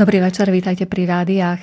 Dobrý 0.00 0.16
večer, 0.16 0.48
vítajte 0.48 0.88
pri 0.88 1.04
rádiách. 1.04 1.60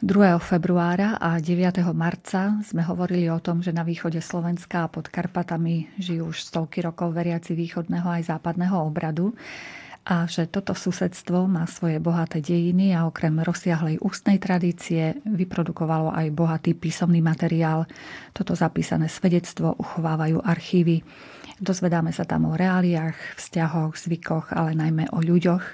2. 0.00 0.40
februára 0.40 1.20
a 1.20 1.36
9. 1.36 1.84
marca 1.92 2.56
sme 2.64 2.80
hovorili 2.80 3.28
o 3.28 3.44
tom, 3.44 3.60
že 3.60 3.76
na 3.76 3.84
východe 3.84 4.24
Slovenska 4.24 4.88
a 4.88 4.90
pod 4.90 5.12
Karpatami 5.12 5.84
žijú 6.00 6.32
už 6.32 6.48
stovky 6.48 6.80
rokov 6.80 7.12
veriaci 7.12 7.52
východného 7.52 8.08
aj 8.08 8.32
západného 8.32 8.72
obradu 8.72 9.36
a 10.00 10.24
že 10.24 10.48
toto 10.48 10.72
susedstvo 10.72 11.44
má 11.44 11.68
svoje 11.68 12.00
bohaté 12.00 12.40
dejiny 12.40 12.96
a 12.96 13.04
okrem 13.04 13.36
rozsiahlej 13.36 14.00
ústnej 14.00 14.40
tradície 14.40 15.20
vyprodukovalo 15.28 16.08
aj 16.08 16.32
bohatý 16.32 16.72
písomný 16.72 17.20
materiál. 17.20 17.84
Toto 18.32 18.56
zapísané 18.56 19.12
svedectvo 19.12 19.76
uchovávajú 19.76 20.40
archívy. 20.40 21.04
Dozvedáme 21.58 22.14
sa 22.14 22.22
tam 22.22 22.46
o 22.46 22.54
reáliách, 22.54 23.34
vzťahoch, 23.34 23.98
zvykoch, 23.98 24.54
ale 24.54 24.78
najmä 24.78 25.10
o 25.10 25.18
ľuďoch. 25.18 25.64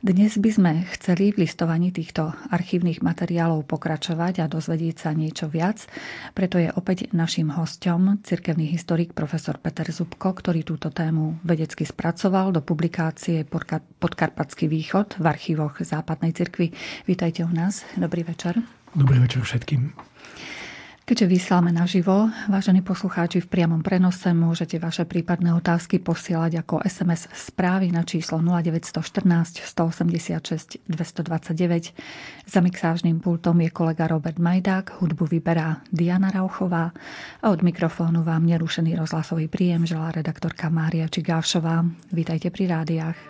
Dnes 0.00 0.40
by 0.40 0.50
sme 0.50 0.72
chceli 0.96 1.36
v 1.36 1.44
listovaní 1.44 1.92
týchto 1.92 2.32
archívnych 2.48 3.04
materiálov 3.04 3.68
pokračovať 3.68 4.40
a 4.40 4.48
dozvedieť 4.48 4.96
sa 5.04 5.10
niečo 5.12 5.52
viac. 5.52 5.84
Preto 6.32 6.56
je 6.56 6.72
opäť 6.72 7.12
našim 7.12 7.52
hostom 7.52 8.24
cirkevný 8.24 8.72
historik 8.72 9.12
profesor 9.12 9.60
Peter 9.60 9.92
Zubko, 9.92 10.32
ktorý 10.32 10.64
túto 10.64 10.88
tému 10.88 11.44
vedecky 11.44 11.84
spracoval 11.84 12.56
do 12.56 12.64
publikácie 12.64 13.44
Podkarpatský 14.00 14.64
východ 14.64 15.20
v 15.20 15.28
archívoch 15.28 15.76
Západnej 15.84 16.32
cirkvi. 16.32 16.72
Vítajte 17.04 17.44
u 17.44 17.52
nás. 17.52 17.84
Dobrý 18.00 18.24
večer. 18.24 18.64
Dobrý 18.96 19.20
večer 19.20 19.44
všetkým. 19.44 20.07
Keďže 21.08 21.24
vysielame 21.24 21.72
naživo, 21.72 22.28
vážení 22.52 22.84
poslucháči, 22.84 23.40
v 23.40 23.48
priamom 23.48 23.80
prenose 23.80 24.28
môžete 24.36 24.76
vaše 24.76 25.08
prípadné 25.08 25.56
otázky 25.56 26.04
posielať 26.04 26.60
ako 26.60 26.84
SMS 26.84 27.32
správy 27.32 27.88
na 27.88 28.04
číslo 28.04 28.44
0914 28.44 29.64
186 29.64 30.84
229. 30.84 31.96
Za 32.44 32.60
mixážnym 32.60 33.24
pultom 33.24 33.56
je 33.64 33.72
kolega 33.72 34.04
Robert 34.04 34.36
Majdák, 34.36 35.00
hudbu 35.00 35.24
vyberá 35.32 35.80
Diana 35.88 36.28
Rauchová 36.28 36.92
a 37.40 37.46
od 37.48 37.64
mikrofónu 37.64 38.20
vám 38.20 38.44
nerušený 38.44 39.00
rozhlasový 39.00 39.48
príjem 39.48 39.88
želá 39.88 40.12
redaktorka 40.12 40.68
Mária 40.68 41.08
Čigášová. 41.08 41.88
Vítajte 42.12 42.52
pri 42.52 42.68
rádiách. 42.68 43.27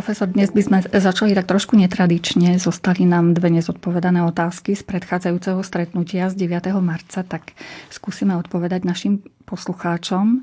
Profesor, 0.00 0.32
dnes 0.32 0.48
by 0.48 0.62
sme 0.64 0.78
začali 0.80 1.36
tak 1.36 1.44
trošku 1.44 1.76
netradične. 1.76 2.56
Zostali 2.56 3.04
nám 3.04 3.36
dve 3.36 3.52
nezodpovedané 3.52 4.24
otázky 4.24 4.72
z 4.72 4.80
predchádzajúceho 4.88 5.60
stretnutia 5.60 6.32
z 6.32 6.40
9. 6.40 6.72
marca, 6.80 7.20
tak 7.20 7.52
skúsime 7.92 8.32
odpovedať 8.40 8.88
našim 8.88 9.20
poslucháčom. 9.44 10.40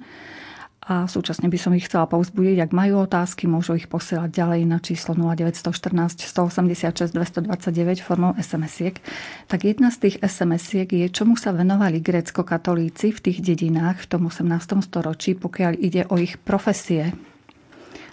A 0.86 1.09
súčasne 1.09 1.50
by 1.50 1.57
som 1.57 1.74
ich 1.74 1.89
chcela 1.89 2.06
povzbudiť, 2.06 2.69
ak 2.69 2.71
majú 2.71 3.01
otázky, 3.09 3.50
môžu 3.50 3.74
ich 3.81 3.89
posielať 3.89 4.30
ďalej 4.30 4.62
na 4.69 4.77
číslo 4.77 5.18
0914 5.18 6.21
186 6.21 7.18
229 7.18 8.06
formou 8.06 8.38
SMS-iek. 8.38 9.01
Tak 9.50 9.65
jedna 9.65 9.89
z 9.89 10.06
tých 10.06 10.15
SMS-iek 10.21 10.94
je, 10.94 11.10
čomu 11.10 11.33
sa 11.33 11.50
venovali 11.50 11.98
grécko-katolíci 11.98 13.10
v 13.10 13.19
tých 13.25 13.42
dedinách 13.42 14.06
v 14.06 14.21
tom 14.21 14.30
18. 14.30 14.86
storočí, 14.86 15.33
pokiaľ 15.33 15.81
ide 15.81 16.06
o 16.13 16.21
ich 16.21 16.38
profesie. 16.38 17.18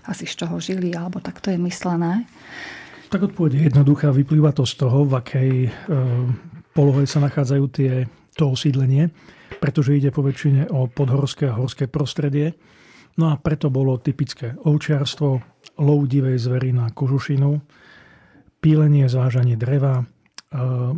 Asi 0.05 0.29
z 0.29 0.45
čoho 0.45 0.61
žili, 0.61 0.93
alebo 0.93 1.21
tak 1.21 1.41
to 1.41 1.49
je 1.49 1.59
myslené. 1.59 2.29
Tak 3.09 3.33
odpoveď 3.33 3.53
je 3.57 3.63
jednoduchá. 3.73 4.11
Vyplýva 4.13 4.53
to 4.53 4.69
z 4.69 4.75
toho, 4.77 5.07
v 5.07 5.13
akej 5.17 5.51
e, 5.67 5.71
polohe 6.77 7.09
sa 7.09 7.23
nachádzajú 7.25 7.65
tie, 7.73 8.05
to 8.35 8.51
osídlenie 8.51 9.09
pretože 9.65 9.97
ide 9.97 10.13
po 10.13 10.21
väčšine 10.21 10.69
o 10.77 10.85
podhorské 10.91 11.49
a 11.49 11.57
horské 11.57 11.89
prostredie. 11.89 12.53
No 13.17 13.31
a 13.31 13.39
preto 13.39 13.71
bolo 13.71 13.97
typické 13.97 14.53
ovčiarstvo, 14.59 15.41
lov 15.81 16.01
divej 16.05 16.37
zvery 16.37 16.77
na 16.77 16.91
kožušinu, 16.91 17.63
pílenie, 18.61 19.09
zvážanie 19.09 19.57
dreva. 19.57 20.03
E, 20.03 20.05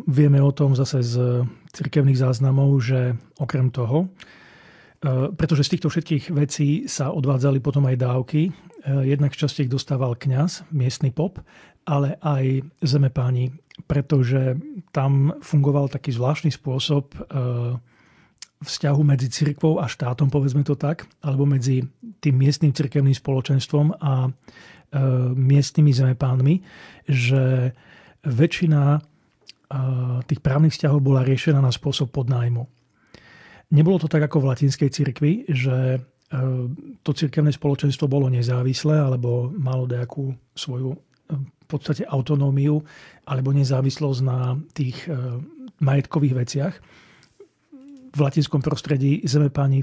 vieme 0.09 0.41
o 0.41 0.51
tom 0.51 0.75
zase 0.75 1.05
z 1.07 1.47
cirkevných 1.71 2.19
záznamov, 2.19 2.75
že 2.83 3.15
okrem 3.39 3.69
toho, 3.69 4.09
e, 4.09 5.29
pretože 5.37 5.69
z 5.69 5.79
týchto 5.79 5.89
všetkých 5.93 6.25
vecí 6.33 6.69
sa 6.89 7.13
odvádzali 7.13 7.61
potom 7.61 7.85
aj 7.87 7.97
dávky. 8.01 8.51
E, 8.87 9.03
jednak 9.11 9.35
z 9.35 9.43
časti 9.43 9.67
ich 9.67 9.73
dostával 9.73 10.15
kňaz, 10.15 10.71
miestny 10.71 11.11
pop, 11.11 11.43
ale 11.83 12.15
aj 12.23 12.63
zemepáni, 12.87 13.51
pretože 13.91 14.55
tam 14.95 15.35
fungoval 15.43 15.91
taký 15.91 16.15
zvláštny 16.15 16.51
spôsob 16.51 17.13
vzťahu 18.57 19.01
medzi 19.05 19.29
cirkvou 19.29 19.79
a 19.79 19.87
štátom, 19.87 20.33
povedzme 20.33 20.65
to 20.65 20.75
tak, 20.75 21.05
alebo 21.21 21.45
medzi 21.45 21.85
tým 22.25 22.35
miestnym 22.41 22.73
cirkevným 22.73 23.13
spoločenstvom 23.13 24.01
a 24.01 24.27
e, 24.27 24.31
miestnymi 25.37 25.93
zemepánmi, 25.93 26.55
že 27.07 27.77
väčšina 28.27 28.99
tých 30.31 30.41
právnych 30.43 30.79
vzťahov 30.79 31.03
bola 31.03 31.27
riešená 31.27 31.59
na 31.59 31.75
spôsob 31.75 32.15
podnájmu. 32.15 32.71
Nebolo 33.75 33.99
to 33.99 34.07
tak 34.07 34.23
ako 34.23 34.47
v 34.47 34.49
latinskej 34.55 34.91
cirkvi, 34.95 35.33
že 35.51 36.07
to 37.03 37.11
cirkevné 37.13 37.55
spoločenstvo 37.55 38.11
bolo 38.11 38.27
nezávislé 38.29 38.99
alebo 38.99 39.49
malo 39.55 39.89
nejakú 39.89 40.35
svoju 40.53 40.97
v 41.37 41.67
podstate 41.67 42.07
autonómiu 42.07 42.79
alebo 43.27 43.51
nezávislosť 43.51 44.21
na 44.23 44.55
tých 44.71 45.11
majetkových 45.83 46.35
veciach. 46.39 46.75
V 48.15 48.19
latinskom 48.23 48.63
prostredí 48.63 49.21
zemepáni 49.27 49.83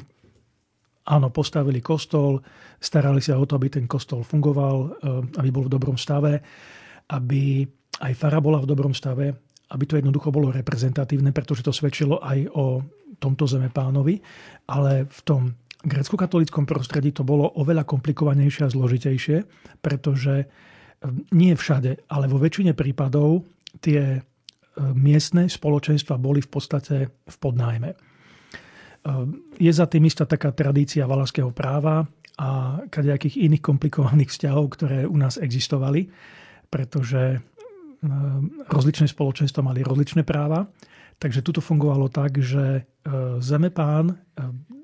áno, 1.12 1.28
postavili 1.30 1.84
kostol, 1.84 2.40
starali 2.80 3.20
sa 3.20 3.36
o 3.36 3.44
to, 3.44 3.60
aby 3.60 3.68
ten 3.68 3.86
kostol 3.86 4.24
fungoval, 4.24 5.04
aby 5.36 5.50
bol 5.52 5.68
v 5.68 5.74
dobrom 5.76 6.00
stave, 6.00 6.40
aby 7.12 7.68
aj 8.00 8.14
fara 8.16 8.40
bola 8.40 8.64
v 8.64 8.70
dobrom 8.72 8.96
stave, 8.96 9.36
aby 9.76 9.84
to 9.84 10.00
jednoducho 10.00 10.32
bolo 10.32 10.56
reprezentatívne, 10.56 11.36
pretože 11.36 11.62
to 11.68 11.76
svedčilo 11.76 12.24
aj 12.24 12.48
o 12.56 12.80
tomto 13.20 13.44
zemepánovi, 13.48 14.20
ale 14.72 15.06
v 15.08 15.20
tom 15.28 15.42
grecko-katolickom 15.84 16.64
prostredí 16.64 17.12
to 17.12 17.28
bolo 17.28 17.52
oveľa 17.60 17.84
komplikovanejšie 17.84 18.64
a 18.66 18.74
zložitejšie, 18.74 19.38
pretože 19.84 20.34
eh, 20.44 20.48
nie 21.36 21.54
všade, 21.54 22.08
ale 22.08 22.26
vo 22.32 22.40
väčšine 22.40 22.72
prípadov 22.74 23.44
tie 23.84 24.20
eh, 24.20 24.22
miestne 24.96 25.52
spoločenstva 25.52 26.16
boli 26.16 26.40
v 26.40 26.50
podstate 26.50 26.96
v 27.12 27.38
podnájme. 27.38 27.92
Je 29.60 29.68
za 29.68 29.84
tým 29.92 30.08
istá 30.08 30.24
taká 30.24 30.56
tradícia 30.56 31.04
valašského 31.04 31.52
práva 31.52 32.08
a 32.40 32.80
kadejakých 32.88 33.36
iných 33.36 33.64
komplikovaných 33.70 34.32
vzťahov, 34.32 34.66
ktoré 34.80 35.04
u 35.04 35.20
nás 35.20 35.36
existovali, 35.36 36.08
pretože 36.72 37.44
rozličné 38.72 39.08
spoločenstva 39.12 39.64
mali 39.64 39.84
rozličné 39.84 40.24
práva. 40.24 40.68
Takže 41.20 41.44
tuto 41.44 41.64
fungovalo 41.64 42.12
tak, 42.12 42.40
že 42.40 42.84
zemepán, 43.40 44.16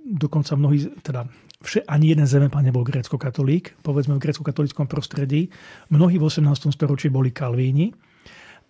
dokonca 0.10 0.58
mnohí, 0.58 0.90
teda 1.06 1.30
vše, 1.62 1.86
ani 1.86 2.10
jeden 2.10 2.26
zemepán 2.26 2.66
nebol 2.66 2.82
grécko-katolík, 2.82 3.78
povedzme 3.86 4.18
v 4.18 4.24
grécko-katolickom 4.26 4.90
prostredí. 4.90 5.54
Mnohí 5.94 6.18
v 6.18 6.26
18. 6.26 6.74
storočí 6.74 7.14
boli 7.14 7.30
kalvíni 7.30 7.94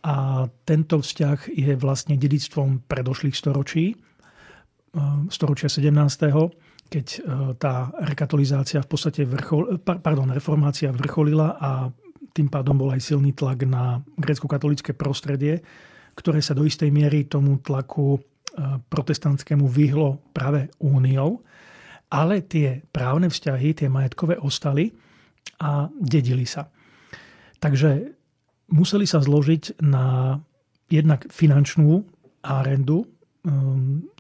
a 0.04 0.48
tento 0.68 1.00
vzťah 1.00 1.52
je 1.56 1.74
vlastne 1.80 2.20
dedictvom 2.20 2.84
predošlých 2.88 3.36
storočí 3.36 3.96
Eh, 4.90 5.30
storočia 5.30 5.70
17., 5.70 6.50
keď 6.90 7.06
eh, 7.06 7.22
tá 7.62 7.94
rekatolizácia 8.02 8.82
v 8.82 8.90
podstate 8.90 9.22
vrchol, 9.22 9.78
pardon, 9.86 10.34
reformácia 10.34 10.90
vrcholila 10.90 11.62
a 11.62 11.94
tým 12.34 12.50
pádom 12.50 12.74
bol 12.74 12.90
aj 12.90 13.14
silný 13.14 13.38
tlak 13.38 13.70
na 13.70 14.02
grécko-katolické 14.18 14.98
prostredie, 14.98 15.62
ktoré 16.18 16.42
sa 16.42 16.58
do 16.58 16.66
istej 16.66 16.90
miery 16.90 17.30
tomu 17.30 17.62
tlaku 17.62 18.18
protestantskému 18.90 19.68
vyhlo 19.68 20.20
práve 20.34 20.70
úniou, 20.82 21.42
ale 22.10 22.42
tie 22.42 22.82
právne 22.90 23.30
vzťahy, 23.30 23.78
tie 23.78 23.90
majetkové 23.90 24.42
ostali 24.42 24.90
a 25.62 25.88
dedili 26.02 26.48
sa. 26.48 26.70
Takže 27.62 28.16
museli 28.74 29.06
sa 29.06 29.22
zložiť 29.22 29.84
na 29.86 30.38
jednak 30.90 31.30
finančnú 31.30 32.02
árendu, 32.42 33.06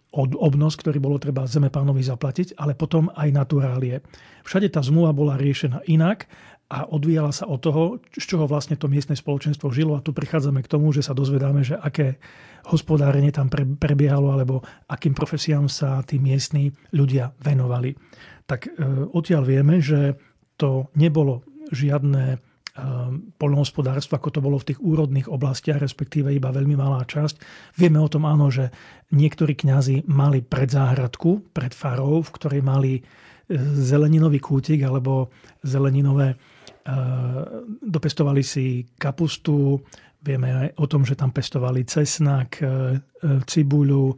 od 0.09 0.33
obnos, 0.41 0.73
ktorý 0.73 0.97
bolo 0.97 1.21
treba 1.21 1.45
zemepánovi 1.45 2.01
zaplatiť, 2.01 2.57
ale 2.57 2.73
potom 2.73 3.13
aj 3.13 3.29
naturálie. 3.29 4.01
Všade 4.41 4.73
tá 4.73 4.81
zmluva 4.81 5.13
bola 5.13 5.37
riešená 5.37 5.85
inak 5.85 6.25
a 6.69 6.85
odvíjala 6.85 7.33
sa 7.33 7.49
od 7.49 7.59
toho, 7.65 7.83
z 8.13 8.25
čoho 8.29 8.45
vlastne 8.45 8.77
to 8.77 8.85
miestne 8.85 9.17
spoločenstvo 9.17 9.73
žilo. 9.73 9.97
A 9.97 10.05
tu 10.05 10.13
prichádzame 10.13 10.61
k 10.61 10.69
tomu, 10.69 10.93
že 10.93 11.01
sa 11.01 11.17
dozvedáme, 11.17 11.65
že 11.65 11.73
aké 11.73 12.21
hospodárenie 12.69 13.33
tam 13.33 13.49
prebiehalo 13.51 14.29
alebo 14.29 14.61
akým 14.85 15.17
profesiám 15.17 15.65
sa 15.65 16.05
tí 16.05 16.21
miestni 16.21 16.69
ľudia 16.93 17.33
venovali. 17.41 17.97
Tak 18.45 18.69
e, 18.69 18.69
odtiaľ 19.09 19.43
vieme, 19.49 19.81
že 19.81 20.13
to 20.61 20.93
nebolo 20.93 21.41
žiadne 21.73 22.37
Ehm, 22.79 23.33
poľnohospodárstvo, 23.35 24.15
ako 24.15 24.29
to 24.29 24.39
bolo 24.39 24.57
v 24.61 24.71
tých 24.71 24.79
úrodných 24.79 25.27
oblastiach, 25.27 25.81
respektíve 25.81 26.31
iba 26.31 26.53
veľmi 26.53 26.77
malá 26.77 27.03
časť. 27.03 27.41
Vieme 27.75 27.99
o 27.99 28.11
tom 28.11 28.23
áno, 28.29 28.47
že 28.53 28.71
niektorí 29.11 29.57
kňazi 29.57 30.07
mali 30.07 30.39
predzáhradku 30.45 31.51
pred 31.51 31.73
farou, 31.75 32.23
v 32.23 32.29
ktorej 32.29 32.61
mali 32.63 32.93
e, 32.95 33.01
zeleninový 33.73 34.39
kútik 34.39 34.79
alebo 34.85 35.33
zeleninové, 35.65 36.35
e, 36.35 36.37
dopestovali 37.81 38.41
si 38.43 38.85
kapustu, 38.97 39.79
vieme 40.19 40.51
aj 40.51 40.69
o 40.79 40.85
tom, 40.87 41.07
že 41.07 41.15
tam 41.15 41.31
pestovali 41.31 41.87
cesnak, 41.87 42.59
e, 42.59 42.99
cibuľu, 43.23 44.15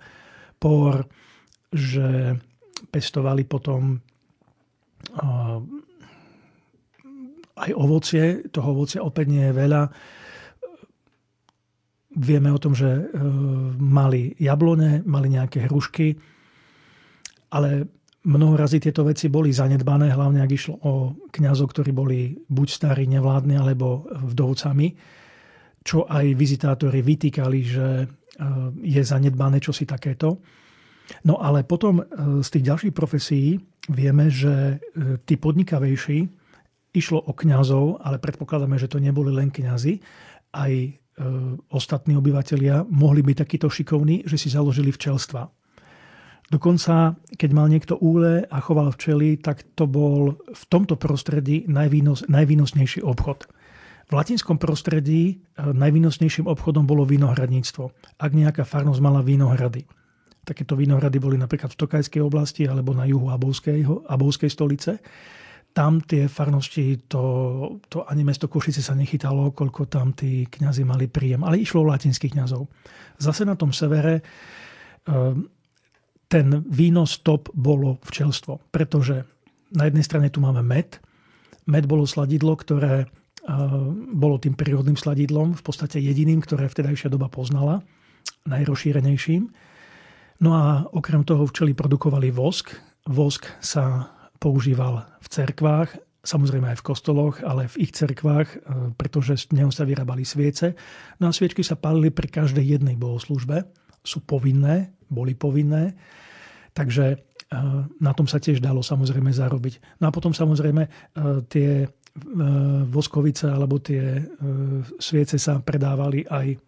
por, 0.58 1.06
že 1.74 2.38
pestovali 2.90 3.46
potom 3.46 3.98
aj 7.58 7.72
ovocie, 7.74 8.46
toho 8.54 8.68
ovocia 8.78 9.02
opäť 9.02 9.26
nie 9.34 9.46
je 9.50 9.54
veľa. 9.54 9.82
Vieme 12.22 12.50
o 12.54 12.62
tom, 12.62 12.78
že 12.78 13.10
mali 13.82 14.38
jablone, 14.38 15.02
mali 15.10 15.28
nejaké 15.34 15.66
hrušky, 15.66 16.14
ale 17.50 17.90
mnoho 18.26 18.54
razy 18.58 18.78
tieto 18.84 19.06
veci 19.08 19.30
boli 19.30 19.50
zanedbané, 19.54 20.14
hlavne 20.14 20.42
ak 20.44 20.52
išlo 20.52 20.76
o 20.86 20.94
kňazov, 21.34 21.74
ktorí 21.74 21.92
boli 21.94 22.20
buď 22.50 22.68
starí, 22.70 23.04
nevládni, 23.10 23.58
alebo 23.58 24.06
vdovcami, 24.10 24.88
čo 25.82 26.06
aj 26.06 26.26
vizitátori 26.38 27.02
vytýkali, 27.02 27.60
že 27.66 27.88
e, 28.02 28.06
je 28.86 29.02
zanedbané 29.02 29.58
čosi 29.58 29.90
takéto. 29.90 30.38
No 31.26 31.42
ale 31.42 31.66
potom 31.66 32.02
e, 32.02 32.04
z 32.46 32.50
tých 32.54 32.68
ďalších 32.70 32.94
profesí 32.94 33.58
vieme, 33.90 34.30
že 34.30 34.78
tí 35.26 35.42
podnikavejší 35.42 36.42
Išlo 36.92 37.24
o 37.24 37.32
kňazov, 37.32 38.04
ale 38.04 38.20
predpokladáme, 38.20 38.76
že 38.76 38.92
to 38.92 39.00
neboli 39.00 39.32
len 39.32 39.48
kňazi. 39.48 40.04
Aj 40.52 40.68
e, 40.76 40.92
ostatní 41.72 42.20
obyvateľia 42.20 42.84
mohli 42.84 43.24
byť 43.24 43.36
takíto 43.48 43.72
šikovní, 43.72 44.28
že 44.28 44.36
si 44.36 44.52
založili 44.52 44.92
včelstva. 44.92 45.48
Dokonca, 46.52 47.16
keď 47.40 47.50
mal 47.56 47.72
niekto 47.72 47.96
úle 47.96 48.44
a 48.44 48.58
choval 48.60 48.92
včely, 48.92 49.40
tak 49.40 49.64
to 49.72 49.88
bol 49.88 50.36
v 50.36 50.64
tomto 50.68 51.00
prostredí 51.00 51.64
najvýnos, 51.72 52.28
najvýnosnejší 52.28 53.08
obchod. 53.08 53.48
V 54.12 54.12
latinskom 54.12 54.60
prostredí 54.60 55.40
e, 55.56 55.64
najvýnosnejším 55.72 56.52
obchodom 56.52 56.84
bolo 56.84 57.08
vinohradníctvo. 57.08 57.96
Ak 58.20 58.36
nejaká 58.36 58.68
farnosť 58.68 59.00
mala 59.00 59.24
vinohrady. 59.24 59.88
Takéto 60.44 60.76
vinohrady 60.76 61.24
boli 61.24 61.40
napríklad 61.40 61.72
v 61.72 61.80
Tokajskej 61.88 62.20
oblasti 62.20 62.68
alebo 62.68 62.92
na 62.92 63.08
juhu 63.08 63.32
Abovskej, 63.32 64.52
stolice 64.52 65.00
tam 65.72 66.04
tie 66.04 66.28
farnosti, 66.28 67.08
to, 67.08 67.24
to 67.88 68.04
ani 68.04 68.28
mesto 68.28 68.52
Košice 68.52 68.84
sa 68.84 68.92
nechytalo, 68.92 69.56
koľko 69.56 69.88
tam 69.88 70.12
tí 70.12 70.44
kňazi 70.44 70.84
mali 70.84 71.08
príjem. 71.08 71.48
Ale 71.48 71.64
išlo 71.64 71.88
o 71.88 71.90
latinských 71.96 72.36
kňazov. 72.36 72.68
Zase 73.16 73.48
na 73.48 73.56
tom 73.56 73.72
severe 73.72 74.20
ten 76.32 76.64
výnos 76.72 77.20
top 77.20 77.52
bolo 77.52 78.00
včelstvo. 78.08 78.72
Pretože 78.72 79.28
na 79.76 79.92
jednej 79.92 80.08
strane 80.08 80.32
tu 80.32 80.40
máme 80.40 80.64
med. 80.64 81.04
Med 81.68 81.84
bolo 81.92 82.08
sladidlo, 82.08 82.56
ktoré 82.56 83.12
bolo 84.14 84.38
tým 84.38 84.54
prírodným 84.54 84.98
sladidlom, 84.98 85.58
v 85.58 85.64
podstate 85.66 85.98
jediným, 85.98 86.46
ktoré 86.46 86.70
vtedajšia 86.70 87.10
doba 87.10 87.26
poznala, 87.26 87.82
najrozšírenejším. 88.46 89.50
No 90.42 90.50
a 90.58 90.86
okrem 90.94 91.26
toho 91.26 91.46
včely 91.50 91.74
produkovali 91.74 92.30
vosk. 92.30 92.74
Vosk 93.10 93.50
sa 93.62 94.14
používal 94.38 95.06
v 95.22 95.28
cerkvách, 95.30 95.90
samozrejme 96.22 96.74
aj 96.74 96.82
v 96.82 96.86
kostoloch, 96.86 97.42
ale 97.42 97.70
v 97.70 97.86
ich 97.86 97.94
cerkvách, 97.94 98.48
e, 98.50 98.58
pretože 98.98 99.46
z 99.50 99.58
neho 99.58 99.70
sa 99.74 99.86
vyrábali 99.86 100.26
sviece. 100.26 100.78
No 101.18 101.30
a 101.30 101.34
sviečky 101.34 101.66
sa 101.66 101.78
palili 101.78 102.10
pri 102.14 102.30
každej 102.30 102.66
jednej 102.78 102.98
bohoslužbe. 102.98 103.70
Sú 104.02 104.22
povinné, 104.26 104.94
boli 105.12 105.36
povinné. 105.36 105.92
Takže 106.72 107.06
e, 107.12 107.18
na 108.00 108.12
tom 108.16 108.26
sa 108.26 108.40
tiež 108.40 108.64
dalo 108.64 108.80
samozrejme 108.80 109.30
zarobiť. 109.36 110.00
No 110.00 110.08
a 110.08 110.16
potom 110.16 110.32
samozrejme 110.32 110.84
e, 110.88 110.90
tie 111.52 111.86
voskovice 112.92 113.48
alebo 113.48 113.80
tie 113.80 114.20
sviece 115.00 115.40
sa 115.40 115.64
predávali 115.64 116.28
aj, 116.28 116.60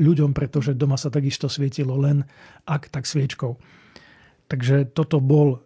ľuďom, 0.00 0.32
pretože 0.32 0.74
doma 0.74 0.96
sa 0.96 1.12
takisto 1.12 1.46
svietilo 1.46 1.94
len 2.00 2.24
ak 2.64 2.88
tak 2.88 3.04
sviečkou. 3.04 3.54
Takže 4.48 4.92
toto 4.92 5.20
bol 5.20 5.56
e, 5.56 5.58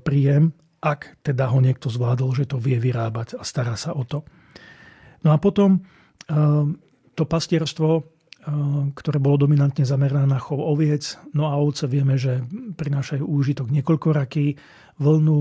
príjem, 0.00 0.52
ak 0.80 1.20
teda 1.20 1.52
ho 1.52 1.60
niekto 1.60 1.92
zvládol, 1.92 2.32
že 2.32 2.48
to 2.48 2.56
vie 2.56 2.80
vyrábať 2.80 3.36
a 3.36 3.44
stará 3.44 3.76
sa 3.76 3.92
o 3.92 4.04
to. 4.04 4.24
No 5.24 5.32
a 5.32 5.38
potom 5.40 5.76
e, 5.76 5.80
to 7.12 7.24
pastierstvo, 7.28 7.88
e, 8.00 8.02
ktoré 8.96 9.18
bolo 9.20 9.44
dominantne 9.44 9.84
zamerané 9.84 10.24
na 10.24 10.40
chov 10.40 10.64
oviec, 10.64 11.20
no 11.36 11.52
a 11.52 11.60
ovce 11.60 11.84
vieme, 11.84 12.16
že 12.16 12.40
prinášajú 12.76 13.20
úžitok 13.20 13.68
niekoľkoraký, 13.68 14.56
vlnu, 15.00 15.40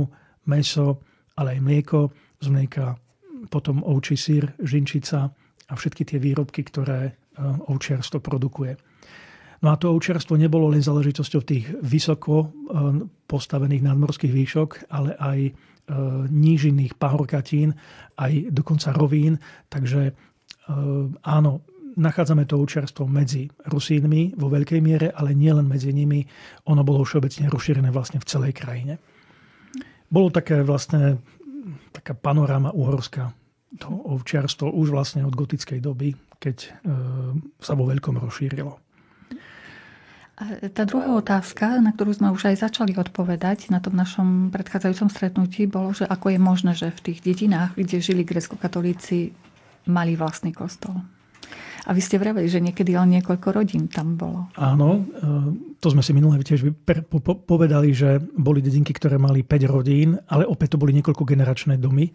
meso, 0.52 1.00
ale 1.40 1.56
aj 1.56 1.64
mlieko, 1.64 2.00
z 2.44 2.48
mlieka 2.52 3.00
potom 3.48 3.84
ovčí 3.88 4.20
sír, 4.20 4.52
žinčica 4.60 5.32
a 5.70 5.74
všetky 5.76 6.04
tie 6.04 6.20
výrobky, 6.20 6.68
ktoré 6.68 7.16
ovčiarstvo 7.72 8.20
produkuje. 8.20 8.76
No 9.64 9.72
a 9.72 9.80
to 9.80 9.92
ovčiarstvo 9.96 10.36
nebolo 10.36 10.72
len 10.72 10.84
záležitosťou 10.84 11.42
tých 11.44 11.68
vysoko 11.84 12.36
e, 12.40 12.48
postavených 13.28 13.84
nadmorských 13.84 14.32
výšok, 14.32 14.70
ale 14.92 15.16
aj 15.20 15.40
nížinných 16.30 16.94
pahorkatín, 17.02 17.74
aj 18.22 18.54
dokonca 18.54 18.94
rovín. 18.94 19.42
Takže 19.74 20.14
áno, 21.26 21.52
nachádzame 21.98 22.46
to 22.46 22.62
ovčiarstvo 22.62 23.10
medzi 23.10 23.50
Rusínmi 23.66 24.38
vo 24.38 24.52
veľkej 24.52 24.82
miere, 24.84 25.10
ale 25.10 25.34
nielen 25.34 25.66
medzi 25.66 25.90
nimi. 25.90 26.22
Ono 26.70 26.82
bolo 26.86 27.02
všeobecne 27.02 27.50
rozšírené 27.50 27.90
vlastne 27.90 28.22
v 28.22 28.30
celej 28.30 28.54
krajine. 28.54 29.02
Bolo 30.10 30.30
také 30.30 30.62
vlastne 30.62 31.22
taká 31.94 32.14
panoráma 32.18 32.74
uhorská 32.74 33.34
to 33.78 33.86
ovčiarstvo 33.90 34.74
už 34.74 34.90
vlastne 34.90 35.22
od 35.22 35.38
gotickej 35.38 35.78
doby, 35.78 36.18
keď 36.42 36.74
sa 37.62 37.78
vo 37.78 37.86
veľkom 37.86 38.18
rozšírilo. 38.18 38.82
Tá 40.74 40.88
druhá 40.88 41.20
otázka, 41.20 41.84
na 41.84 41.92
ktorú 41.92 42.16
sme 42.16 42.32
už 42.32 42.50
aj 42.50 42.64
začali 42.64 42.96
odpovedať 42.96 43.70
na 43.76 43.84
tom 43.84 43.94
našom 43.94 44.56
predchádzajúcom 44.56 45.10
stretnutí, 45.12 45.68
bolo, 45.68 45.92
že 45.92 46.08
ako 46.08 46.32
je 46.32 46.40
možné, 46.40 46.72
že 46.80 46.96
v 46.96 47.12
tých 47.12 47.20
dedinách, 47.22 47.76
kde 47.76 48.00
žili 48.00 48.24
grecko-katolíci, 48.24 49.36
mali 49.86 50.16
vlastný 50.16 50.56
kostol. 50.56 50.96
A 51.88 51.96
vy 51.96 52.02
ste 52.04 52.22
vraveli, 52.22 52.46
že 52.46 52.62
niekedy 52.62 52.94
len 52.94 53.18
niekoľko 53.18 53.48
rodín 53.50 53.90
tam 53.90 54.14
bolo. 54.14 54.52
Áno, 54.60 54.90
e, 54.94 55.02
to 55.82 55.88
sme 55.90 56.06
si 56.06 56.14
minulé 56.14 56.38
tiež 56.46 56.70
povedali, 57.48 57.90
že 57.96 58.22
boli 58.38 58.62
dedinky, 58.62 58.94
ktoré 58.94 59.18
mali 59.18 59.42
5 59.42 59.66
rodín, 59.66 60.20
ale 60.30 60.46
opäť 60.46 60.78
to 60.78 60.82
boli 60.82 60.94
niekoľko 60.94 61.24
generačné 61.26 61.82
domy 61.82 62.14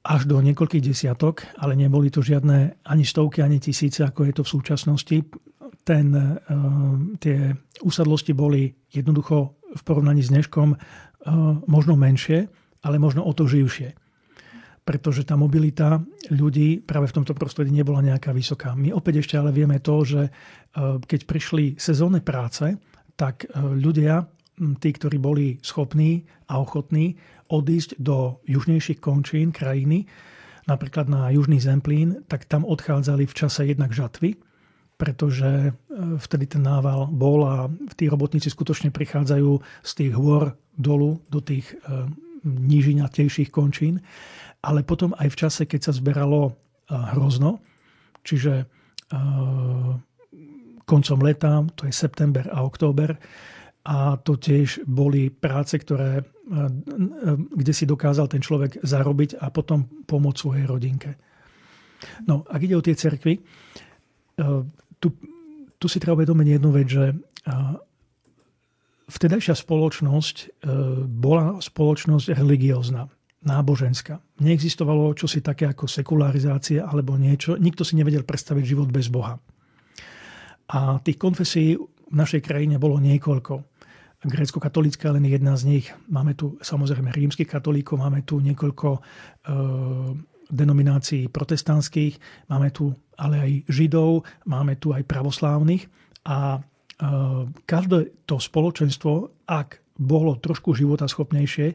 až 0.00 0.24
do 0.24 0.40
niekoľkých 0.40 0.80
desiatok, 0.80 1.44
ale 1.60 1.76
neboli 1.76 2.08
to 2.08 2.24
žiadne 2.24 2.72
ani 2.88 3.04
stovky, 3.04 3.44
ani 3.44 3.60
tisíce, 3.60 4.00
ako 4.00 4.24
je 4.24 4.32
to 4.32 4.42
v 4.42 4.52
súčasnosti 4.56 5.16
ten, 5.84 6.06
eh, 6.14 6.32
tie 7.18 7.56
usadlosti 7.82 8.32
boli 8.32 8.72
jednoducho 8.92 9.56
v 9.76 9.82
porovnaní 9.84 10.22
s 10.22 10.32
dneškom 10.32 10.68
eh, 10.72 10.78
možno 11.68 11.96
menšie, 11.96 12.48
ale 12.80 12.96
možno 12.96 13.24
o 13.24 13.32
to 13.36 13.44
živšie. 13.44 13.92
Pretože 14.80 15.28
tá 15.28 15.36
mobilita 15.36 16.00
ľudí 16.32 16.80
práve 16.82 17.12
v 17.12 17.16
tomto 17.20 17.36
prostredí 17.36 17.70
nebola 17.70 18.00
nejaká 18.00 18.32
vysoká. 18.32 18.72
My 18.74 18.90
opäť 18.90 19.22
ešte 19.22 19.36
ale 19.36 19.52
vieme 19.52 19.78
to, 19.78 20.02
že 20.02 20.22
eh, 20.26 20.30
keď 20.98 21.20
prišli 21.28 21.64
sezónne 21.76 22.24
práce, 22.24 22.76
tak 23.20 23.44
ľudia, 23.52 24.24
hm, 24.56 24.80
tí, 24.80 24.96
ktorí 24.96 25.20
boli 25.20 25.60
schopní 25.60 26.24
a 26.48 26.56
ochotní 26.56 27.20
odísť 27.50 28.00
do 28.00 28.40
južnejších 28.48 29.02
končín 29.02 29.52
krajiny, 29.52 30.06
napríklad 30.70 31.10
na 31.10 31.34
južný 31.34 31.58
Zemplín, 31.58 32.22
tak 32.30 32.46
tam 32.46 32.62
odchádzali 32.62 33.26
v 33.26 33.36
čase 33.36 33.66
jednak 33.66 33.90
žatvy, 33.90 34.38
pretože 34.94 35.48
e, 35.48 35.72
vtedy 36.22 36.46
ten 36.46 36.62
nával 36.62 37.10
bol 37.10 37.42
a 37.42 37.66
tí 37.98 38.06
robotníci 38.06 38.52
skutočne 38.52 38.94
prichádzajú 38.94 39.50
z 39.82 39.90
tých 39.98 40.12
hôr 40.14 40.54
dolu 40.78 41.18
do 41.26 41.42
tých 41.42 41.74
e, 41.74 42.06
nížinatejších 42.46 43.50
končín. 43.50 44.00
Ale 44.60 44.84
potom 44.84 45.16
aj 45.16 45.28
v 45.32 45.38
čase, 45.40 45.62
keď 45.64 45.88
sa 45.88 45.92
zberalo 45.96 46.40
e, 46.48 46.52
hrozno, 47.16 47.64
čiže 48.20 48.68
koncom 50.86 51.18
leta, 51.18 51.66
to 51.74 51.86
je 51.86 51.94
september 51.94 52.46
a 52.46 52.62
október, 52.62 53.18
a 53.86 54.14
to 54.20 54.36
tiež 54.36 54.84
boli 54.84 55.32
práce, 55.32 55.72
ktoré, 55.80 56.22
kde 57.50 57.72
si 57.72 57.88
dokázal 57.88 58.28
ten 58.28 58.44
človek 58.44 58.84
zarobiť 58.84 59.40
a 59.40 59.48
potom 59.48 59.88
pomôcť 60.04 60.38
svojej 60.38 60.66
rodinke. 60.68 61.10
No, 62.28 62.44
ak 62.44 62.60
ide 62.60 62.76
o 62.76 62.84
tie 62.84 62.92
cerkvy, 62.92 63.40
tu, 65.00 65.08
tu 65.80 65.86
si 65.88 65.98
treba 65.98 66.20
uvedomiť 66.20 66.48
jednu 66.60 66.70
vec, 66.70 66.86
že 66.92 67.16
vtedajšia 69.08 69.56
spoločnosť 69.56 70.36
bola 71.08 71.58
spoločnosť 71.58 72.36
religiózna, 72.36 73.08
náboženská. 73.40 74.20
Neexistovalo 74.44 75.16
čosi 75.16 75.40
také 75.40 75.64
ako 75.64 75.88
sekularizácia 75.88 76.84
alebo 76.84 77.16
niečo. 77.16 77.56
Nikto 77.56 77.88
si 77.88 77.96
nevedel 77.96 78.24
predstaviť 78.24 78.64
život 78.64 78.88
bez 78.92 79.08
Boha. 79.08 79.40
A 80.70 81.00
tých 81.00 81.16
konfesí 81.16 81.74
v 81.80 82.14
našej 82.14 82.44
krajine 82.44 82.76
bolo 82.76 83.00
niekoľko. 83.00 83.64
Grécko-katolická 84.20 85.16
len 85.16 85.24
jedna 85.24 85.56
z 85.56 85.62
nich. 85.64 85.86
Máme 86.12 86.36
tu 86.36 86.60
samozrejme 86.60 87.08
rímskych 87.08 87.48
katolíkov, 87.48 87.96
máme 87.96 88.20
tu 88.28 88.44
niekoľko 88.44 88.88
e, 88.92 89.00
denominácií 90.52 91.32
protestantských, 91.32 92.20
máme 92.52 92.68
tu 92.68 92.92
ale 93.16 93.36
aj 93.40 93.50
Židov, 93.72 94.28
máme 94.44 94.76
tu 94.76 94.92
aj 94.92 95.08
pravoslávnych 95.08 95.88
a 96.28 96.56
e, 96.56 96.60
každé 97.64 98.28
to 98.28 98.36
spoločenstvo, 98.36 99.32
ak 99.48 99.80
bolo 99.96 100.36
trošku 100.36 100.76
životaschopnejšie 100.76 101.68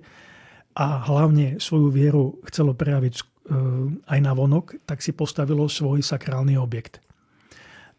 a 0.75 0.85
hlavne 1.07 1.55
svoju 1.55 1.87
vieru 1.87 2.35
chcelo 2.51 2.75
prejaviť 2.75 3.15
e, 3.15 3.23
aj 4.11 4.19
na 4.19 4.35
vonok, 4.35 4.83
tak 4.83 4.99
si 4.99 5.15
postavilo 5.15 5.71
svoj 5.71 6.03
sakrálny 6.03 6.59
objekt. 6.59 6.99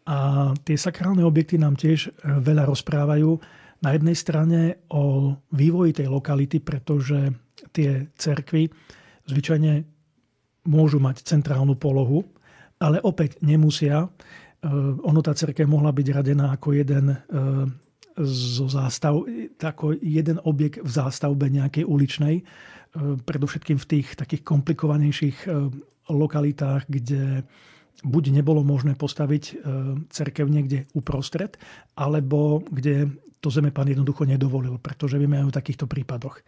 A 0.07 0.49
tie 0.61 0.77
sakrálne 0.77 1.25
objekty 1.25 1.57
nám 1.57 1.73
tiež 1.73 2.07
e, 2.07 2.09
veľa 2.21 2.69
rozprávajú. 2.69 3.33
Na 3.81 3.93
jednej 3.97 4.17
strane 4.17 4.59
o 4.93 5.33
vývoji 5.53 5.97
tej 5.97 6.07
lokality, 6.09 6.61
pretože 6.61 7.33
tie 7.73 8.09
cerkvy 8.13 8.69
zvyčajne 9.25 9.81
môžu 10.69 11.01
mať 11.01 11.25
centrálnu 11.25 11.77
polohu, 11.77 12.25
ale 12.77 13.01
opäť 13.01 13.41
nemusia. 13.41 14.05
E, 14.05 14.09
ono 15.01 15.25
tá 15.25 15.33
cerkev 15.33 15.65
mohla 15.65 15.89
byť 15.89 16.07
radená 16.13 16.53
ako 16.53 16.77
jeden 16.77 17.17
zo 18.25 18.65
zástav, 18.65 19.23
ako 19.61 19.97
jeden 20.01 20.41
objekt 20.43 20.81
v 20.81 20.89
zástavbe 20.89 21.49
nejakej 21.49 21.85
uličnej, 21.85 22.35
e, 22.39 22.43
predovšetkým 23.21 23.77
v 23.77 23.89
tých 23.97 24.07
takých 24.17 24.41
komplikovanejších 24.43 25.37
lokalitách, 26.07 26.87
kde 26.87 27.43
buď 28.07 28.23
nebolo 28.31 28.63
možné 28.63 28.95
postaviť 28.95 29.59
cerkev 30.07 30.47
niekde 30.47 30.87
uprostred, 30.95 31.59
alebo 31.99 32.63
kde 32.63 33.11
to 33.43 33.51
pán 33.75 33.91
jednoducho 33.91 34.23
nedovolil, 34.23 34.79
pretože 34.79 35.19
vieme 35.19 35.35
aj 35.35 35.51
o 35.51 35.57
takýchto 35.59 35.83
prípadoch. 35.83 36.39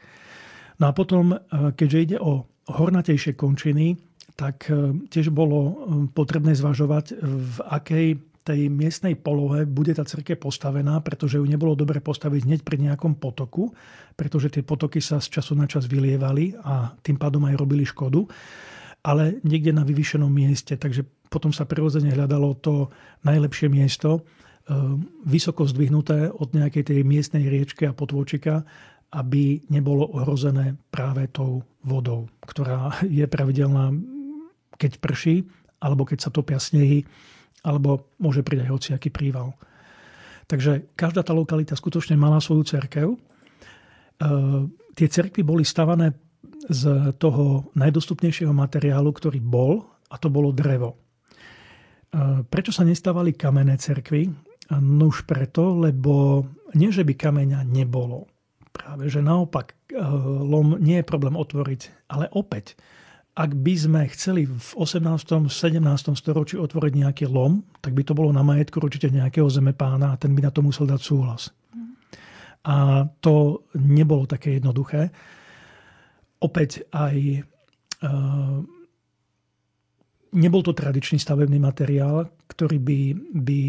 No 0.79 0.87
a 0.87 0.95
potom, 0.95 1.35
keďže 1.75 1.99
ide 1.99 2.17
o 2.23 2.47
hornatejšie 2.71 3.35
končiny, 3.35 3.99
tak 4.39 4.71
e, 4.71 4.95
tiež 5.11 5.35
bolo 5.35 5.59
e, 5.59 5.73
potrebné 6.15 6.55
zvažovať, 6.55 7.19
v 7.19 7.57
akej 7.67 8.07
tej 8.49 8.65
miestnej 8.65 9.13
polohe 9.13 9.69
bude 9.69 9.93
tá 9.93 10.01
cerkev 10.01 10.41
postavená, 10.41 10.97
pretože 11.05 11.37
ju 11.37 11.45
nebolo 11.45 11.77
dobre 11.77 12.01
postaviť 12.01 12.41
hneď 12.49 12.59
pri 12.65 12.81
nejakom 12.81 13.21
potoku, 13.21 13.69
pretože 14.17 14.49
tie 14.49 14.65
potoky 14.65 14.97
sa 14.97 15.21
z 15.21 15.37
času 15.37 15.53
na 15.53 15.69
čas 15.69 15.85
vylievali 15.85 16.57
a 16.65 16.97
tým 17.05 17.21
pádom 17.21 17.45
aj 17.45 17.53
robili 17.61 17.85
škodu, 17.85 18.25
ale 19.05 19.37
niekde 19.45 19.69
na 19.69 19.85
vyvýšenom 19.85 20.33
mieste. 20.33 20.73
Takže 20.81 21.05
potom 21.29 21.53
sa 21.53 21.69
prirodzene 21.69 22.09
hľadalo 22.09 22.57
to 22.57 22.89
najlepšie 23.21 23.69
miesto, 23.69 24.17
e, 24.17 24.21
vysoko 25.29 25.69
zdvihnuté 25.69 26.33
od 26.33 26.49
nejakej 26.57 26.89
tej 26.89 26.99
miestnej 27.05 27.45
riečky 27.45 27.85
a 27.85 27.93
potôčika, 27.93 28.65
aby 29.13 29.61
nebolo 29.69 30.09
ohrozené 30.09 30.73
práve 30.89 31.29
tou 31.29 31.61
vodou, 31.85 32.25
ktorá 32.49 32.97
je 33.05 33.29
pravidelná, 33.29 33.93
keď 34.81 34.97
prší, 34.97 35.45
alebo 35.77 36.01
keď 36.01 36.17
sa 36.17 36.33
topia 36.33 36.57
snehy, 36.57 37.05
alebo 37.63 38.11
môže 38.19 38.41
aj 38.43 38.71
hociaký 38.71 39.09
príval. 39.11 39.55
Takže 40.49 40.95
každá 40.97 41.21
tá 41.21 41.35
lokalita 41.35 41.77
skutočne 41.77 42.17
mala 42.17 42.41
svoju 42.41 42.65
cerkev. 42.65 43.07
E, 43.13 43.17
tie 44.97 45.07
cerkvy 45.07 45.45
boli 45.45 45.61
stavané 45.61 46.17
z 46.69 47.13
toho 47.21 47.69
najdostupnejšieho 47.77 48.51
materiálu, 48.51 49.13
ktorý 49.13 49.39
bol, 49.39 49.85
a 50.09 50.15
to 50.17 50.33
bolo 50.33 50.49
drevo. 50.49 50.97
E, 50.97 50.97
prečo 52.49 52.73
sa 52.73 52.81
nestávali 52.81 53.37
kamenné 53.37 53.77
cerkvy? 53.77 54.25
No 54.69 55.09
už 55.09 55.25
preto, 55.25 55.77
lebo 55.77 56.45
nie, 56.77 56.93
že 56.93 57.05
by 57.05 57.13
kameňa 57.13 57.65
nebolo. 57.65 58.29
Práve, 58.69 59.09
že 59.09 59.21
naopak 59.21 59.73
e, 59.89 59.97
lom 60.45 60.81
nie 60.81 61.01
je 61.01 61.05
problém 61.05 61.37
otvoriť, 61.37 62.09
ale 62.09 62.25
opäť 62.33 62.73
ak 63.39 63.55
by 63.55 63.73
sme 63.79 64.01
chceli 64.11 64.43
v 64.43 64.69
18. 64.75 65.47
17. 65.47 65.79
storočí 66.11 66.59
otvoriť 66.59 66.93
nejaký 66.99 67.25
lom, 67.31 67.63
tak 67.79 67.95
by 67.95 68.03
to 68.03 68.11
bolo 68.11 68.35
na 68.35 68.43
majetku 68.43 68.83
určite 68.83 69.07
nejakého 69.07 69.47
zemepána 69.47 70.11
a 70.11 70.19
ten 70.19 70.35
by 70.35 70.43
na 70.43 70.51
to 70.51 70.59
musel 70.59 70.83
dať 70.83 70.99
súhlas. 70.99 71.55
A 72.67 73.07
to 73.23 73.63
nebolo 73.79 74.27
také 74.27 74.59
jednoduché. 74.59 75.07
Opäť 76.43 76.83
aj 76.91 77.15
e, 77.15 77.41
Nebol 80.29 80.61
to 80.61 80.77
tradičný 80.77 81.17
stavebný 81.17 81.57
materiál, 81.57 82.29
ktorý 82.45 82.77
by, 82.77 82.99
by 83.33 83.59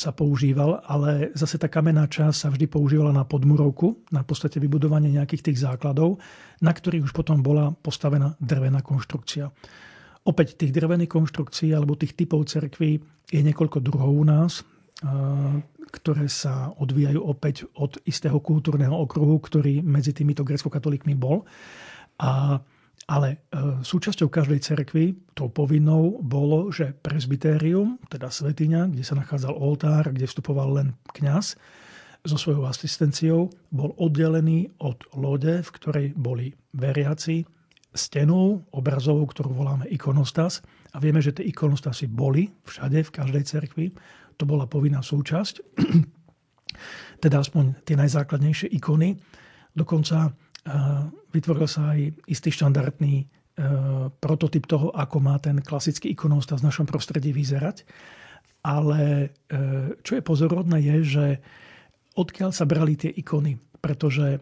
sa 0.00 0.16
používal, 0.16 0.80
ale 0.88 1.28
zase 1.36 1.60
tá 1.60 1.68
kamenná 1.68 2.08
časť 2.08 2.36
sa 2.36 2.48
vždy 2.48 2.72
používala 2.72 3.12
na 3.12 3.28
podmurovku, 3.28 4.08
na 4.08 4.24
podstate 4.24 4.56
vybudovanie 4.56 5.12
nejakých 5.12 5.52
tých 5.52 5.60
základov, 5.60 6.16
na 6.64 6.72
ktorých 6.72 7.04
už 7.04 7.12
potom 7.12 7.44
bola 7.44 7.76
postavená 7.84 8.32
drevená 8.40 8.80
konštrukcia. 8.80 9.52
Opäť 10.24 10.56
tých 10.56 10.72
drevených 10.72 11.12
konštrukcií 11.12 11.76
alebo 11.76 12.00
tých 12.00 12.16
typov 12.16 12.48
cerkví 12.48 13.00
je 13.28 13.40
niekoľko 13.44 13.84
druhov 13.84 14.08
u 14.08 14.24
nás, 14.24 14.64
ktoré 15.90 16.32
sa 16.32 16.72
odvíjajú 16.80 17.20
opäť 17.20 17.68
od 17.76 18.00
istého 18.08 18.40
kultúrneho 18.40 18.94
okruhu, 18.94 19.36
ktorý 19.36 19.84
medzi 19.84 20.16
týmito 20.16 20.46
grecko-katolíkmi 20.48 21.12
bol. 21.12 21.44
A 22.20 22.60
ale 23.10 23.28
e, 23.34 23.82
súčasťou 23.82 24.30
každej 24.30 24.62
cerkvy, 24.62 25.18
tou 25.34 25.50
povinnou, 25.50 26.22
bolo, 26.22 26.70
že 26.70 26.94
presbytérium, 27.02 27.98
teda 28.06 28.30
svetiňa, 28.30 28.94
kde 28.94 29.02
sa 29.02 29.18
nachádzal 29.18 29.50
oltár, 29.58 30.14
kde 30.14 30.30
vstupoval 30.30 30.78
len 30.78 30.88
kňaz, 31.18 31.58
so 32.22 32.36
svojou 32.38 32.70
asistenciou, 32.70 33.50
bol 33.74 33.96
oddelený 33.98 34.70
od 34.78 35.02
lode, 35.18 35.58
v 35.58 35.70
ktorej 35.74 36.06
boli 36.14 36.54
veriaci, 36.76 37.42
stenou 37.90 38.62
obrazovou, 38.70 39.26
ktorú 39.26 39.58
voláme 39.58 39.90
ikonostas. 39.90 40.62
A 40.94 41.02
vieme, 41.02 41.18
že 41.18 41.34
tie 41.34 41.50
ikonostasy 41.50 42.06
boli 42.06 42.46
všade, 42.62 43.02
v 43.02 43.10
každej 43.10 43.42
cerkvi. 43.42 43.86
To 44.38 44.46
bola 44.46 44.70
povinná 44.70 45.02
súčasť. 45.02 45.58
teda 47.24 47.42
aspoň 47.42 47.84
tie 47.84 47.96
najzákladnejšie 47.98 48.72
ikony. 48.74 49.18
Dokonca 49.74 50.34
vytvoril 51.32 51.68
sa 51.68 51.96
aj 51.96 52.28
istý 52.28 52.52
štandardný 52.52 53.14
e, 53.22 53.26
prototyp 54.20 54.68
toho, 54.68 54.92
ako 54.92 55.16
má 55.22 55.40
ten 55.40 55.60
klasický 55.64 56.12
ikonostas 56.12 56.60
v 56.60 56.68
našom 56.68 56.84
prostredí 56.84 57.32
vyzerať. 57.32 57.86
Ale 58.60 59.32
e, 59.48 59.56
čo 60.04 60.20
je 60.20 60.22
pozorodné 60.22 60.84
je, 60.84 60.96
že 61.04 61.26
odkiaľ 62.20 62.50
sa 62.52 62.68
brali 62.68 62.98
tie 63.00 63.08
ikony. 63.08 63.56
Pretože 63.80 64.36
e, 64.36 64.40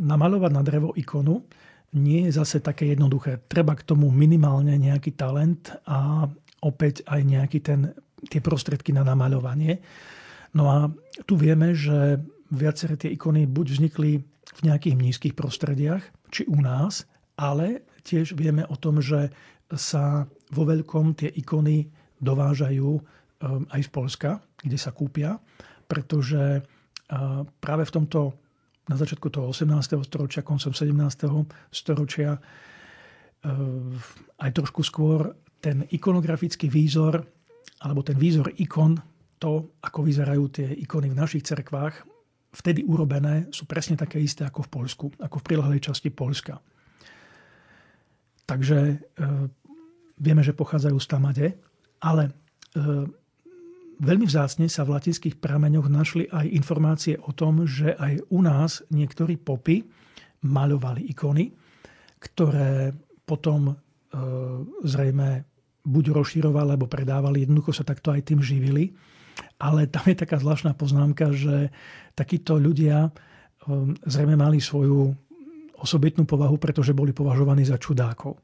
namalovať 0.00 0.50
na 0.50 0.62
drevo 0.66 0.90
ikonu 0.98 1.46
nie 1.94 2.26
je 2.26 2.38
zase 2.38 2.62
také 2.62 2.90
jednoduché. 2.90 3.42
Treba 3.46 3.74
k 3.74 3.86
tomu 3.86 4.10
minimálne 4.10 4.74
nejaký 4.78 5.14
talent 5.14 5.74
a 5.86 6.26
opäť 6.62 7.02
aj 7.06 7.20
nejaký 7.22 7.58
ten, 7.62 7.94
tie 8.26 8.42
prostriedky 8.42 8.94
na 8.94 9.02
namaľovanie. 9.02 9.78
No 10.54 10.70
a 10.70 10.78
tu 11.26 11.38
vieme, 11.38 11.74
že 11.74 12.18
viaceré 12.50 12.98
tie 12.98 13.14
ikony 13.14 13.46
buď 13.46 13.66
vznikli 13.78 14.22
v 14.58 14.60
nejakých 14.66 14.96
nízkych 14.98 15.34
prostrediach, 15.38 16.02
či 16.34 16.46
u 16.50 16.58
nás, 16.58 17.06
ale 17.38 17.86
tiež 18.02 18.34
vieme 18.34 18.66
o 18.66 18.76
tom, 18.76 18.98
že 18.98 19.30
sa 19.70 20.26
vo 20.50 20.66
veľkom 20.66 21.14
tie 21.14 21.30
ikony 21.30 21.86
dovážajú 22.18 22.90
um, 22.90 23.02
aj 23.70 23.80
z 23.86 23.90
Polska, 23.90 24.30
kde 24.60 24.78
sa 24.78 24.90
kúpia, 24.90 25.38
pretože 25.86 26.62
práve 27.58 27.82
v 27.82 27.94
tomto 27.94 28.38
na 28.86 28.94
začiatku 28.94 29.30
toho 29.30 29.50
18. 29.50 29.70
storočia, 30.02 30.46
koncom 30.46 30.70
17. 30.70 30.94
storočia, 31.70 32.38
uh, 32.38 32.42
aj 34.38 34.50
trošku 34.50 34.82
skôr 34.82 35.34
ten 35.62 35.86
ikonografický 35.90 36.66
výzor, 36.66 37.22
alebo 37.86 38.02
ten 38.02 38.18
výzor 38.18 38.50
ikon, 38.58 38.98
to, 39.40 39.78
ako 39.80 40.04
vyzerajú 40.04 40.44
tie 40.52 40.68
ikony 40.84 41.08
v 41.12 41.18
našich 41.18 41.46
cerkvách, 41.46 42.09
vtedy 42.50 42.82
urobené 42.82 43.46
sú 43.54 43.64
presne 43.64 43.94
také 43.94 44.18
isté 44.18 44.42
ako 44.42 44.66
v 44.66 44.72
Polsku, 44.72 45.06
ako 45.22 45.36
v 45.38 45.46
prilahlej 45.46 45.80
časti 45.90 46.10
Polska. 46.10 46.58
Takže 48.46 48.78
e, 48.82 48.96
vieme, 50.18 50.42
že 50.42 50.58
pochádzajú 50.58 50.98
z 50.98 51.06
Tamade, 51.06 51.46
ale 52.02 52.26
e, 52.26 52.32
veľmi 54.02 54.26
vzácne 54.26 54.66
sa 54.66 54.82
v 54.82 54.98
latinských 54.98 55.38
prameňoch 55.38 55.86
našli 55.86 56.26
aj 56.26 56.46
informácie 56.50 57.14
o 57.22 57.30
tom, 57.30 57.62
že 57.70 57.94
aj 57.94 58.26
u 58.34 58.40
nás 58.42 58.82
niektorí 58.90 59.38
popy 59.38 59.86
maľovali 60.42 61.06
ikony, 61.14 61.54
ktoré 62.18 62.90
potom 63.22 63.70
e, 63.70 63.74
zrejme 64.82 65.46
buď 65.86 66.04
rozširovali, 66.12 66.74
alebo 66.74 66.90
predávali, 66.90 67.46
jednoducho 67.46 67.70
sa 67.70 67.86
takto 67.86 68.10
aj 68.10 68.26
tým 68.26 68.42
živili. 68.42 68.90
Ale 69.60 69.92
tam 69.92 70.08
je 70.08 70.16
taká 70.16 70.40
zvláštna 70.40 70.72
poznámka, 70.72 71.36
že 71.36 71.68
takíto 72.16 72.56
ľudia 72.56 73.12
um, 73.68 73.92
zrejme 74.08 74.40
mali 74.40 74.56
svoju 74.56 75.12
osobitnú 75.80 76.24
povahu, 76.24 76.56
pretože 76.56 76.96
boli 76.96 77.12
považovaní 77.12 77.64
za 77.64 77.76
čudákov. 77.76 78.40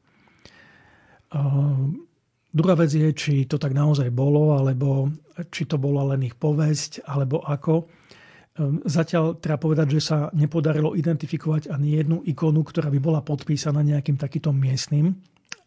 Um, 1.32 2.04
druhá 2.52 2.76
vec 2.76 2.92
je, 2.92 3.08
či 3.16 3.48
to 3.48 3.56
tak 3.56 3.72
naozaj 3.72 4.12
bolo, 4.12 4.56
alebo 4.56 5.08
či 5.52 5.64
to 5.64 5.80
bola 5.80 6.12
len 6.12 6.24
ich 6.24 6.36
povesť, 6.36 7.04
alebo 7.08 7.40
ako. 7.44 7.88
Um, 8.56 8.80
zatiaľ 8.84 9.40
treba 9.40 9.60
povedať, 9.60 9.96
že 9.96 10.00
sa 10.00 10.18
nepodarilo 10.32 10.96
identifikovať 10.96 11.72
ani 11.72 11.96
jednu 11.96 12.24
ikonu, 12.24 12.60
ktorá 12.64 12.92
by 12.92 13.00
bola 13.00 13.20
podpísaná 13.20 13.84
nejakým 13.84 14.16
takýmto 14.20 14.52
miestnym 14.52 15.16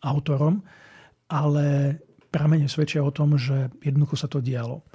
autorom, 0.05 0.61
ale 1.29 1.97
pramene 2.29 2.65
svedčia 2.69 3.01
o 3.01 3.13
tom, 3.13 3.37
že 3.37 3.69
jednoducho 3.81 4.15
sa 4.17 4.29
to 4.29 4.41
dialo. 4.41 4.85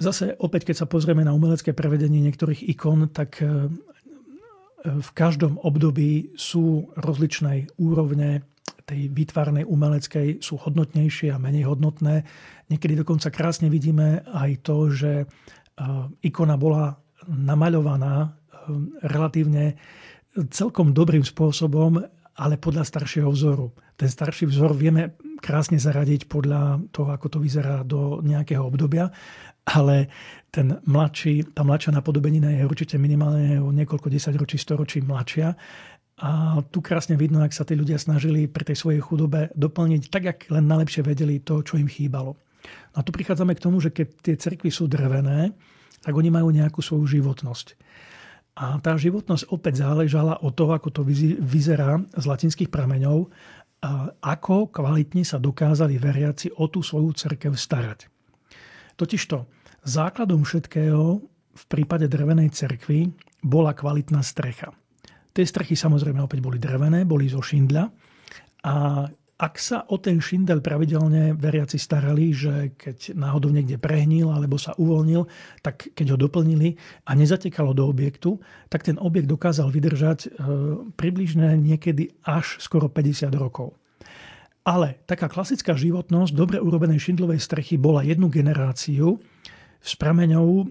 Zase 0.00 0.34
opäť, 0.40 0.72
keď 0.72 0.84
sa 0.84 0.90
pozrieme 0.90 1.22
na 1.22 1.36
umelecké 1.36 1.76
prevedenie 1.76 2.24
niektorých 2.24 2.64
ikon, 2.72 3.12
tak 3.12 3.42
e, 3.42 3.68
v 4.82 5.10
každom 5.14 5.60
období 5.62 6.34
sú 6.34 6.90
rozličné 6.98 7.70
úrovne 7.78 8.42
tej 8.82 9.12
výtvarnej 9.14 9.62
umeleckej, 9.62 10.42
sú 10.42 10.58
hodnotnejšie 10.58 11.30
a 11.30 11.38
menej 11.38 11.70
hodnotné. 11.70 12.26
Niekedy 12.66 12.98
dokonca 12.98 13.30
krásne 13.30 13.70
vidíme 13.70 14.26
aj 14.26 14.50
to, 14.66 14.90
že 14.90 15.12
e, 15.22 15.26
ikona 16.24 16.58
bola 16.58 16.98
namaľovaná 17.28 18.14
e, 18.26 18.28
relatívne 19.06 19.78
celkom 20.50 20.96
dobrým 20.96 21.22
spôsobom, 21.22 22.00
ale 22.32 22.56
podľa 22.56 22.88
staršieho 22.88 23.28
vzoru. 23.28 23.70
Ten 24.00 24.08
starší 24.08 24.48
vzor 24.48 24.72
vieme 24.72 25.14
krásne 25.42 25.82
zaradiť 25.82 26.30
podľa 26.30 26.86
toho, 26.94 27.10
ako 27.10 27.26
to 27.26 27.38
vyzerá 27.42 27.82
do 27.82 28.22
nejakého 28.22 28.62
obdobia 28.62 29.10
ale 29.62 30.10
ten 30.50 30.82
mladší, 30.84 31.54
tá 31.54 31.62
mladšia 31.62 31.94
napodobenina 31.94 32.50
je 32.50 32.66
určite 32.66 32.98
minimálne 32.98 33.62
o 33.62 33.70
niekoľko 33.70 34.10
desaťročí, 34.10 34.58
storočí 34.58 34.98
mladšia. 35.00 35.54
A 36.22 36.60
tu 36.70 36.82
krásne 36.82 37.18
vidno, 37.18 37.42
ak 37.42 37.54
sa 37.54 37.66
tí 37.66 37.74
ľudia 37.74 37.98
snažili 37.98 38.46
pri 38.46 38.62
tej 38.66 38.76
svojej 38.78 39.02
chudobe 39.02 39.50
doplniť 39.54 40.02
tak, 40.10 40.24
ak 40.26 40.38
len 40.54 40.66
najlepšie 40.66 41.02
vedeli 41.02 41.42
to, 41.42 41.62
čo 41.62 41.78
im 41.78 41.90
chýbalo. 41.90 42.38
No 42.94 42.96
a 43.02 43.02
tu 43.02 43.10
prichádzame 43.10 43.58
k 43.58 43.64
tomu, 43.64 43.82
že 43.82 43.90
keď 43.90 44.06
tie 44.22 44.34
cerkvy 44.38 44.70
sú 44.70 44.86
drevené, 44.86 45.50
tak 46.02 46.14
oni 46.14 46.30
majú 46.30 46.50
nejakú 46.50 46.82
svoju 46.82 47.06
životnosť. 47.18 47.74
A 48.52 48.76
tá 48.84 48.92
životnosť 49.00 49.48
opäť 49.48 49.80
záležala 49.80 50.36
od 50.44 50.52
toho, 50.52 50.76
ako 50.76 50.92
to 50.92 51.02
vyzerá 51.40 52.04
z 52.12 52.24
latinských 52.28 52.68
prameňov, 52.68 53.32
ako 54.22 54.70
kvalitne 54.70 55.26
sa 55.26 55.42
dokázali 55.42 55.98
veriaci 55.98 56.54
o 56.54 56.70
tú 56.70 56.86
svoju 56.86 57.10
cerkev 57.18 57.58
starať. 57.58 58.06
Totižto 58.94 59.42
základom 59.82 60.46
všetkého 60.46 61.18
v 61.52 61.64
prípade 61.66 62.06
drevenej 62.06 62.54
cerkvy 62.54 63.10
bola 63.42 63.74
kvalitná 63.74 64.22
strecha. 64.22 64.70
Tie 65.34 65.42
strechy 65.42 65.74
samozrejme 65.74 66.22
opäť 66.22 66.44
boli 66.44 66.62
drevené, 66.62 67.02
boli 67.02 67.26
zo 67.26 67.42
šindľa 67.42 67.84
a 68.62 68.74
ak 69.42 69.58
sa 69.58 69.82
o 69.90 69.98
ten 69.98 70.22
šindel 70.22 70.62
pravidelne 70.62 71.34
veriaci 71.34 71.74
starali, 71.74 72.30
že 72.30 72.78
keď 72.78 73.18
náhodou 73.18 73.50
niekde 73.50 73.74
prehnil 73.74 74.30
alebo 74.30 74.54
sa 74.54 74.70
uvoľnil, 74.78 75.26
tak 75.66 75.90
keď 75.98 76.14
ho 76.14 76.16
doplnili 76.16 76.78
a 77.10 77.18
nezatekalo 77.18 77.74
do 77.74 77.90
objektu, 77.90 78.38
tak 78.70 78.86
ten 78.86 79.02
objekt 79.02 79.26
dokázal 79.26 79.74
vydržať 79.74 80.18
e, 80.22 80.28
približne 80.94 81.58
niekedy 81.58 82.14
až 82.22 82.62
skoro 82.62 82.86
50 82.86 83.34
rokov. 83.34 83.74
Ale 84.62 85.02
taká 85.10 85.26
klasická 85.26 85.74
životnosť 85.74 86.38
dobre 86.38 86.62
urobenej 86.62 87.02
šindlovej 87.02 87.42
strechy 87.42 87.74
bola 87.74 88.06
jednu 88.06 88.30
generáciu. 88.30 89.18
S 89.82 89.98
prameňou 89.98 90.70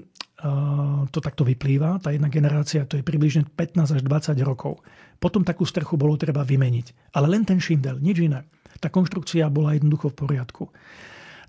to 1.12 1.20
takto 1.22 1.46
vyplýva. 1.46 2.02
Tá 2.02 2.10
jedna 2.10 2.26
generácia 2.26 2.88
to 2.90 2.98
je 2.98 3.06
približne 3.06 3.46
15 3.46 4.00
až 4.00 4.02
20 4.02 4.42
rokov. 4.42 4.82
Potom 5.22 5.46
takú 5.46 5.70
strechu 5.70 6.02
bolo 6.02 6.18
treba 6.18 6.42
vymeniť. 6.42 7.14
Ale 7.14 7.30
len 7.30 7.46
ten 7.46 7.62
šindel, 7.62 8.02
nič 8.02 8.18
iné. 8.26 8.42
Tá 8.80 8.88
konštrukcia 8.94 9.50
bola 9.52 9.76
jednoducho 9.76 10.14
v 10.14 10.20
poriadku. 10.22 10.64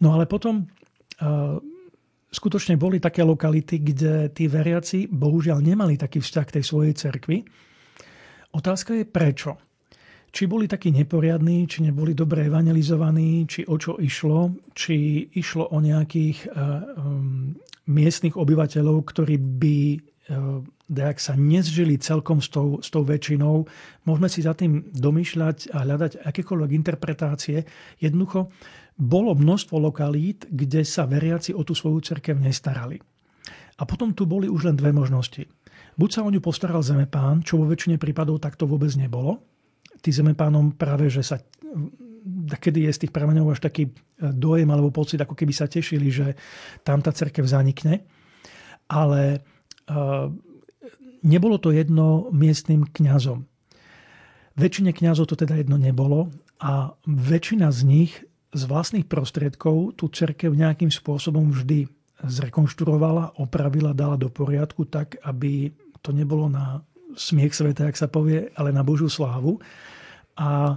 No 0.02 0.16
ale 0.16 0.26
potom 0.26 0.66
skutočne 2.32 2.74
boli 2.80 2.98
také 2.98 3.22
lokality, 3.22 3.78
kde 3.78 4.32
tí 4.35 4.50
veriaci 4.50 5.06
bohužiaľ 5.06 5.62
nemali 5.62 5.94
taký 5.94 6.18
vzťah 6.18 6.44
k 6.48 6.54
tej 6.58 6.64
svojej 6.64 6.94
cerkvi. 6.98 7.38
Otázka 8.56 8.98
je 8.98 9.04
prečo 9.06 9.61
či 10.32 10.48
boli 10.48 10.64
takí 10.64 10.88
neporiadní, 10.88 11.68
či 11.68 11.85
neboli 11.85 12.16
dobre 12.16 12.48
evangelizovaní, 12.48 13.44
či 13.44 13.68
o 13.68 13.76
čo 13.76 14.00
išlo, 14.00 14.72
či 14.72 15.28
išlo 15.37 15.76
o 15.76 15.78
nejakých 15.78 16.48
um, 16.48 17.52
miestnych 17.92 18.40
obyvateľov, 18.40 19.12
ktorí 19.12 19.37
by 19.37 19.76
uh, 20.30 21.16
sa 21.18 21.35
nezžili 21.35 21.98
celkom 21.98 22.38
s 22.38 22.52
tou, 22.52 22.78
s 22.78 22.92
tou 22.92 23.02
väčšinou. 23.02 23.66
Môžeme 24.04 24.28
si 24.28 24.44
za 24.44 24.52
tým 24.52 24.87
domýšľať 24.92 25.72
a 25.72 25.82
hľadať 25.82 26.22
akékoľvek 26.22 26.70
interpretácie. 26.76 27.64
Jednoducho 27.98 28.52
bolo 28.94 29.32
množstvo 29.32 29.80
lokalít, 29.80 30.46
kde 30.52 30.85
sa 30.85 31.08
veriaci 31.08 31.56
o 31.56 31.64
tú 31.64 31.72
svoju 31.72 32.04
cerkev 32.04 32.37
nestarali. 32.38 33.00
A 33.80 33.88
potom 33.88 34.12
tu 34.12 34.28
boli 34.28 34.46
už 34.46 34.68
len 34.68 34.76
dve 34.76 34.92
možnosti. 34.92 35.48
Buď 35.96 36.11
sa 36.12 36.20
o 36.24 36.30
ňu 36.30 36.40
postaral 36.44 36.85
zemepán, 36.85 37.40
čo 37.42 37.58
vo 37.61 37.68
väčšine 37.68 37.96
prípadov 37.96 38.40
takto 38.40 38.68
vôbec 38.68 38.92
nebolo, 38.96 39.42
tí 40.00 40.12
zemepánom 40.12 40.76
práve, 40.76 41.08
že 41.08 41.24
sa 41.24 41.40
kedy 42.52 42.87
je 42.87 42.92
z 42.94 43.00
tých 43.06 43.14
prameňov 43.14 43.50
až 43.50 43.61
taký 43.66 43.90
e, 43.90 43.92
dojem 44.30 44.68
alebo 44.70 44.94
pocit, 44.94 45.18
ako 45.18 45.35
keby 45.35 45.50
sa 45.50 45.66
tešili, 45.66 46.08
že 46.08 46.38
tam 46.87 47.02
tá 47.02 47.11
cerkev 47.11 47.42
zanikne. 47.42 48.06
Ale 48.87 49.42
nebolo 51.23 51.57
to 51.59 51.71
jedno 51.71 52.29
miestnym 52.35 52.87
kňazom. 52.90 53.47
Väčšine 54.53 54.92
kňazov 54.92 55.33
to 55.33 55.37
teda 55.38 55.57
jedno 55.57 55.81
nebolo 55.81 56.29
a 56.61 56.92
väčšina 57.09 57.73
z 57.73 57.81
nich 57.88 58.12
z 58.53 58.62
vlastných 58.68 59.09
prostriedkov 59.09 59.97
tú 59.97 60.12
cerkev 60.12 60.53
nejakým 60.53 60.92
spôsobom 60.92 61.57
vždy 61.57 61.88
zrekonštruovala, 62.21 63.40
opravila, 63.40 63.97
dala 63.97 64.21
do 64.21 64.29
poriadku 64.29 64.85
tak, 64.87 65.16
aby 65.25 65.73
to 66.05 66.12
nebolo 66.12 66.53
na 66.53 66.85
smiech 67.16 67.57
sveta, 67.57 67.88
jak 67.88 67.97
sa 67.97 68.12
povie, 68.12 68.53
ale 68.55 68.71
na 68.71 68.85
Božú 68.85 69.09
slávu. 69.09 69.59
A 70.37 70.77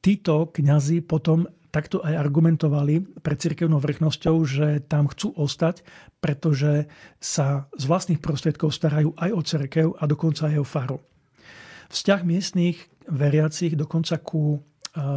títo 0.00 0.48
kňazi 0.50 1.04
potom 1.04 1.44
takto 1.70 2.02
aj 2.02 2.14
argumentovali 2.18 3.22
pred 3.22 3.38
cirkevnou 3.38 3.78
vrchnosťou, 3.78 4.36
že 4.46 4.66
tam 4.86 5.06
chcú 5.06 5.34
ostať, 5.38 5.86
pretože 6.18 6.90
sa 7.22 7.70
z 7.78 7.84
vlastných 7.86 8.20
prostriedkov 8.20 8.74
starajú 8.74 9.14
aj 9.16 9.30
o 9.30 9.40
cerkev 9.40 9.88
a 9.96 10.04
dokonca 10.10 10.50
aj 10.50 10.58
o 10.58 10.66
faru. 10.66 10.98
Vzťah 11.90 12.20
miestných 12.22 12.78
veriacich 13.10 13.74
dokonca 13.74 14.18
ku 14.22 14.54
e, 14.54 14.58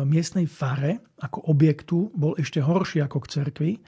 miestnej 0.06 0.50
fare 0.50 1.02
ako 1.22 1.50
objektu 1.50 2.10
bol 2.14 2.34
ešte 2.38 2.62
horší 2.62 3.06
ako 3.06 3.18
k 3.22 3.30
cerkvi. 3.30 3.72
E, 3.78 3.80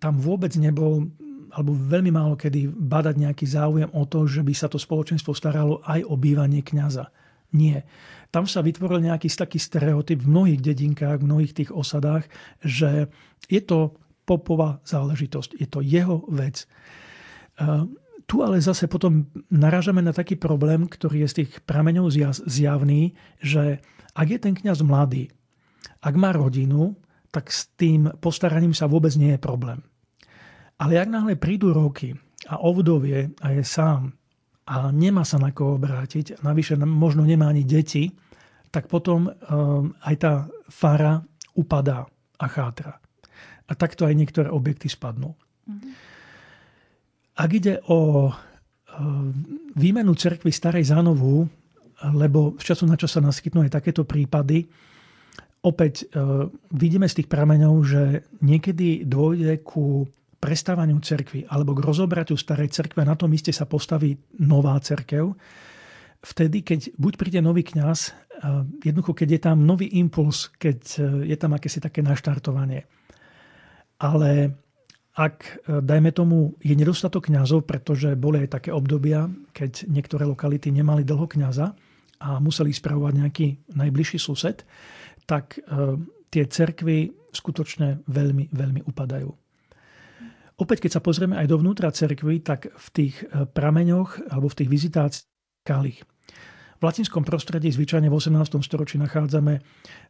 tam 0.00 0.14
vôbec 0.16 0.52
nebol 0.56 1.08
alebo 1.48 1.72
veľmi 1.72 2.12
málo 2.12 2.36
kedy 2.36 2.68
badať 2.68 3.14
nejaký 3.24 3.46
záujem 3.48 3.88
o 3.96 4.04
to, 4.04 4.28
že 4.28 4.44
by 4.44 4.52
sa 4.52 4.68
to 4.68 4.76
spoločenstvo 4.76 5.32
staralo 5.32 5.80
aj 5.80 6.04
o 6.04 6.14
bývanie 6.20 6.60
kňaza. 6.60 7.08
Nie. 7.48 7.88
Tam 8.28 8.44
sa 8.44 8.60
vytvoril 8.60 9.08
nejaký 9.08 9.32
taký 9.32 9.56
stereotyp 9.56 10.20
v 10.20 10.28
mnohých 10.28 10.60
dedinkách, 10.60 11.24
v 11.24 11.28
mnohých 11.28 11.56
tých 11.56 11.70
osadách, 11.72 12.28
že 12.60 13.08
je 13.48 13.60
to 13.64 13.96
popová 14.28 14.84
záležitosť, 14.84 15.56
je 15.56 15.64
to 15.64 15.80
jeho 15.80 16.28
vec. 16.28 16.68
Tu 18.28 18.36
ale 18.44 18.60
zase 18.60 18.84
potom 18.84 19.32
naražame 19.48 20.04
na 20.04 20.12
taký 20.12 20.36
problém, 20.36 20.84
ktorý 20.84 21.24
je 21.24 21.28
z 21.32 21.36
tých 21.40 21.64
prameňov 21.64 22.12
zjavný, 22.44 23.16
že 23.40 23.80
ak 24.12 24.26
je 24.28 24.38
ten 24.38 24.52
kňaz 24.52 24.84
mladý, 24.84 25.32
ak 26.04 26.12
má 26.12 26.36
rodinu, 26.36 27.00
tak 27.32 27.48
s 27.48 27.72
tým 27.80 28.12
postaraním 28.20 28.76
sa 28.76 28.84
vôbec 28.84 29.16
nie 29.16 29.32
je 29.32 29.40
problém. 29.40 29.80
Ale 30.76 31.00
ak 31.00 31.08
náhle 31.08 31.40
prídu 31.40 31.72
roky 31.72 32.12
a 32.44 32.60
ovdovie 32.60 33.32
a 33.40 33.56
je 33.56 33.64
sám 33.64 34.12
a 34.68 34.92
nemá 34.92 35.24
sa 35.24 35.40
na 35.40 35.48
koho 35.48 35.80
obrátiť, 35.80 36.44
navyše 36.44 36.76
možno 36.76 37.24
nemá 37.24 37.48
ani 37.48 37.64
deti, 37.64 38.12
tak 38.68 38.84
potom 38.92 39.32
um, 39.32 39.96
aj 40.04 40.14
tá 40.20 40.32
fara 40.68 41.24
upadá 41.56 42.04
a 42.36 42.46
chátra. 42.52 43.00
A 43.64 43.72
takto 43.72 44.04
aj 44.04 44.12
niektoré 44.12 44.52
objekty 44.52 44.92
spadnú. 44.92 45.32
Mm-hmm. 45.32 45.92
Ak 47.40 47.50
ide 47.56 47.80
o 47.88 48.28
um, 48.28 49.32
výmenu 49.72 50.12
cerkvy 50.12 50.52
starej 50.52 50.92
za 50.92 51.00
novú, 51.00 51.48
lebo 52.12 52.60
z 52.60 52.62
času 52.68 52.84
na 52.84 53.00
čas 53.00 53.16
sa 53.16 53.24
naskytnú 53.24 53.64
aj 53.64 53.72
takéto 53.72 54.04
prípady, 54.04 54.68
opäť 55.64 56.12
uh, 56.12 56.44
vidíme 56.76 57.08
z 57.08 57.24
tých 57.24 57.28
prameňov, 57.32 57.74
že 57.88 58.02
niekedy 58.44 59.08
dôjde 59.08 59.64
ku 59.64 60.04
prestávaniu 60.38 60.98
cerkvy 61.02 61.50
alebo 61.50 61.74
k 61.74 61.82
rozobratiu 61.82 62.38
starej 62.38 62.70
cerkve, 62.70 63.02
na 63.02 63.18
tom 63.18 63.30
mieste 63.30 63.50
sa 63.50 63.66
postaví 63.66 64.14
nová 64.38 64.78
cerkev, 64.78 65.34
vtedy, 66.22 66.62
keď 66.62 66.94
buď 66.98 67.12
príde 67.18 67.40
nový 67.42 67.62
kňaz, 67.66 68.14
jednoducho, 68.84 69.14
keď 69.14 69.28
je 69.28 69.40
tam 69.42 69.66
nový 69.66 69.86
impuls, 69.98 70.50
keď 70.58 70.78
e, 70.98 71.00
je 71.34 71.36
tam 71.38 71.54
akési 71.54 71.82
také 71.82 72.06
naštartovanie. 72.06 72.86
Ale 73.98 74.54
ak, 75.18 75.66
e, 75.66 75.82
dajme 75.82 76.14
tomu, 76.14 76.54
je 76.62 76.74
nedostatok 76.78 77.30
kňazov, 77.30 77.66
pretože 77.66 78.14
boli 78.14 78.46
aj 78.46 78.62
také 78.62 78.70
obdobia, 78.70 79.26
keď 79.50 79.90
niektoré 79.90 80.22
lokality 80.22 80.70
nemali 80.70 81.02
dlho 81.02 81.26
kňaza 81.26 81.74
a 82.22 82.38
museli 82.38 82.70
spravovať 82.70 83.12
nejaký 83.18 83.46
najbližší 83.74 84.18
sused, 84.22 84.62
tak 85.26 85.58
e, 85.58 85.98
tie 86.30 86.44
cerkvy 86.46 87.10
skutočne 87.34 88.06
veľmi, 88.06 88.54
veľmi 88.54 88.80
upadajú. 88.86 89.47
Opäť, 90.58 90.86
keď 90.86 90.98
sa 90.98 91.04
pozrieme 91.04 91.38
aj 91.38 91.46
dovnútra 91.46 91.94
cerkvy, 91.94 92.42
tak 92.42 92.66
v 92.74 92.88
tých 92.90 93.14
e, 93.22 93.46
prameňoch 93.46 94.34
alebo 94.34 94.50
v 94.50 94.58
tých 94.58 94.70
vizitáciách 94.70 95.28
v 96.78 96.86
latinskom 96.86 97.26
prostredí 97.26 97.74
zvyčajne 97.74 98.06
v 98.06 98.14
18. 98.14 98.62
storočí 98.62 99.02
nachádzame 99.02 99.58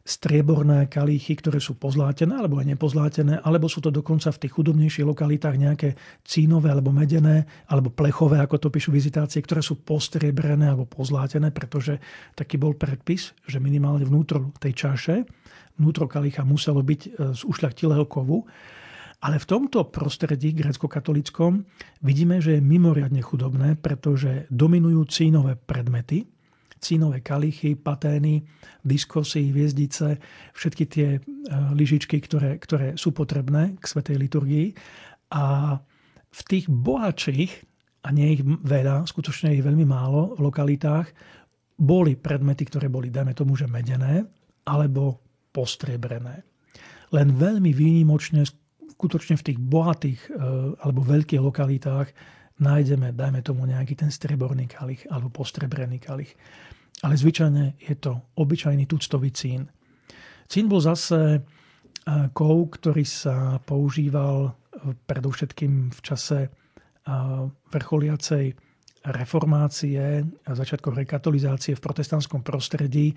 strieborné 0.05 0.85
kalíchy, 0.85 1.33
ktoré 1.33 1.57
sú 1.57 1.81
pozlátené 1.81 2.37
alebo 2.37 2.61
aj 2.61 2.77
nepozlátené, 2.77 3.41
alebo 3.41 3.65
sú 3.65 3.81
to 3.81 3.89
dokonca 3.89 4.29
v 4.29 4.41
tých 4.45 4.53
chudobnejších 4.53 5.01
lokalitách 5.01 5.57
nejaké 5.57 5.89
cínové 6.21 6.69
alebo 6.69 6.93
medené 6.93 7.49
alebo 7.73 7.89
plechové, 7.89 8.37
ako 8.37 8.61
to 8.61 8.67
píšu 8.69 8.93
vizitácie, 8.93 9.41
ktoré 9.41 9.65
sú 9.65 9.81
postriebrené 9.81 10.69
alebo 10.69 10.85
pozlátené, 10.85 11.49
pretože 11.49 11.97
taký 12.37 12.61
bol 12.61 12.77
predpis, 12.77 13.33
že 13.49 13.57
minimálne 13.57 14.05
vnútro 14.05 14.53
tej 14.61 14.77
čaše, 14.77 15.25
vnútro 15.81 16.05
kalícha 16.05 16.45
muselo 16.45 16.85
byť 16.85 17.01
e, 17.01 17.09
z 17.33 17.41
ušľachtilého 17.49 18.05
kovu 18.05 18.45
ale 19.19 19.35
v 19.35 19.49
tomto 19.49 19.91
prostredí 19.91 20.55
grecko-katolickom 20.55 21.67
vidíme, 22.07 22.39
že 22.39 22.55
je 22.55 22.63
mimoriadne 22.63 23.19
chudobné, 23.19 23.75
pretože 23.75 24.47
dominujú 24.47 25.11
cínové 25.11 25.59
predmety, 25.59 26.23
cínové 26.79 27.19
kalichy, 27.19 27.75
patény, 27.75 28.47
diskosy, 28.79 29.51
hviezdice, 29.51 30.15
všetky 30.55 30.83
tie 30.87 31.07
e, 31.15 31.19
lyžičky, 31.75 32.23
ktoré, 32.23 32.55
ktoré 32.63 32.95
sú 32.95 33.11
potrebné 33.11 33.75
k 33.75 33.83
svetej 33.83 34.15
liturgii. 34.15 34.67
A 35.35 35.75
v 36.31 36.41
tých 36.47 36.71
bohatších, 36.71 37.51
a 38.07 38.15
nie 38.15 38.39
ich 38.39 38.41
veľa, 38.47 39.03
skutočne 39.03 39.51
ich 39.51 39.65
veľmi 39.67 39.83
málo 39.83 40.39
v 40.39 40.47
lokalitách, 40.47 41.11
boli 41.75 42.15
predmety, 42.15 42.63
ktoré 42.71 42.87
boli, 42.87 43.11
dajme 43.11 43.35
tomu, 43.35 43.59
že 43.59 43.67
medené, 43.67 44.23
alebo 44.63 45.19
postriebrené. 45.51 46.43
Len 47.11 47.27
veľmi 47.35 47.75
výnimočne 47.75 48.47
skutočne 48.99 49.39
v 49.39 49.45
tých 49.47 49.59
bohatých 49.63 50.19
e, 50.27 50.29
alebo 50.83 51.07
veľkých 51.07 51.39
lokalitách 51.39 52.11
nájdeme, 52.59 53.15
dajme 53.15 53.39
tomu, 53.39 53.63
nejaký 53.63 53.95
ten 53.95 54.11
streborný 54.11 54.67
kalich 54.67 55.07
alebo 55.07 55.31
postrebrený 55.31 56.03
kalich. 56.03 56.35
Ale 56.99 57.15
zvyčajne 57.15 57.79
je 57.79 57.95
to 57.95 58.19
obyčajný 58.35 58.83
tuctový 58.83 59.31
cín. 59.31 59.71
Cín 60.51 60.67
bol 60.67 60.83
zase 60.83 61.47
kov, 62.35 62.75
ktorý 62.75 63.05
sa 63.07 63.63
používal 63.63 64.51
predovšetkým 65.07 65.95
v 65.95 65.99
čase 66.03 66.51
vrcholiacej 67.71 68.45
reformácie 68.99 70.27
a 70.43 70.51
začiatkom 70.51 70.91
rekatolizácie 70.91 71.73
v 71.79 71.83
protestantskom 71.83 72.43
prostredí, 72.43 73.15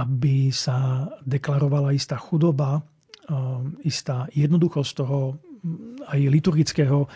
aby 0.00 0.48
sa 0.48 1.04
deklarovala 1.26 1.92
istá 1.92 2.16
chudoba, 2.16 2.80
istá 3.86 4.26
jednoduchosť 4.34 4.92
toho 4.96 5.38
aj 6.08 6.20
liturgického 6.20 7.06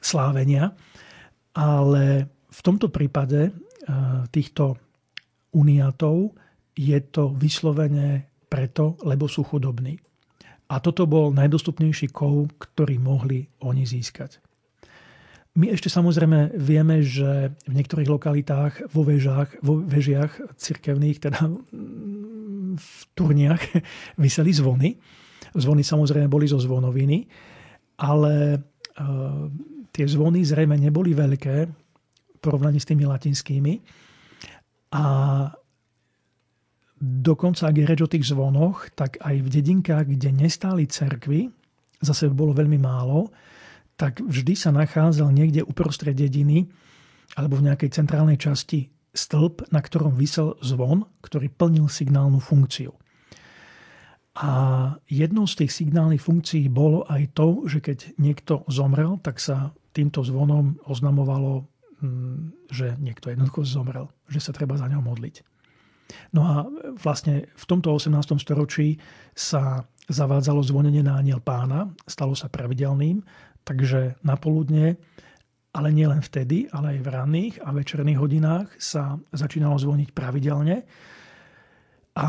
slávenia. 0.00 0.72
Ale 1.54 2.30
v 2.50 2.60
tomto 2.62 2.90
prípade 2.90 3.54
týchto 4.30 4.78
uniatov 5.54 6.34
je 6.74 6.98
to 7.10 7.34
vyslovene 7.34 8.30
preto, 8.50 8.98
lebo 9.06 9.30
sú 9.30 9.46
chudobní. 9.46 9.98
A 10.70 10.78
toto 10.78 11.06
bol 11.10 11.34
najdostupnejší 11.34 12.14
kov, 12.14 12.54
ktorý 12.58 13.02
mohli 13.02 13.42
oni 13.66 13.82
získať. 13.82 14.38
My 15.58 15.74
ešte 15.74 15.90
samozrejme 15.90 16.54
vieme, 16.54 17.02
že 17.02 17.50
v 17.66 17.72
niektorých 17.74 18.06
lokalitách 18.06 18.94
vo, 18.94 19.02
vežách, 19.02 19.58
vo 19.66 19.82
vežiach 19.82 20.54
cirkevných, 20.54 21.18
teda 21.18 21.42
v 22.78 22.90
turniach, 23.18 23.62
vyseli 24.22 24.54
zvony. 24.54 24.94
Zvony 25.56 25.82
samozrejme 25.82 26.28
boli 26.28 26.46
zo 26.46 26.60
zvonoviny, 26.60 27.26
ale 28.00 28.34
e, 28.54 28.58
tie 29.90 30.06
zvony 30.06 30.44
zrejme 30.44 30.76
neboli 30.78 31.12
veľké 31.16 31.56
v 31.66 32.38
porovnaní 32.40 32.80
s 32.80 32.88
tými 32.88 33.04
latinskými. 33.04 33.74
A 34.96 35.04
dokonca, 37.00 37.68
ak 37.68 37.76
je 37.76 37.88
reč 37.88 38.00
o 38.00 38.10
tých 38.10 38.28
zvonoch, 38.28 38.92
tak 38.92 39.20
aj 39.20 39.36
v 39.40 39.48
dedinkách, 39.48 40.06
kde 40.16 40.30
nestáli 40.34 40.88
cerkvy, 40.88 41.48
zase 42.00 42.32
bolo 42.32 42.56
veľmi 42.56 42.80
málo, 42.80 43.28
tak 44.00 44.24
vždy 44.24 44.56
sa 44.56 44.72
nachádzal 44.72 45.28
niekde 45.28 45.60
uprostred 45.60 46.16
dediny 46.16 46.64
alebo 47.36 47.60
v 47.60 47.68
nejakej 47.68 47.92
centrálnej 47.92 48.40
časti 48.40 48.88
stĺp, 49.12 49.68
na 49.74 49.84
ktorom 49.84 50.16
vysel 50.16 50.56
zvon, 50.64 51.04
ktorý 51.20 51.52
plnil 51.52 51.86
signálnu 51.92 52.40
funkciu. 52.40 52.96
A 54.40 54.52
jednou 55.04 55.44
z 55.44 55.64
tých 55.64 55.72
signálnych 55.72 56.24
funkcií 56.24 56.72
bolo 56.72 57.04
aj 57.08 57.36
to, 57.36 57.68
že 57.68 57.84
keď 57.84 57.98
niekto 58.16 58.64
zomrel, 58.72 59.20
tak 59.20 59.36
sa 59.36 59.76
týmto 59.92 60.24
zvonom 60.24 60.80
oznamovalo, 60.88 61.68
mm, 62.00 62.72
že 62.72 62.96
niekto 62.96 63.28
jednoducho 63.28 63.68
zomrel, 63.68 64.08
že 64.32 64.40
sa 64.40 64.56
treba 64.56 64.80
za 64.80 64.88
ňo 64.88 65.04
modliť. 65.04 65.44
No 66.34 66.42
a 66.42 66.54
vlastne 66.98 67.52
v 67.54 67.64
tomto 67.68 67.94
18. 67.94 68.40
storočí 68.40 68.98
sa 69.36 69.84
zavádzalo 70.10 70.64
zvonenie 70.64 71.06
na 71.06 71.22
aniel 71.22 71.38
pána, 71.38 71.86
stalo 72.08 72.34
sa 72.34 72.50
pravidelným 72.50 73.22
Takže 73.64 74.18
na 74.24 74.34
poludne, 74.40 74.96
ale 75.70 75.88
nielen 75.94 76.24
vtedy, 76.24 76.66
ale 76.74 76.96
aj 76.96 77.00
v 77.04 77.08
ranných 77.12 77.54
a 77.62 77.68
večerných 77.70 78.18
hodinách 78.18 78.68
sa 78.80 79.20
začínalo 79.30 79.78
zvoniť 79.78 80.10
pravidelne. 80.10 80.82
A 82.18 82.28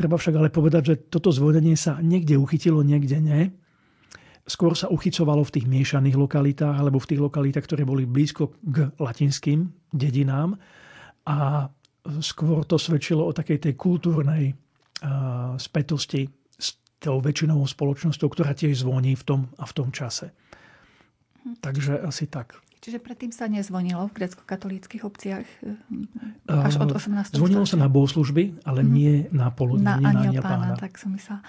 treba 0.00 0.16
však 0.16 0.40
ale 0.40 0.48
povedať, 0.48 0.82
že 0.88 0.94
toto 1.12 1.28
zvonenie 1.28 1.76
sa 1.76 2.00
niekde 2.00 2.40
uchytilo, 2.40 2.80
niekde 2.80 3.20
nie. 3.20 3.52
Skôr 4.48 4.72
sa 4.72 4.88
uchycovalo 4.88 5.44
v 5.44 5.60
tých 5.60 5.66
miešaných 5.68 6.16
lokalitách 6.16 6.80
alebo 6.80 6.96
v 6.96 7.12
tých 7.12 7.20
lokalitách, 7.20 7.68
ktoré 7.68 7.84
boli 7.84 8.08
blízko 8.08 8.56
k 8.64 8.88
latinským 8.96 9.68
dedinám. 9.92 10.56
A 11.28 11.68
skôr 12.24 12.64
to 12.64 12.80
svedčilo 12.80 13.28
o 13.28 13.36
takej 13.36 13.68
tej 13.68 13.74
kultúrnej 13.76 14.56
spätosti 15.60 16.24
tou 17.00 17.20
väčšinovou 17.20 17.68
spoločnosťou, 17.68 18.28
ktorá 18.32 18.56
tiež 18.56 18.80
zvoní 18.84 19.16
v 19.16 19.24
tom 19.24 19.40
a 19.60 19.64
v 19.68 19.72
tom 19.76 19.88
čase. 19.92 20.32
Takže 21.60 22.00
asi 22.00 22.28
tak. 22.28 22.56
Čiže 22.80 22.96
predtým 22.96 23.28
sa 23.28 23.44
nezvonilo 23.44 24.08
v 24.08 24.24
grecko-katolíckých 24.24 25.04
obciach 25.04 25.44
eh, 25.44 26.48
až 26.48 26.80
od 26.80 26.96
18. 26.96 27.36
Zvonilo 27.36 27.68
sa 27.68 27.76
na 27.76 27.92
bohoslužby, 27.92 28.64
ale 28.64 28.80
mm-hmm. 28.80 28.96
nie 28.96 29.12
na 29.36 29.52
poludne, 29.52 29.84
na, 29.84 30.00
na 30.00 30.08
aniel 30.16 30.40
pána. 30.40 30.72
pána. 30.72 30.80
Tak 30.80 30.96
som 30.96 31.12
myslela. 31.12 31.44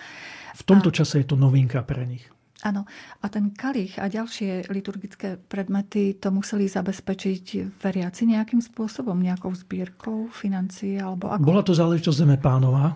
V 0.60 0.64
tomto 0.68 0.92
a... 0.92 0.96
čase 0.96 1.24
je 1.24 1.32
to 1.32 1.40
novinka 1.40 1.80
pre 1.88 2.04
nich. 2.04 2.28
Áno. 2.62 2.86
A 3.24 3.26
ten 3.32 3.50
kalich 3.56 3.98
a 3.98 4.06
ďalšie 4.06 4.70
liturgické 4.70 5.40
predmety 5.40 6.14
to 6.20 6.30
museli 6.30 6.70
zabezpečiť 6.70 7.80
veriaci 7.82 8.30
nejakým 8.30 8.62
spôsobom, 8.62 9.18
nejakou 9.18 9.50
zbierkou 9.56 10.30
financií 10.30 11.02
alebo 11.02 11.34
ako? 11.34 11.42
Bola 11.42 11.66
to 11.66 11.74
záležitosť 11.74 12.18
zeme 12.22 12.38
pánova, 12.38 12.94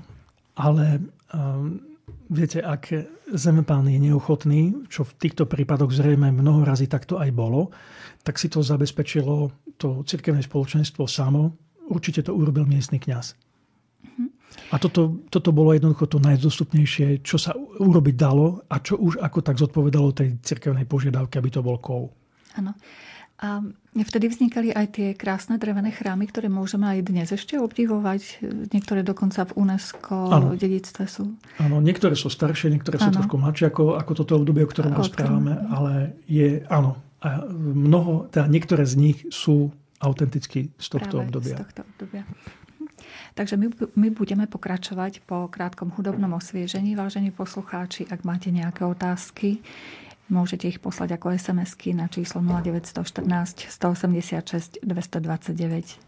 ale 0.53 1.01
um, 1.33 1.94
Viete, 2.25 2.57
ak 2.65 2.89
zemepán 3.29 3.85
je 3.85 4.01
neochotný, 4.01 4.89
čo 4.89 5.05
v 5.05 5.13
týchto 5.13 5.45
prípadoch 5.45 5.93
zrejme 5.93 6.33
mnoho 6.33 6.65
razy 6.65 6.89
takto 6.89 7.21
aj 7.21 7.29
bolo, 7.29 7.69
tak 8.25 8.41
si 8.41 8.49
to 8.49 8.65
zabezpečilo 8.65 9.53
to 9.77 10.01
cirkevné 10.01 10.41
spoločenstvo 10.41 11.05
samo. 11.05 11.53
Určite 11.85 12.25
to 12.25 12.33
urobil 12.33 12.65
miestny 12.65 12.97
kňaz. 12.97 13.37
Mhm. 14.01 14.25
A 14.73 14.75
toto, 14.81 15.21
toto 15.29 15.53
bolo 15.53 15.77
jednoducho 15.77 16.09
to 16.09 16.17
najdostupnejšie, 16.17 17.21
čo 17.21 17.37
sa 17.37 17.53
urobiť 17.57 18.15
dalo 18.17 18.65
a 18.65 18.81
čo 18.81 18.97
už 18.97 19.21
ako 19.21 19.39
tak 19.45 19.61
zodpovedalo 19.61 20.09
tej 20.17 20.41
cirkevnej 20.41 20.89
požiadavke, 20.89 21.37
aby 21.37 21.49
to 21.53 21.61
bol 21.61 21.77
kov. 21.77 22.09
Áno. 22.57 22.73
A 23.35 23.59
vtedy 23.91 24.31
vznikali 24.31 24.71
aj 24.71 24.95
tie 24.95 25.07
krásne 25.11 25.59
drevené 25.59 25.91
chrámy, 25.91 26.31
ktoré 26.31 26.47
môžeme 26.47 26.87
aj 26.87 26.99
dnes 27.03 27.27
ešte 27.35 27.59
obdivovať. 27.59 28.39
Niektoré 28.71 29.03
dokonca 29.03 29.43
v 29.43 29.59
UNESCO 29.59 30.15
ano. 30.31 30.47
dedictve 30.55 31.03
sú. 31.03 31.35
Áno, 31.59 31.83
niektoré 31.83 32.15
sú 32.15 32.31
staršie, 32.31 32.71
niektoré 32.71 32.95
ano. 32.95 33.11
sú 33.11 33.19
trošku 33.19 33.35
mladšie 33.35 33.67
ako, 33.75 33.99
ako 33.99 34.11
toto 34.23 34.39
obdobie, 34.39 34.63
o 34.63 34.71
ktorom 34.71 34.95
rozprávame, 34.95 35.67
ale 35.67 36.15
je, 36.31 36.63
áno, 36.71 36.95
a 37.19 37.43
mnoho, 37.49 38.31
teda 38.31 38.45
niektoré 38.47 38.87
z 38.87 38.95
nich 38.95 39.17
sú 39.33 39.73
autenticky 39.99 40.69
z 40.77 40.87
tohto 40.93 41.19
Práve 41.19 41.25
obdobia. 41.27 41.55
Z 41.57 41.61
tohto 41.65 41.81
obdobia. 41.83 42.23
Takže 43.35 43.59
my, 43.59 43.67
my 43.99 44.07
budeme 44.15 44.47
pokračovať 44.47 45.27
po 45.27 45.51
krátkom 45.51 45.91
hudobnom 45.91 46.31
osviežení. 46.39 46.95
Vážení 46.95 47.35
poslucháči, 47.35 48.07
ak 48.07 48.23
máte 48.23 48.47
nejaké 48.47 48.87
otázky, 48.87 49.59
Môžete 50.25 50.65
ich 50.65 50.81
poslať 50.81 51.21
ako 51.21 51.37
SMS-ky 51.37 51.93
na 51.93 52.09
číslo 52.09 52.41
0914 52.41 53.69
186 53.69 54.81
229. 54.81 56.01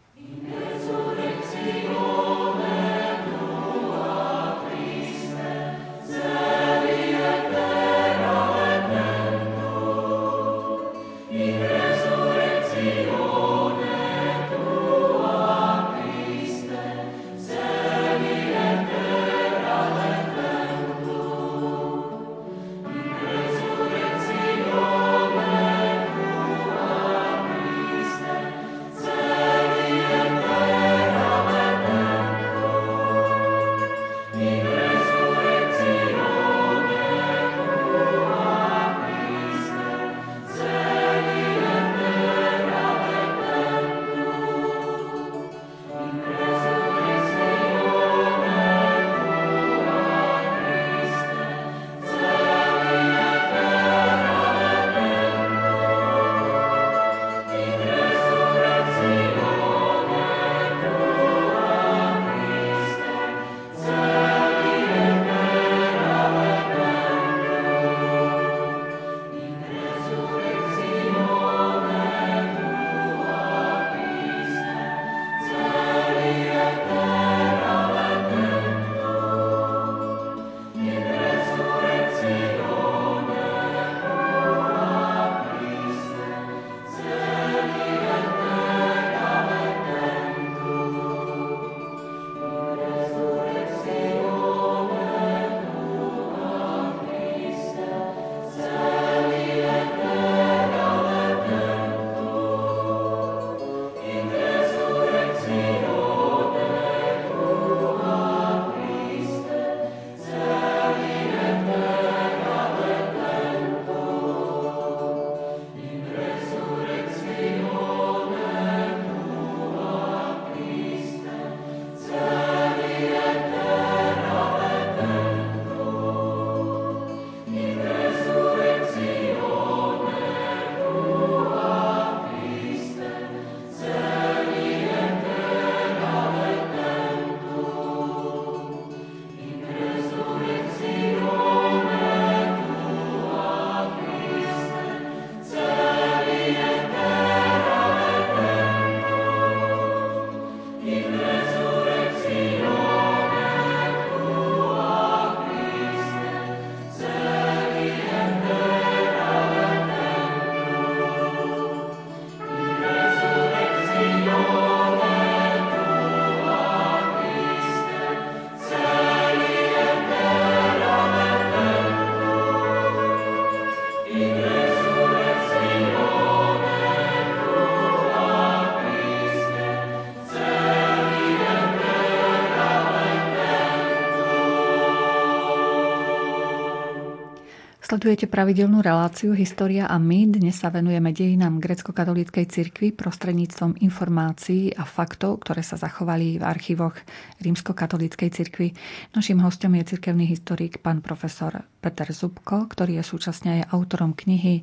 Sledujete 187.97 188.29
pravidelnú 188.29 188.85
reláciu 188.85 189.33
História 189.33 189.89
a 189.89 189.97
my. 189.97 190.29
Dnes 190.29 190.53
sa 190.53 190.69
venujeme 190.69 191.17
dejinám 191.17 191.57
grecko-katolíckej 191.57 192.45
cirkvi 192.45 192.93
prostredníctvom 192.93 193.81
informácií 193.81 194.69
a 194.69 194.85
faktov, 194.85 195.41
ktoré 195.41 195.65
sa 195.65 195.81
zachovali 195.81 196.37
v 196.37 196.45
archívoch 196.45 196.93
rímsko-katolíckej 197.41 198.29
cirkvi. 198.29 198.77
Naším 199.17 199.41
hostom 199.41 199.73
je 199.81 199.97
cirkevný 199.97 200.29
historik 200.29 200.77
pán 200.77 201.01
profesor 201.01 201.65
Peter 201.81 202.05
Zubko, 202.13 202.69
ktorý 202.69 203.01
je 203.01 203.03
súčasne 203.17 203.65
aj 203.65 203.73
autorom 203.73 204.13
knihy 204.13 204.61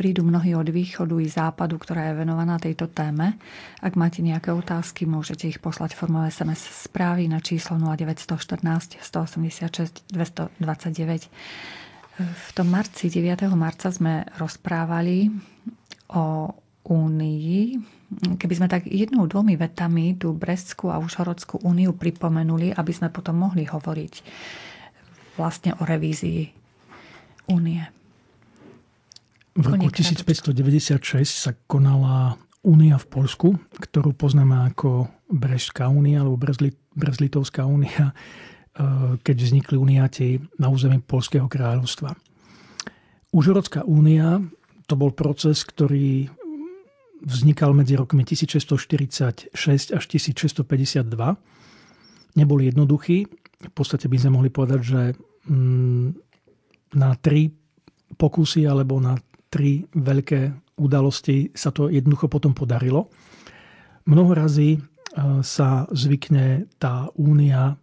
Prídu 0.00 0.24
mnohí 0.24 0.56
od 0.56 0.64
východu 0.64 1.12
i 1.20 1.28
západu, 1.28 1.76
ktorá 1.76 2.08
je 2.08 2.24
venovaná 2.24 2.56
tejto 2.56 2.88
téme. 2.88 3.36
Ak 3.84 4.00
máte 4.00 4.24
nejaké 4.24 4.48
otázky, 4.48 5.04
môžete 5.04 5.44
ich 5.44 5.60
poslať 5.60 5.92
formou 5.92 6.24
SMS 6.24 6.88
správy 6.88 7.28
na 7.28 7.44
číslo 7.44 7.76
0914 7.76 8.96
186 8.96 10.08
229. 10.08 11.28
V 12.20 12.50
tom 12.52 12.68
marci, 12.68 13.08
9. 13.08 13.48
marca 13.56 13.88
sme 13.88 14.28
rozprávali 14.36 15.32
o 16.12 16.52
Únii. 16.84 17.80
Keby 18.36 18.54
sme 18.56 18.68
tak 18.68 18.84
jednou, 18.84 19.24
dvomi 19.24 19.56
vetami 19.56 20.18
tú 20.18 20.34
Brestskú 20.34 20.90
a 20.90 20.98
Užhorodskú 20.98 21.62
úniu 21.62 21.94
pripomenuli, 21.94 22.74
aby 22.74 22.92
sme 22.92 23.08
potom 23.08 23.38
mohli 23.38 23.64
hovoriť 23.64 24.14
vlastne 25.38 25.72
o 25.78 25.82
revízii 25.86 26.50
únie. 27.48 27.80
V 29.54 29.64
roku 29.70 29.88
1596 29.88 31.00
sa 31.24 31.52
konala 31.70 32.36
únia 32.60 32.98
v 32.98 33.06
Polsku, 33.06 33.48
ktorú 33.80 34.12
poznáme 34.12 34.74
ako 34.74 35.08
Brešská 35.30 35.88
únia 35.88 36.20
alebo 36.26 36.36
Brezlitovská 36.96 37.64
únia 37.64 38.12
keď 39.20 39.36
vznikli 39.36 39.76
uniati 39.76 40.40
na 40.56 40.72
území 40.72 41.04
Polského 41.04 41.46
kráľovstva. 41.46 42.16
Užhorodská 43.30 43.86
únia 43.86 44.42
to 44.90 44.98
bol 44.98 45.14
proces, 45.14 45.62
ktorý 45.62 46.26
vznikal 47.22 47.76
medzi 47.76 47.94
rokmi 47.94 48.24
1646 48.24 49.54
až 49.92 50.04
1652. 50.08 51.06
Nebol 52.40 52.58
jednoduchý. 52.64 53.28
V 53.60 53.72
podstate 53.76 54.08
by 54.08 54.16
sme 54.16 54.40
mohli 54.40 54.50
povedať, 54.50 54.80
že 54.80 55.00
mm, 55.46 56.08
na 56.96 57.10
tri 57.20 57.52
pokusy 58.16 58.66
alebo 58.66 58.98
na 58.98 59.14
tri 59.52 59.84
veľké 59.84 60.74
udalosti 60.80 61.52
sa 61.52 61.70
to 61.70 61.92
jednoducho 61.92 62.26
potom 62.26 62.56
podarilo. 62.56 63.12
Mnoho 64.08 64.32
razy 64.32 64.74
eh, 64.74 64.82
sa 65.44 65.84
zvykne 65.92 66.66
tá 66.80 67.12
únia 67.20 67.76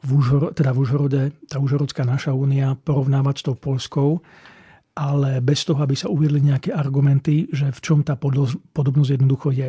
v, 0.00 0.08
Užhor, 0.16 0.56
teda 0.56 0.72
v 0.72 0.78
Užhorode, 0.80 1.22
tá 1.44 1.60
Užhorodská 1.60 2.08
naša 2.08 2.32
únia, 2.32 2.76
porovnávať 2.76 3.34
s 3.36 3.44
tou 3.44 3.56
Polskou, 3.56 4.24
ale 4.96 5.44
bez 5.44 5.64
toho, 5.64 5.80
aby 5.80 5.94
sa 5.96 6.08
uviedli 6.08 6.40
nejaké 6.40 6.72
argumenty, 6.72 7.48
že 7.52 7.68
v 7.68 7.80
čom 7.80 7.98
tá 8.00 8.16
podobnosť 8.16 9.10
jednoducho 9.16 9.52
je. 9.52 9.68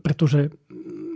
Pretože 0.00 0.50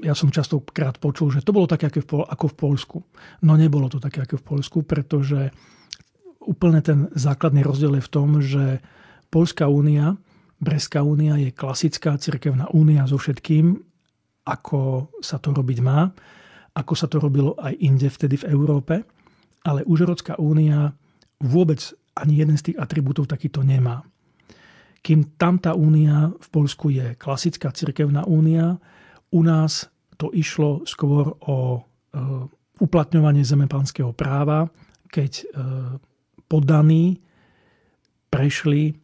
ja 0.05 0.14
som 0.14 0.31
častokrát 0.31 1.01
počul, 1.03 1.35
že 1.35 1.43
to 1.43 1.51
bolo 1.51 1.67
také 1.67 1.91
ako 1.91 2.47
v 2.47 2.57
Polsku. 2.57 2.99
No 3.43 3.59
nebolo 3.59 3.91
to 3.91 3.99
také 3.99 4.23
ako 4.23 4.38
v 4.38 4.47
Polsku, 4.47 4.79
pretože 4.87 5.51
úplne 6.45 6.81
ten 6.81 7.11
základný 7.12 7.67
rozdiel 7.67 7.99
je 7.99 8.07
v 8.07 8.12
tom, 8.12 8.29
že 8.38 8.64
Polská 9.29 9.69
únia, 9.69 10.17
Breská 10.59 11.05
únia 11.05 11.38
je 11.38 11.55
klasická 11.55 12.19
cirkevná 12.19 12.71
únia 12.75 13.07
so 13.07 13.19
všetkým, 13.21 13.79
ako 14.49 15.12
sa 15.21 15.37
to 15.37 15.53
robiť 15.53 15.79
má 15.85 16.09
ako 16.79 16.95
sa 16.95 17.11
to 17.11 17.19
robilo 17.19 17.59
aj 17.59 17.75
inde 17.83 18.07
vtedy 18.07 18.38
v 18.38 18.55
Európe, 18.55 19.03
ale 19.67 19.83
Užhorodská 19.83 20.38
únia 20.38 20.95
vôbec 21.43 21.83
ani 22.14 22.38
jeden 22.38 22.55
z 22.55 22.71
tých 22.71 22.79
atribútov 22.79 23.27
takýto 23.27 23.67
nemá. 23.67 24.07
Kým 25.03 25.35
tam 25.38 25.59
tá 25.59 25.75
únia 25.75 26.31
v 26.31 26.49
Polsku 26.51 26.91
je 26.95 27.18
klasická 27.18 27.74
cirkevná 27.74 28.26
únia, 28.26 28.79
u 29.35 29.41
nás 29.43 29.91
to 30.18 30.31
išlo 30.35 30.83
skôr 30.87 31.35
o 31.47 31.79
e, 31.79 31.81
uplatňovanie 32.83 33.47
zemepánskeho 33.47 34.11
práva, 34.14 34.66
keď 35.11 35.33
e, 35.39 35.45
poddaní 36.51 37.22
prešli 38.31 38.99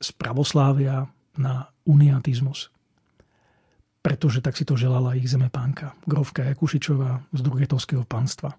z 0.00 0.08
pravoslávia 0.16 1.08
na 1.40 1.68
uniatizmus 1.88 2.68
pretože 4.00 4.40
tak 4.40 4.56
si 4.56 4.64
to 4.64 4.80
želala 4.80 5.12
ich 5.16 5.28
zemepánka, 5.28 5.92
grovka 6.08 6.44
Jakušičová 6.48 7.36
z 7.36 7.40
Drugetovského 7.40 8.04
panstva. 8.08 8.56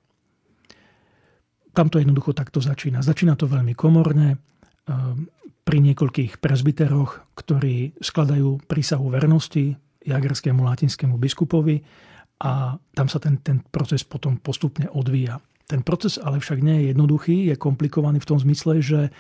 Tam 1.72 1.88
to 1.90 1.98
jednoducho 1.98 2.36
takto 2.36 2.62
začína. 2.62 3.02
Začína 3.02 3.34
to 3.40 3.50
veľmi 3.50 3.74
komorne, 3.74 4.38
ehm, 4.38 5.32
pri 5.62 5.78
niekoľkých 5.78 6.42
prezbiteroch, 6.42 7.38
ktorí 7.38 8.02
skladajú 8.02 8.66
prísahu 8.66 9.14
vernosti 9.14 9.78
jagerskému 10.02 10.66
latinskému 10.66 11.22
biskupovi 11.22 11.80
a 12.42 12.74
tam 12.98 13.08
sa 13.08 13.22
ten, 13.22 13.38
ten 13.46 13.62
proces 13.62 14.02
potom 14.02 14.42
postupne 14.42 14.90
odvíja. 14.90 15.38
Ten 15.70 15.86
proces 15.86 16.18
ale 16.18 16.42
však 16.42 16.60
nie 16.60 16.76
je 16.82 16.86
jednoduchý, 16.92 17.36
je 17.54 17.56
komplikovaný 17.56 18.20
v 18.20 18.30
tom 18.34 18.40
zmysle, 18.42 18.82
že 18.82 19.14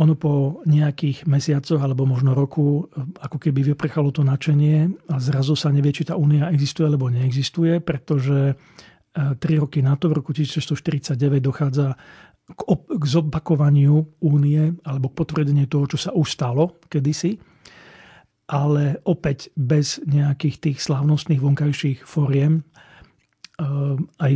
ono 0.00 0.16
po 0.16 0.64
nejakých 0.64 1.28
mesiacoch 1.28 1.80
alebo 1.84 2.08
možno 2.08 2.32
roku 2.32 2.88
ako 3.20 3.36
keby 3.36 3.74
vyprchalo 3.74 4.08
to 4.08 4.24
načenie 4.24 4.88
a 5.12 5.20
zrazu 5.20 5.52
sa 5.52 5.68
nevie, 5.68 5.92
či 5.92 6.08
tá 6.08 6.16
únia 6.16 6.48
existuje 6.48 6.88
alebo 6.88 7.12
neexistuje, 7.12 7.84
pretože 7.84 8.52
e, 8.52 8.54
tri 9.36 9.60
roky 9.60 9.84
na 9.84 10.00
to, 10.00 10.08
v 10.08 10.16
roku 10.16 10.32
1649, 10.32 11.12
dochádza 11.44 11.92
k, 12.56 12.60
op- 12.64 12.88
k 12.88 13.04
zopakovaniu 13.04 14.16
únie 14.24 14.72
alebo 14.88 15.12
k 15.12 15.18
potvrdeniu 15.20 15.68
toho, 15.68 15.84
čo 15.84 15.98
sa 16.08 16.10
už 16.16 16.40
stalo 16.40 16.80
kedysi, 16.88 17.36
ale 18.48 18.96
opäť 19.04 19.52
bez 19.60 20.00
nejakých 20.08 20.56
tých 20.72 20.78
slávnostných 20.80 21.40
vonkajších 21.44 22.08
foriem. 22.08 22.60
E, 22.60 22.62
aj 24.24 24.32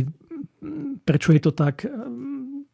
prečo 1.01 1.33
je 1.33 1.41
to 1.41 1.53
tak, 1.53 1.85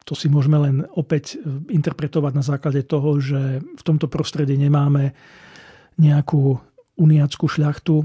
to 0.04 0.12
si 0.12 0.28
môžeme 0.28 0.60
len 0.60 0.76
opäť 0.94 1.36
e, 1.36 1.48
interpretovať 1.72 2.32
na 2.36 2.44
základe 2.44 2.84
toho, 2.84 3.16
že 3.18 3.64
v 3.64 3.82
tomto 3.82 4.06
prostredí 4.06 4.54
nemáme 4.60 5.16
nejakú 5.96 6.60
uniackú 7.00 7.48
šľachtu 7.48 8.04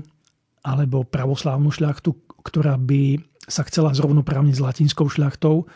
alebo 0.64 1.04
pravoslávnu 1.04 1.70
šľachtu, 1.70 2.10
ktorá 2.44 2.80
by 2.80 3.20
sa 3.46 3.68
chcela 3.68 3.92
zrovnoprávniť 3.92 4.56
s 4.56 4.64
latinskou 4.64 5.12
šľachtou 5.12 5.68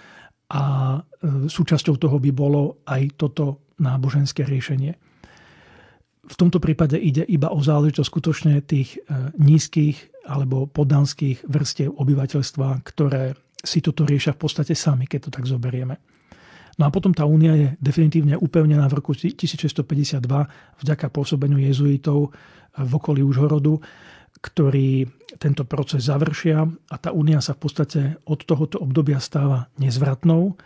a 0.51 0.63
e, 0.95 1.49
súčasťou 1.51 1.99
toho 1.99 2.17
by 2.23 2.31
bolo 2.31 2.79
aj 2.87 3.19
toto 3.19 3.59
náboženské 3.83 4.47
riešenie. 4.47 4.95
V 6.23 6.35
tomto 6.39 6.63
prípade 6.63 6.95
ide 6.95 7.27
iba 7.27 7.51
o 7.51 7.59
záležitosť 7.59 8.07
skutočne 8.07 8.53
tých 8.63 8.95
e, 8.95 9.27
nízkych 9.35 10.23
alebo 10.23 10.71
poddanských 10.71 11.43
vrstiev 11.51 11.99
obyvateľstva, 11.99 12.79
ktoré 12.87 13.35
si 13.63 13.79
toto 13.79 14.03
riešia 14.03 14.35
v 14.35 14.39
podstate 14.43 14.75
sami, 14.75 15.07
keď 15.07 15.19
to 15.27 15.39
tak 15.39 15.47
zoberieme. 15.47 15.95
No 16.75 16.89
a 16.89 16.93
potom 16.93 17.13
tá 17.13 17.23
únia 17.23 17.53
je 17.55 17.67
definitívne 17.79 18.35
upevnená 18.35 18.89
v 18.89 18.97
roku 18.99 19.13
1652 19.13 20.19
vďaka 20.81 21.05
pôsobeniu 21.13 21.61
jezuitov 21.61 22.33
v 22.73 22.91
okolí 22.91 23.21
Užhorodu, 23.21 23.77
ktorí 24.41 25.05
tento 25.37 25.63
proces 25.63 26.09
završia 26.09 26.65
a 26.65 26.95
tá 26.97 27.13
únia 27.13 27.39
sa 27.39 27.53
v 27.53 27.59
podstate 27.61 28.01
od 28.25 28.41
tohoto 28.43 28.81
obdobia 28.81 29.21
stáva 29.21 29.69
nezvratnou. 29.77 30.57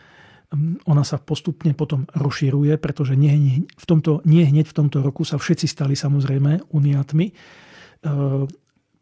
Ona 0.88 1.04
sa 1.04 1.20
postupne 1.20 1.76
potom 1.76 2.08
rozširuje, 2.16 2.80
pretože 2.80 3.20
nie, 3.20 3.68
v 3.68 3.86
tomto, 3.86 4.24
nie 4.24 4.48
hneď 4.48 4.72
v 4.72 4.78
tomto 4.80 5.04
roku 5.04 5.28
sa 5.28 5.36
všetci 5.36 5.68
stali 5.68 6.00
samozrejme 6.00 6.72
uniátmi. 6.72 7.36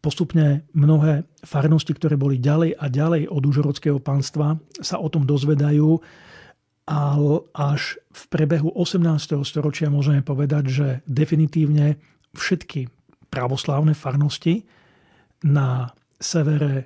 Postupne 0.06 0.70
mnohé 0.78 1.26
farnosti, 1.42 1.90
ktoré 1.98 2.14
boli 2.14 2.38
ďalej 2.38 2.78
a 2.78 2.86
ďalej 2.94 3.26
od 3.26 3.42
užhorodského 3.42 3.98
pánstva, 3.98 4.62
sa 4.78 5.02
o 5.02 5.10
tom 5.10 5.26
dozvedajú 5.26 5.98
a 6.86 7.18
až 7.58 7.98
v 8.14 8.22
prebehu 8.30 8.70
18. 8.78 9.02
storočia 9.42 9.90
môžeme 9.90 10.22
povedať, 10.22 10.64
že 10.70 10.88
definitívne 11.10 11.98
všetky 12.38 12.86
pravoslávne 13.34 13.98
farnosti 13.98 14.70
na 15.42 15.90
severe 16.22 16.74
e, 16.78 16.86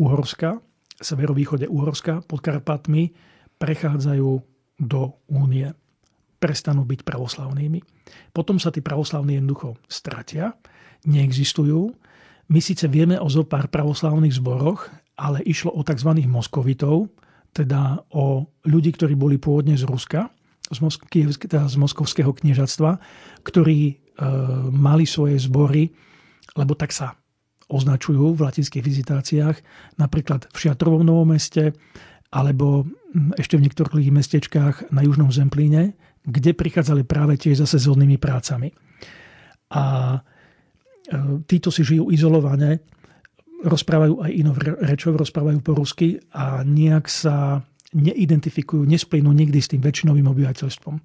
Uhorska, 0.00 0.56
severovýchode 0.96 1.68
Uhorska 1.68 2.24
pod 2.24 2.40
Karpatmi 2.40 3.12
prechádzajú 3.60 4.30
do 4.80 5.02
únie. 5.28 5.68
Prestanú 6.40 6.88
byť 6.88 7.04
pravoslavnými. 7.04 7.80
Potom 8.32 8.56
sa 8.56 8.72
tí 8.72 8.80
pravoslavní 8.80 9.36
jednoducho 9.36 9.76
stratia, 9.84 10.56
neexistujú. 11.04 11.92
My 12.48 12.60
síce 12.60 12.84
vieme 12.90 13.16
o 13.16 13.28
zo 13.32 13.44
pár 13.48 13.72
pravoslavných 13.72 14.36
zboroch, 14.36 14.92
ale 15.16 15.40
išlo 15.46 15.72
o 15.72 15.80
tzv. 15.80 16.10
moskovitov, 16.28 17.08
teda 17.54 18.02
o 18.12 18.50
ľudí, 18.66 18.90
ktorí 18.92 19.14
boli 19.14 19.38
pôvodne 19.38 19.78
z 19.78 19.86
Ruska, 19.86 20.28
z, 20.68 20.78
Moskvy, 20.82 21.30
teda 21.30 21.70
z 21.70 21.76
moskovského 21.78 22.34
kniežatstva, 22.34 22.98
ktorí 23.46 23.80
e, 23.88 23.94
mali 24.72 25.04
svoje 25.06 25.38
zbory, 25.38 25.92
lebo 26.58 26.74
tak 26.74 26.90
sa 26.90 27.14
označujú 27.70 28.36
v 28.36 28.44
latinských 28.44 28.84
vizitáciách, 28.84 29.56
napríklad 29.96 30.50
v 30.52 30.56
Šiatrovom 30.56 31.06
Novom 31.06 31.32
meste 31.32 31.72
alebo 32.34 32.84
ešte 33.38 33.54
v 33.54 33.70
niektorých 33.70 34.10
mestečkách 34.10 34.90
na 34.90 35.06
južnom 35.06 35.30
Zemplíne, 35.30 35.94
kde 36.26 36.50
prichádzali 36.50 37.06
práve 37.06 37.38
tiež 37.38 37.62
za 37.62 37.68
sezónnymi 37.70 38.18
prácami. 38.18 38.74
A 39.70 40.18
títo 41.48 41.68
si 41.68 41.84
žijú 41.84 42.08
izolovane, 42.08 42.80
rozprávajú 43.64 44.24
aj 44.24 44.30
inou 44.32 44.54
rečou, 44.84 45.16
rozprávajú 45.16 45.58
po 45.64 45.72
rusky 45.72 46.20
a 46.36 46.60
nejak 46.64 47.08
sa 47.08 47.64
neidentifikujú, 47.94 48.84
nesplynú 48.84 49.32
nikdy 49.32 49.58
s 49.62 49.70
tým 49.72 49.80
väčšinovým 49.80 50.26
obyvateľstvom. 50.28 50.96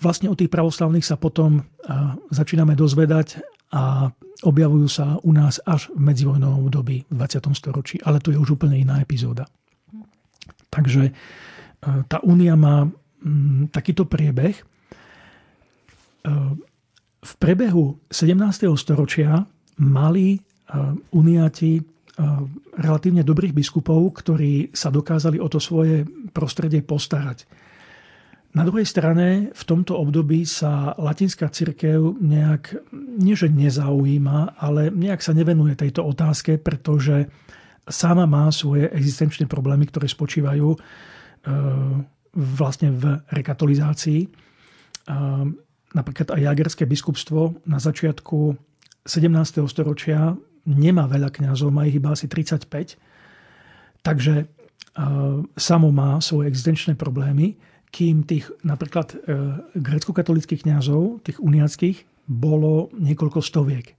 Vlastne 0.00 0.28
o 0.32 0.38
tých 0.38 0.48
pravoslavných 0.48 1.04
sa 1.04 1.20
potom 1.20 1.64
začíname 2.32 2.72
dozvedať 2.76 3.40
a 3.72 4.12
objavujú 4.44 4.88
sa 4.88 5.16
u 5.22 5.30
nás 5.32 5.58
až 5.64 5.88
v 5.92 6.12
medzivojnovom 6.12 6.68
období 6.68 7.04
v 7.08 7.14
20. 7.16 7.52
storočí, 7.56 7.96
ale 8.04 8.20
to 8.20 8.30
je 8.30 8.38
už 8.38 8.60
úplne 8.60 8.76
iná 8.78 9.00
epizóda. 9.00 9.48
Takže 10.68 11.14
tá 11.84 12.18
únia 12.24 12.56
má 12.58 12.88
takýto 13.72 14.04
priebeh. 14.04 14.56
V 17.24 17.32
prebehu 17.40 18.04
17. 18.12 18.68
storočia 18.76 19.40
mali 19.80 20.36
uniati 21.16 21.80
relatívne 22.78 23.26
dobrých 23.26 23.56
biskupov, 23.56 24.22
ktorí 24.22 24.70
sa 24.70 24.92
dokázali 24.92 25.40
o 25.42 25.48
to 25.50 25.58
svoje 25.58 26.06
prostredie 26.30 26.84
postarať. 26.84 27.48
Na 28.54 28.62
druhej 28.62 28.86
strane 28.86 29.50
v 29.50 29.62
tomto 29.66 29.98
období 29.98 30.46
sa 30.46 30.94
latinská 30.94 31.50
cirkev 31.50 32.14
nejak, 32.22 32.86
nie 33.18 33.34
že 33.34 33.50
nezaujíma, 33.50 34.62
ale 34.62 34.94
nejak 34.94 35.18
sa 35.26 35.34
nevenuje 35.34 35.74
tejto 35.74 36.06
otázke, 36.06 36.62
pretože 36.62 37.26
sama 37.82 38.30
má 38.30 38.46
svoje 38.54 38.86
existenčné 38.94 39.50
problémy, 39.50 39.90
ktoré 39.90 40.06
spočívajú 40.06 40.68
e, 40.70 40.78
vlastne 42.38 42.94
v 42.94 43.18
rekatolizácii. 43.34 44.30
Napríklad 45.94 46.34
aj 46.34 46.42
Jagerské 46.42 46.84
biskupstvo 46.84 47.54
na 47.70 47.78
začiatku 47.78 48.58
17. 49.06 49.62
storočia 49.70 50.34
nemá 50.66 51.06
veľa 51.06 51.30
kňazov, 51.30 51.70
má 51.70 51.86
ich 51.86 51.96
iba 52.02 52.10
asi 52.10 52.26
35. 52.26 52.98
Takže 54.02 54.34
e, 54.42 54.46
samo 55.54 55.88
má 55.94 56.18
svoje 56.18 56.50
existenčné 56.50 56.98
problémy 56.98 57.54
kým 57.94 58.26
tých 58.26 58.50
napríklad 58.66 59.14
e, 59.14 59.16
grecko-katolických 59.78 60.66
kňazov, 60.66 61.22
tých 61.22 61.38
uniackých, 61.38 62.26
bolo 62.26 62.90
niekoľko 62.98 63.38
stoviek. 63.38 63.94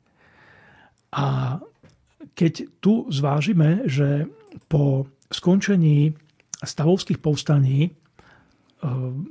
A 1.16 1.56
keď 2.36 2.68
tu 2.84 3.08
zvážime, 3.08 3.88
že 3.88 4.28
po 4.68 5.08
skončení 5.32 6.12
stavovských 6.60 7.24
povstaní, 7.24 7.96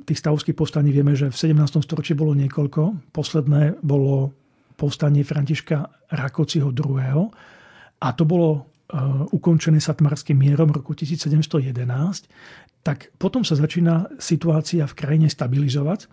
tých 0.05 0.19
stavovských 0.19 0.57
povstaní 0.57 0.91
vieme, 0.91 1.15
že 1.15 1.31
v 1.31 1.37
17. 1.55 1.85
storočí 1.85 2.17
bolo 2.17 2.35
niekoľko, 2.35 3.13
posledné 3.15 3.79
bolo 3.85 4.35
povstanie 4.75 5.23
Františka 5.23 6.11
Rakociho 6.11 6.75
II. 6.75 7.31
A 8.03 8.09
to 8.13 8.27
bolo 8.27 8.51
e, 8.57 8.61
ukončené 9.31 9.79
satmarským 9.79 10.35
mierom 10.35 10.75
roku 10.75 10.93
1711 10.99 12.27
tak 12.85 13.17
potom 13.17 13.41
sa 13.41 13.57
začína 13.57 14.21
situácia 14.21 14.85
v 14.85 14.93
krajine 14.95 15.33
stabilizovať. 15.33 16.05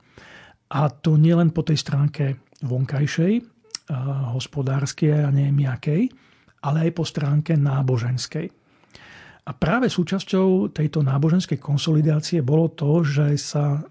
A 0.71 0.87
to 0.87 1.19
nielen 1.19 1.51
po 1.51 1.67
tej 1.67 1.83
stránke 1.83 2.39
vonkajšej, 2.63 3.43
hospodárskej 4.31 5.27
a 5.27 5.29
nejakej, 5.35 6.07
ale 6.63 6.77
aj 6.87 6.91
po 6.95 7.03
stránke 7.03 7.59
náboženskej. 7.59 8.47
A 9.41 9.51
práve 9.57 9.89
súčasťou 9.89 10.69
tejto 10.69 11.01
náboženskej 11.01 11.57
konsolidácie 11.57 12.45
bolo 12.45 12.69
to, 12.77 13.01
že 13.01 13.33
sa 13.41 13.81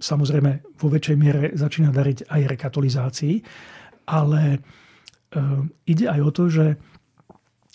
samozrejme 0.00 0.76
vo 0.80 0.88
väčšej 0.88 1.16
miere 1.16 1.52
začína 1.52 1.92
dariť 1.92 2.28
aj 2.28 2.42
rekatolizácii, 2.48 3.34
ale 4.08 4.64
ide 5.84 6.06
aj 6.08 6.20
o 6.24 6.30
to, 6.32 6.44
že 6.48 6.66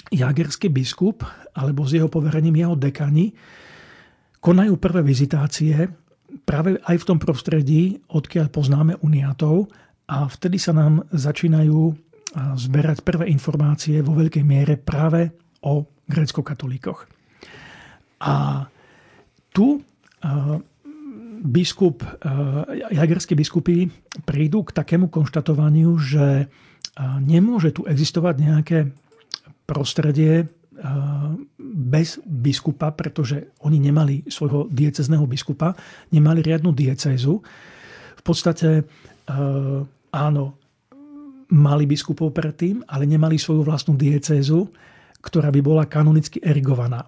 jagerský 0.10 0.74
biskup 0.74 1.22
alebo 1.54 1.86
s 1.86 1.94
jeho 1.94 2.10
poverením 2.10 2.58
jeho 2.58 2.76
dekani 2.76 3.32
konajú 4.42 4.82
prvé 4.82 5.06
vizitácie 5.06 5.86
práve 6.44 6.82
aj 6.82 6.98
v 6.98 7.08
tom 7.08 7.20
prostredí, 7.22 8.02
odkiaľ 8.10 8.50
poznáme 8.50 8.94
uniatov 9.06 9.70
a 10.10 10.26
vtedy 10.26 10.58
sa 10.58 10.74
nám 10.74 11.06
začínajú 11.14 11.94
zberať 12.58 13.06
prvé 13.06 13.30
informácie 13.30 14.02
vo 14.02 14.18
veľkej 14.18 14.44
miere 14.44 14.80
práve 14.82 15.30
o 15.62 15.86
grécko-katolíkoch. 16.10 17.08
A 18.22 18.66
tu 19.54 19.82
biskup, 21.42 22.06
jagerskí 22.94 23.34
biskupy 23.34 23.90
prídu 24.26 24.62
k 24.62 24.76
takému 24.78 25.10
konštatovaniu, 25.10 25.98
že 25.98 26.46
nemôže 27.24 27.74
tu 27.74 27.88
existovať 27.90 28.36
nejaké 28.38 28.80
prostredie 29.66 30.46
bez 31.58 32.22
biskupa, 32.26 32.94
pretože 32.94 33.54
oni 33.66 33.78
nemali 33.82 34.26
svojho 34.30 34.70
diecezného 34.70 35.26
biskupa, 35.26 35.74
nemali 36.14 36.42
riadnu 36.46 36.74
diecézu. 36.74 37.42
V 38.18 38.24
podstate 38.26 38.86
áno, 40.14 40.44
mali 41.52 41.84
biskupov 41.90 42.34
predtým, 42.34 42.86
ale 42.86 43.10
nemali 43.10 43.42
svoju 43.42 43.66
vlastnú 43.66 43.98
diecézu, 43.98 44.70
ktorá 45.22 45.54
by 45.54 45.62
bola 45.62 45.84
kanonicky 45.86 46.42
erigovaná. 46.44 47.06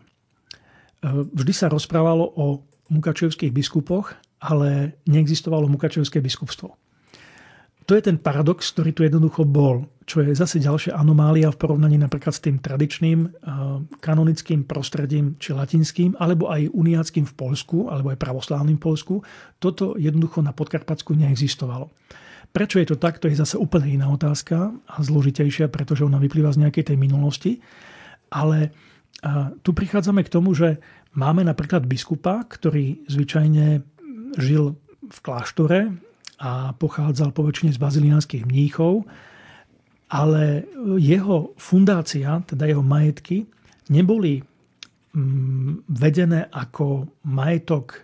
Vždy 1.04 1.52
sa 1.52 1.68
rozprávalo 1.68 2.24
o 2.24 2.64
mukačevských 2.88 3.52
biskupoch, 3.52 4.16
ale 4.40 5.00
neexistovalo 5.08 5.68
mukačevské 5.68 6.24
biskupstvo. 6.24 6.76
To 7.84 8.00
je 8.00 8.04
ten 8.04 8.16
paradox, 8.16 8.72
ktorý 8.72 8.96
tu 8.96 9.04
jednoducho 9.04 9.44
bol, 9.44 9.92
čo 10.08 10.24
je 10.24 10.32
zase 10.32 10.64
ďalšia 10.64 10.96
anomália 10.96 11.52
v 11.52 11.60
porovnaní 11.60 12.00
napríklad 12.00 12.32
s 12.32 12.44
tým 12.44 12.64
tradičným 12.64 13.20
eh, 13.28 13.32
kanonickým 14.00 14.64
prostredím, 14.64 15.36
či 15.36 15.52
latinským, 15.52 16.16
alebo 16.16 16.48
aj 16.48 16.72
uniackým 16.72 17.28
v 17.28 17.34
Polsku, 17.36 17.92
alebo 17.92 18.16
aj 18.16 18.20
pravoslávnym 18.24 18.80
Polsku. 18.80 19.20
Toto 19.60 20.00
jednoducho 20.00 20.40
na 20.40 20.56
Podkarpatsku 20.56 21.12
neexistovalo. 21.12 21.92
Prečo 22.56 22.80
je 22.80 22.88
to 22.88 22.96
tak, 22.96 23.20
to 23.20 23.28
je 23.28 23.36
zase 23.36 23.60
úplne 23.60 24.00
iná 24.00 24.08
otázka 24.14 24.72
a 24.72 24.96
zložitejšia, 25.02 25.68
pretože 25.68 26.06
ona 26.06 26.22
vyplýva 26.22 26.54
z 26.54 26.64
nejakej 26.64 26.94
tej 26.94 26.98
minulosti. 27.02 27.60
Ale 28.34 28.74
eh, 28.74 29.48
tu 29.62 29.78
prichádzame 29.78 30.26
k 30.26 30.34
tomu, 30.34 30.58
že 30.58 30.82
máme 31.14 31.46
napríklad 31.46 31.86
biskupa, 31.86 32.42
ktorý 32.50 33.06
zvyčajne 33.06 33.86
žil 34.42 34.74
v 35.06 35.18
kláštore, 35.22 35.94
a 36.44 36.76
pochádzal 36.76 37.32
po 37.32 37.48
väčšine 37.48 37.72
z 37.72 37.80
baziliánskych 37.80 38.44
mníchov, 38.44 39.08
ale 40.12 40.68
jeho 41.00 41.56
fundácia, 41.56 42.44
teda 42.44 42.68
jeho 42.68 42.84
majetky, 42.84 43.48
neboli 43.88 44.44
mm, 45.16 45.88
vedené 45.88 46.52
ako 46.52 47.08
majetok 47.24 48.04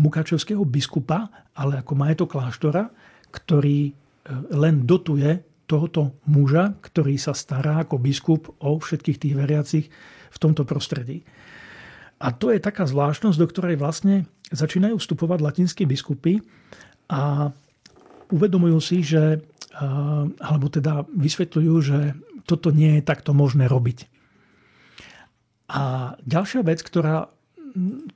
mukačevského 0.00 0.64
biskupa, 0.64 1.28
ale 1.52 1.84
ako 1.84 1.92
majetok 2.00 2.32
kláštora, 2.32 2.88
ktorý 3.28 3.90
e, 3.90 3.92
len 4.56 4.88
dotuje 4.88 5.36
tohoto 5.66 6.16
muža, 6.30 6.78
ktorý 6.80 7.18
sa 7.18 7.34
stará 7.34 7.82
ako 7.82 7.98
biskup 7.98 8.42
o 8.62 8.78
všetkých 8.78 9.18
tých 9.18 9.34
veriacich 9.34 9.86
v 10.30 10.38
tomto 10.38 10.62
prostredí. 10.62 11.26
A 12.16 12.32
to 12.32 12.48
je 12.48 12.62
taká 12.62 12.88
zvláštnosť, 12.88 13.36
do 13.36 13.50
ktorej 13.50 13.76
vlastne 13.76 14.24
začínajú 14.48 14.96
vstupovať 14.96 15.38
latinskí 15.44 15.84
biskupy 15.84 16.40
a 17.12 17.52
uvedomujú 18.32 18.78
si, 18.80 19.04
že, 19.04 19.44
alebo 20.40 20.72
teda 20.72 21.04
vysvetľujú, 21.12 21.74
že 21.84 21.98
toto 22.48 22.72
nie 22.72 22.98
je 22.98 23.02
takto 23.04 23.36
možné 23.36 23.68
robiť. 23.68 24.08
A 25.66 26.14
ďalšia 26.22 26.62
vec, 26.62 26.80
ktorá 26.80 27.28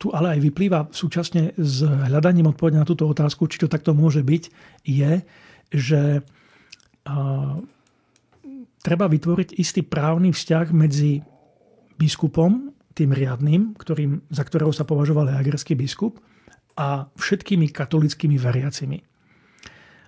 tu 0.00 0.08
ale 0.16 0.38
aj 0.38 0.40
vyplýva 0.40 0.88
súčasne 0.88 1.52
s 1.60 1.84
hľadaním 1.84 2.48
odpovede 2.48 2.80
na 2.80 2.88
túto 2.88 3.04
otázku, 3.04 3.44
či 3.50 3.60
to 3.60 3.68
takto 3.68 3.92
môže 3.92 4.24
byť, 4.24 4.42
je, 4.88 5.12
že 5.68 6.24
treba 8.80 9.06
vytvoriť 9.06 9.60
istý 9.60 9.84
právny 9.84 10.32
vzťah 10.32 10.66
medzi 10.72 11.20
biskupom, 12.00 12.72
tým 12.96 13.12
riadným, 13.14 13.76
ktorým, 13.76 14.24
za 14.32 14.42
ktorého 14.42 14.72
sa 14.74 14.88
považoval 14.88 15.30
jagerský 15.30 15.76
biskup, 15.78 16.18
a 16.80 17.04
všetkými 17.12 17.68
katolickými 17.76 18.40
veriacimi. 18.40 18.98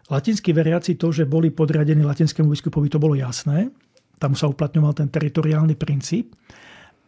Latinskí 0.09 0.57
veriaci 0.57 0.96
to, 0.96 1.12
že 1.12 1.28
boli 1.28 1.53
podriadení 1.53 2.00
latinskému 2.00 2.48
biskupovi, 2.48 2.88
to 2.88 3.03
bolo 3.03 3.12
jasné. 3.12 3.68
Tam 4.16 4.32
sa 4.32 4.48
uplatňoval 4.48 4.96
ten 4.96 5.09
teritoriálny 5.12 5.76
princíp. 5.76 6.32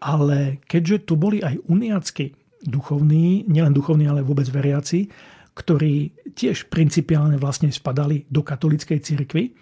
Ale 0.05 0.61
keďže 0.69 1.09
tu 1.09 1.17
boli 1.17 1.41
aj 1.41 1.65
uniacky 1.65 2.37
duchovní, 2.61 3.49
nielen 3.49 3.73
duchovní, 3.73 4.05
ale 4.05 4.21
vôbec 4.21 4.45
veriaci, 4.49 5.09
ktorí 5.57 6.13
tiež 6.35 6.69
principiálne 6.69 7.41
vlastne 7.41 7.73
spadali 7.73 8.29
do 8.29 8.45
katolíckej 8.45 9.01
cirkvi, 9.01 9.55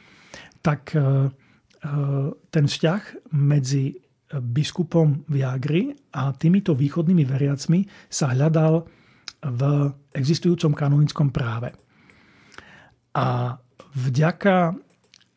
tak 0.62 0.94
e, 0.94 0.98
e, 0.98 1.04
ten 2.48 2.64
vzťah 2.70 3.30
medzi 3.34 3.98
biskupom 4.32 5.28
v 5.28 5.44
a 6.16 6.32
týmito 6.32 6.72
východnými 6.72 7.20
veriacmi 7.28 7.84
sa 8.08 8.32
hľadal 8.32 8.88
v 9.42 9.62
existujúcom 10.16 10.72
kanonickom 10.72 11.28
práve. 11.34 11.74
A 13.12 13.58
vďaka 13.92 14.72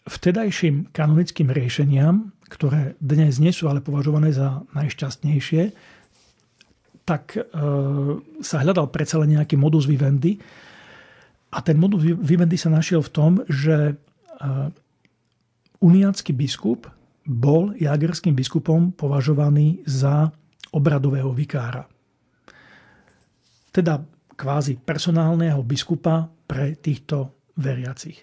vtedajším 0.08 0.96
kanonickým 0.96 1.52
riešeniam, 1.52 2.32
ktoré 2.48 2.96
dnes 3.02 3.42
nie 3.42 3.52
sú 3.52 3.68
ale 3.68 3.84
považované 3.84 4.32
za 4.32 4.64
najšťastnejšie, 4.72 5.76
tak 7.04 7.36
e, 7.36 7.42
sa 8.42 8.56
hľadal 8.64 8.90
predsa 8.94 9.20
len 9.20 9.36
nejaký 9.36 9.60
modus 9.60 9.90
vivendi. 9.90 10.40
A 11.52 11.60
ten 11.60 11.76
modus 11.76 12.06
vivendi 12.06 12.56
sa 12.56 12.72
našiel 12.72 13.04
v 13.04 13.14
tom, 13.14 13.32
že 13.50 13.98
uniácky 15.82 16.32
biskup 16.36 16.88
bol 17.26 17.74
jagerským 17.74 18.38
biskupom 18.38 18.94
považovaný 18.94 19.82
za 19.90 20.30
obradového 20.70 21.34
vikára. 21.34 21.90
Teda 23.74 24.06
kvázi 24.36 24.78
personálneho 24.78 25.64
biskupa 25.66 26.30
pre 26.46 26.78
týchto 26.78 27.34
veriacich. 27.58 28.22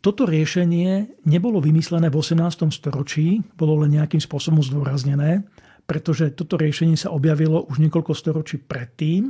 Toto 0.00 0.24
riešenie 0.24 1.20
nebolo 1.28 1.60
vymyslené 1.60 2.08
v 2.08 2.16
18. 2.24 2.72
storočí, 2.72 3.44
bolo 3.52 3.84
len 3.84 4.00
nejakým 4.00 4.20
spôsobom 4.20 4.64
zdôraznené, 4.64 5.44
pretože 5.84 6.32
toto 6.32 6.56
riešenie 6.56 6.96
sa 6.96 7.12
objavilo 7.12 7.68
už 7.68 7.84
niekoľko 7.84 8.16
storočí 8.16 8.56
predtým 8.56 9.28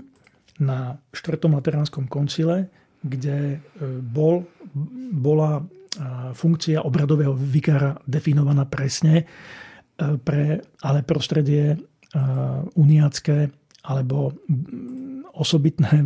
na 0.62 1.00
4. 1.10 1.42
Lateránskom 1.50 2.06
koncile, 2.06 2.70
kde 3.02 3.56
e, 3.56 3.58
bol, 3.98 4.46
bola 5.10 5.64
funkcia 6.32 6.86
obradového 6.86 7.34
vikára 7.34 7.99
definovaná 8.07 8.62
presne, 8.66 9.14
e, 9.22 9.24
pre, 10.22 10.62
ale 10.86 11.03
prostredie 11.03 11.74
e, 11.74 11.78
uniacké 12.78 13.51
alebo 13.80 14.36
osobitné 15.34 16.05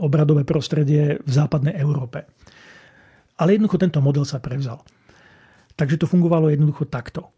obradové 0.00 0.42
prostredie 0.48 1.20
v 1.20 1.30
západnej 1.30 1.76
Európe. 1.76 2.24
Ale 3.36 3.54
jednoducho 3.54 3.78
tento 3.78 4.00
model 4.00 4.24
sa 4.24 4.40
prevzal. 4.40 4.80
Takže 5.76 6.00
to 6.00 6.10
fungovalo 6.10 6.48
jednoducho 6.48 6.88
takto. 6.88 7.30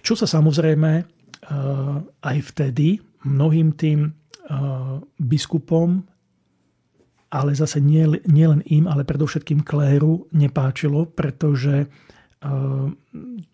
Čo 0.00 0.16
sa 0.16 0.26
samozrejme 0.26 0.90
e, 0.98 1.04
aj 2.24 2.36
vtedy 2.54 2.98
mnohým 3.22 3.76
tým 3.76 4.16
biskupom 5.14 6.02
ale 7.30 7.54
zase 7.54 7.78
nie, 7.78 8.02
nie 8.26 8.46
len 8.46 8.62
im, 8.66 8.90
ale 8.90 9.06
predovšetkým 9.06 9.62
kléru 9.62 10.26
nepáčilo, 10.34 11.06
pretože 11.06 11.86
eh, 11.86 12.86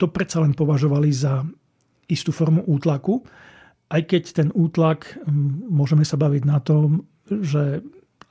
to 0.00 0.06
predsa 0.08 0.40
len 0.40 0.56
považovali 0.56 1.12
za 1.12 1.44
istú 2.08 2.32
formu 2.32 2.64
útlaku, 2.64 3.20
aj 3.86 4.02
keď 4.02 4.22
ten 4.34 4.48
útlak, 4.50 5.14
môžeme 5.70 6.02
sa 6.02 6.18
baviť 6.18 6.42
na 6.42 6.58
tom, 6.58 7.06
že 7.26 7.82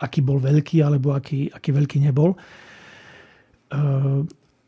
aký 0.04 0.20
bol 0.20 0.43
veľký 0.43 0.84
alebo 0.84 1.16
aký, 1.16 1.48
aký 1.48 1.72
veľký 1.72 2.04
nebol. 2.04 2.36
Eh, 2.36 4.22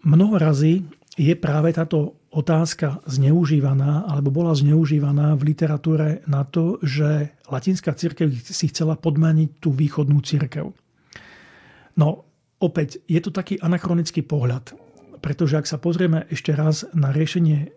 mnoho 0.04 0.36
razy 0.38 0.86
je 1.18 1.34
práve 1.34 1.74
táto 1.74 2.17
otázka 2.32 3.00
zneužívaná, 3.08 4.08
alebo 4.08 4.32
bola 4.32 4.52
zneužívaná 4.52 5.36
v 5.40 5.56
literatúre 5.56 6.22
na 6.28 6.44
to, 6.44 6.78
že 6.84 7.32
latinská 7.48 7.96
církev 7.96 8.32
si 8.32 8.68
chcela 8.68 9.00
podmaniť 9.00 9.64
tú 9.64 9.72
východnú 9.72 10.20
církev. 10.20 10.72
No, 11.98 12.08
opäť, 12.60 13.02
je 13.08 13.20
to 13.24 13.32
taký 13.32 13.58
anachronický 13.58 14.22
pohľad, 14.22 14.76
pretože 15.24 15.58
ak 15.58 15.66
sa 15.66 15.82
pozrieme 15.82 16.28
ešte 16.30 16.54
raz 16.54 16.86
na 16.94 17.10
riešenie 17.10 17.58
e, 17.64 17.70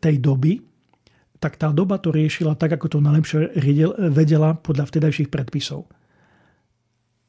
tej 0.00 0.16
doby, 0.22 0.62
tak 1.42 1.60
tá 1.60 1.68
doba 1.74 2.00
to 2.00 2.08
riešila 2.08 2.56
tak, 2.56 2.80
ako 2.80 2.96
to 2.96 2.98
najlepšie 3.04 3.52
vedela 4.08 4.56
podľa 4.56 4.88
vtedajších 4.88 5.28
predpisov. 5.28 5.84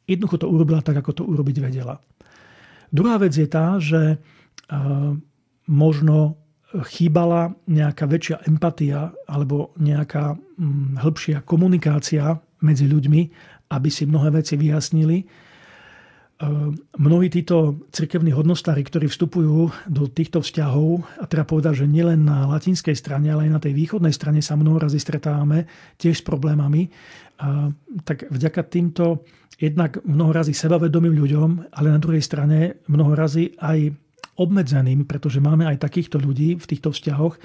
Jednoducho 0.07 0.45
to 0.45 0.47
urobila 0.47 0.79
tak, 0.79 1.01
ako 1.03 1.11
to 1.11 1.23
urobiť 1.27 1.57
vedela. 1.59 1.99
Druhá 2.93 3.19
vec 3.19 3.35
je 3.35 3.49
tá, 3.49 3.75
že 3.81 4.21
možno 5.65 6.37
chýbala 6.91 7.55
nejaká 7.71 8.03
väčšia 8.03 8.43
empatia 8.49 9.13
alebo 9.29 9.71
nejaká 9.79 10.35
mm, 10.35 10.99
hĺbšia 10.99 11.47
komunikácia 11.47 12.35
medzi 12.59 12.89
ľuďmi, 12.89 13.21
aby 13.71 13.89
si 13.89 14.03
mnohé 14.03 14.41
veci 14.41 14.59
vyjasnili. 14.59 15.23
Mnohí 16.99 17.31
títo 17.31 17.87
cirkevní 17.95 18.35
hodnostári, 18.35 18.83
ktorí 18.83 19.07
vstupujú 19.07 19.71
do 19.87 20.03
týchto 20.11 20.43
vzťahov, 20.43 20.99
a 21.23 21.31
treba 21.31 21.47
povedať, 21.47 21.87
že 21.87 21.87
nielen 21.87 22.27
na 22.27 22.43
latinskej 22.51 22.91
strane, 22.91 23.31
ale 23.31 23.47
aj 23.47 23.51
na 23.55 23.61
tej 23.63 23.71
východnej 23.71 24.11
strane 24.11 24.43
sa 24.43 24.59
mnoho 24.59 24.75
razy 24.75 24.99
stretávame 24.99 25.63
tiež 25.95 26.19
s 26.19 26.27
problémami, 26.27 26.91
tak 28.03 28.27
vďaka 28.27 28.61
týmto 28.67 29.23
jednak 29.55 30.03
mnoho 30.03 30.35
razy 30.35 30.51
sebavedomým 30.51 31.15
ľuďom, 31.15 31.49
ale 31.71 31.87
na 31.95 31.99
druhej 32.03 32.19
strane 32.19 32.83
mnoho 32.91 33.15
razy 33.15 33.55
aj 33.55 33.95
obmedzeným, 34.35 35.07
pretože 35.07 35.39
máme 35.39 35.67
aj 35.67 35.83
takýchto 35.83 36.19
ľudí 36.19 36.59
v 36.59 36.65
týchto 36.65 36.91
vzťahoch, 36.91 37.39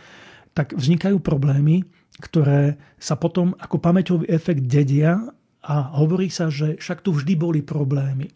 tak 0.55 0.75
vznikajú 0.75 1.23
problémy, 1.23 1.87
ktoré 2.19 2.77
sa 2.99 3.15
potom 3.15 3.55
ako 3.57 3.79
pamäťový 3.79 4.27
efekt 4.29 4.67
dedia 4.67 5.17
a 5.63 5.75
hovorí 5.97 6.29
sa, 6.29 6.51
že 6.51 6.77
však 6.77 7.07
tu 7.07 7.15
vždy 7.15 7.35
boli 7.39 7.61
problémy. 7.63 8.29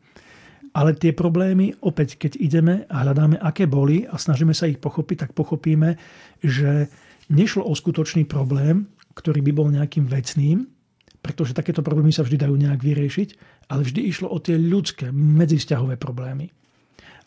Ale 0.75 0.99
tie 0.99 1.15
problémy, 1.15 1.71
opäť 1.87 2.19
keď 2.19 2.33
ideme 2.43 2.75
a 2.91 3.07
hľadáme, 3.07 3.39
aké 3.39 3.71
boli 3.71 4.07
a 4.11 4.19
snažíme 4.19 4.51
sa 4.51 4.67
ich 4.67 4.83
pochopiť, 4.83 5.27
tak 5.27 5.31
pochopíme, 5.31 5.95
že 6.43 6.91
nešlo 7.31 7.63
o 7.63 7.73
skutočný 7.75 8.27
problém, 8.27 8.91
ktorý 9.15 9.39
by 9.47 9.53
bol 9.55 9.69
nejakým 9.71 10.11
vecným, 10.11 10.67
pretože 11.23 11.55
takéto 11.57 11.81
problémy 11.81 12.11
sa 12.11 12.27
vždy 12.27 12.37
dajú 12.37 12.55
nejak 12.59 12.81
vyriešiť, 12.83 13.29
ale 13.71 13.87
vždy 13.87 14.01
išlo 14.03 14.29
o 14.29 14.43
tie 14.43 14.59
ľudské, 14.59 15.09
medzivzťahové 15.15 15.97
problémy. 15.97 16.51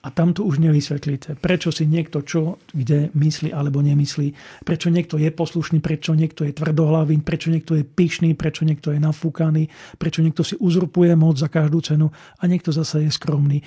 A 0.06 0.14
tam 0.14 0.32
to 0.32 0.46
už 0.46 0.62
nevysvetlíte. 0.62 1.42
Prečo 1.42 1.74
si 1.74 1.90
niekto 1.90 2.22
čo, 2.22 2.62
kde 2.70 3.10
myslí 3.18 3.50
alebo 3.50 3.82
nemyslí. 3.82 4.62
Prečo 4.62 4.94
niekto 4.94 5.18
je 5.18 5.34
poslušný, 5.34 5.82
prečo 5.82 6.14
niekto 6.14 6.46
je 6.46 6.54
tvrdohlavý, 6.54 7.18
prečo 7.26 7.50
niekto 7.50 7.74
je 7.74 7.84
pyšný, 7.84 8.38
prečo 8.38 8.64
niekto 8.64 8.94
je 8.94 9.02
nafúkaný, 9.02 9.68
prečo 9.98 10.22
niekto 10.22 10.46
si 10.46 10.56
uzurpuje 10.56 11.18
moc 11.18 11.42
za 11.42 11.50
každú 11.50 11.82
cenu 11.82 12.08
a 12.14 12.44
niekto 12.46 12.70
zase 12.70 13.10
je 13.10 13.12
skromný. 13.12 13.66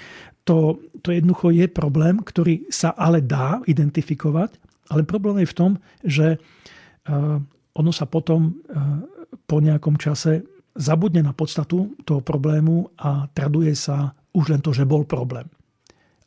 To, 0.49 0.81
to 1.03 1.13
jednoducho 1.13 1.51
je 1.51 1.67
problém, 1.69 2.23
ktorý 2.23 2.71
sa 2.73 2.95
ale 2.95 3.21
dá 3.21 3.61
identifikovať, 3.67 4.57
ale 4.91 5.07
problém 5.07 5.45
je 5.45 5.51
v 5.51 5.59
tom, 5.59 5.71
že 6.03 6.27
uh, 6.39 7.39
ono 7.75 7.93
sa 7.93 8.07
potom 8.07 8.41
uh, 8.49 9.03
po 9.47 9.59
nejakom 9.59 9.99
čase 9.99 10.43
zabudne 10.75 11.27
na 11.27 11.35
podstatu 11.35 11.95
toho 12.07 12.23
problému 12.23 12.95
a 13.03 13.27
traduje 13.31 13.75
sa 13.75 14.15
už 14.31 14.55
len 14.55 14.63
to, 14.63 14.71
že 14.71 14.87
bol 14.87 15.03
problém. 15.03 15.47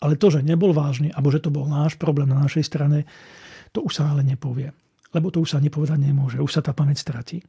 Ale 0.03 0.19
to, 0.19 0.27
že 0.27 0.43
nebol 0.43 0.75
vážny, 0.75 1.15
alebo 1.15 1.31
že 1.31 1.39
to 1.39 1.47
bol 1.47 1.63
náš 1.63 1.95
problém 1.95 2.27
na 2.27 2.43
našej 2.43 2.67
strane, 2.67 3.07
to 3.71 3.79
už 3.81 4.03
sa 4.03 4.11
ale 4.11 4.21
nepovie. 4.27 4.75
Lebo 5.15 5.31
to 5.31 5.39
už 5.39 5.55
sa 5.55 5.63
nepovedať 5.63 5.95
nemôže. 5.95 6.43
Už 6.43 6.51
sa 6.51 6.61
tá 6.61 6.75
pamäť 6.75 6.99
stratí. 6.99 7.39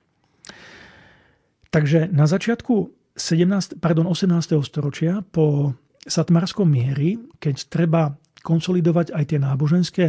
Takže 1.75 2.07
na 2.15 2.31
začiatku 2.31 2.95
17, 3.19 3.83
pardon, 3.83 4.07
18. 4.07 4.31
storočia 4.63 5.27
po 5.27 5.75
Satmarskom 6.07 6.71
miery, 6.71 7.19
keď 7.43 7.57
treba 7.67 8.15
konsolidovať 8.45 9.11
aj 9.11 9.25
tie 9.25 9.39
náboženské 9.41 10.05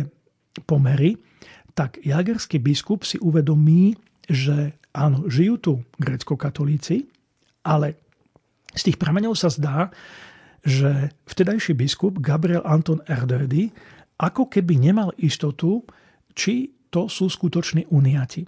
pomery, 0.68 1.18
tak 1.74 1.98
jagerský 2.04 2.60
biskup 2.60 3.08
si 3.08 3.18
uvedomí, 3.18 3.96
že 4.28 4.76
áno, 4.92 5.28
žijú 5.28 5.56
tu 5.60 5.74
grecko-katolíci, 5.98 7.08
ale 7.66 7.96
z 8.76 8.92
tých 8.92 9.00
prameňov 9.00 9.34
sa 9.36 9.48
zdá, 9.48 9.90
že 10.66 11.14
vtedajší 11.30 11.78
biskup 11.78 12.18
Gabriel 12.18 12.66
Anton 12.66 13.06
Erdödy 13.06 13.70
ako 14.18 14.50
keby 14.50 14.82
nemal 14.82 15.14
istotu, 15.22 15.86
či 16.34 16.74
to 16.90 17.06
sú 17.06 17.30
skutoční 17.30 17.86
uniati. 17.94 18.48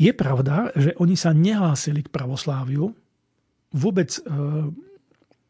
Je 0.00 0.10
pravda, 0.10 0.72
že 0.74 0.96
oni 0.98 1.14
sa 1.14 1.30
nehlásili 1.36 2.02
k 2.02 2.12
pravosláviu, 2.12 2.90
vôbec 3.76 4.10
e, 4.18 4.20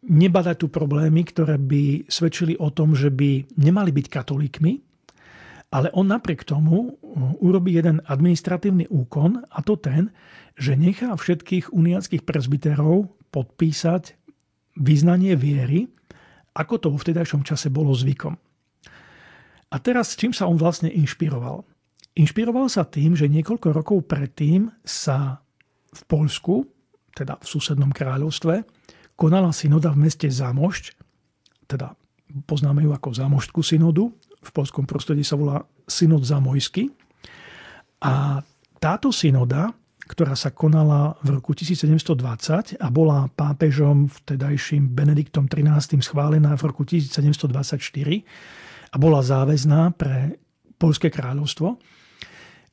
nebadať 0.02 0.56
tu 0.60 0.66
problémy, 0.68 1.22
ktoré 1.24 1.56
by 1.56 2.10
svedčili 2.10 2.58
o 2.58 2.68
tom, 2.74 2.92
že 2.92 3.08
by 3.08 3.56
nemali 3.56 3.94
byť 3.94 4.06
katolíkmi, 4.10 4.72
ale 5.72 5.88
on 5.94 6.10
napriek 6.10 6.42
tomu 6.42 6.90
e, 6.90 6.90
urobí 7.40 7.78
jeden 7.78 8.02
administratívny 8.04 8.90
úkon 8.90 9.46
a 9.46 9.58
to 9.62 9.78
ten, 9.78 10.10
že 10.58 10.76
nechá 10.76 11.14
všetkých 11.14 11.70
uniackých 11.72 12.26
prezbiterov 12.26 13.08
podpísať 13.32 14.21
vyznanie 14.76 15.36
viery, 15.36 15.88
ako 16.52 16.74
to 16.80 16.86
vo 16.92 16.98
vtedajšom 17.00 17.42
čase 17.44 17.72
bolo 17.72 17.92
zvykom. 17.96 18.36
A 19.72 19.76
teraz 19.80 20.14
čím 20.16 20.36
sa 20.36 20.44
on 20.44 20.60
vlastne 20.60 20.92
inšpiroval? 20.92 21.64
Inšpiroval 22.12 22.68
sa 22.68 22.84
tým, 22.84 23.16
že 23.16 23.32
niekoľko 23.32 23.72
rokov 23.72 24.04
predtým 24.04 24.68
sa 24.84 25.40
v 25.92 26.02
Polsku, 26.04 26.68
teda 27.16 27.40
v 27.40 27.46
susednom 27.48 27.88
kráľovstve, 27.88 28.64
konala 29.16 29.52
synoda 29.52 29.92
v 29.92 30.08
meste 30.08 30.28
Zamošť, 30.28 30.84
teda 31.68 31.96
poznáme 32.44 32.84
ju 32.84 32.92
ako 32.92 33.16
Zamoštskú 33.16 33.60
synodu, 33.64 34.12
v 34.42 34.50
polskom 34.50 34.84
prostredí 34.84 35.22
sa 35.22 35.38
volá 35.38 35.62
synod 35.86 36.26
Zamojsky. 36.26 36.90
A 38.02 38.42
táto 38.82 39.14
synoda, 39.14 39.70
ktorá 40.02 40.34
sa 40.34 40.50
konala 40.50 41.14
v 41.22 41.38
roku 41.38 41.54
1720 41.54 42.78
a 42.82 42.88
bola 42.90 43.30
pápežom 43.30 44.10
vtedajším 44.10 44.90
Benediktom 44.90 45.46
XIII. 45.46 46.02
schválená 46.02 46.58
v 46.58 46.62
roku 46.66 46.82
1724 46.82 47.78
a 48.92 48.96
bola 48.98 49.20
záväzná 49.22 49.94
pre 49.94 50.36
Polské 50.76 51.14
kráľovstvo, 51.14 51.78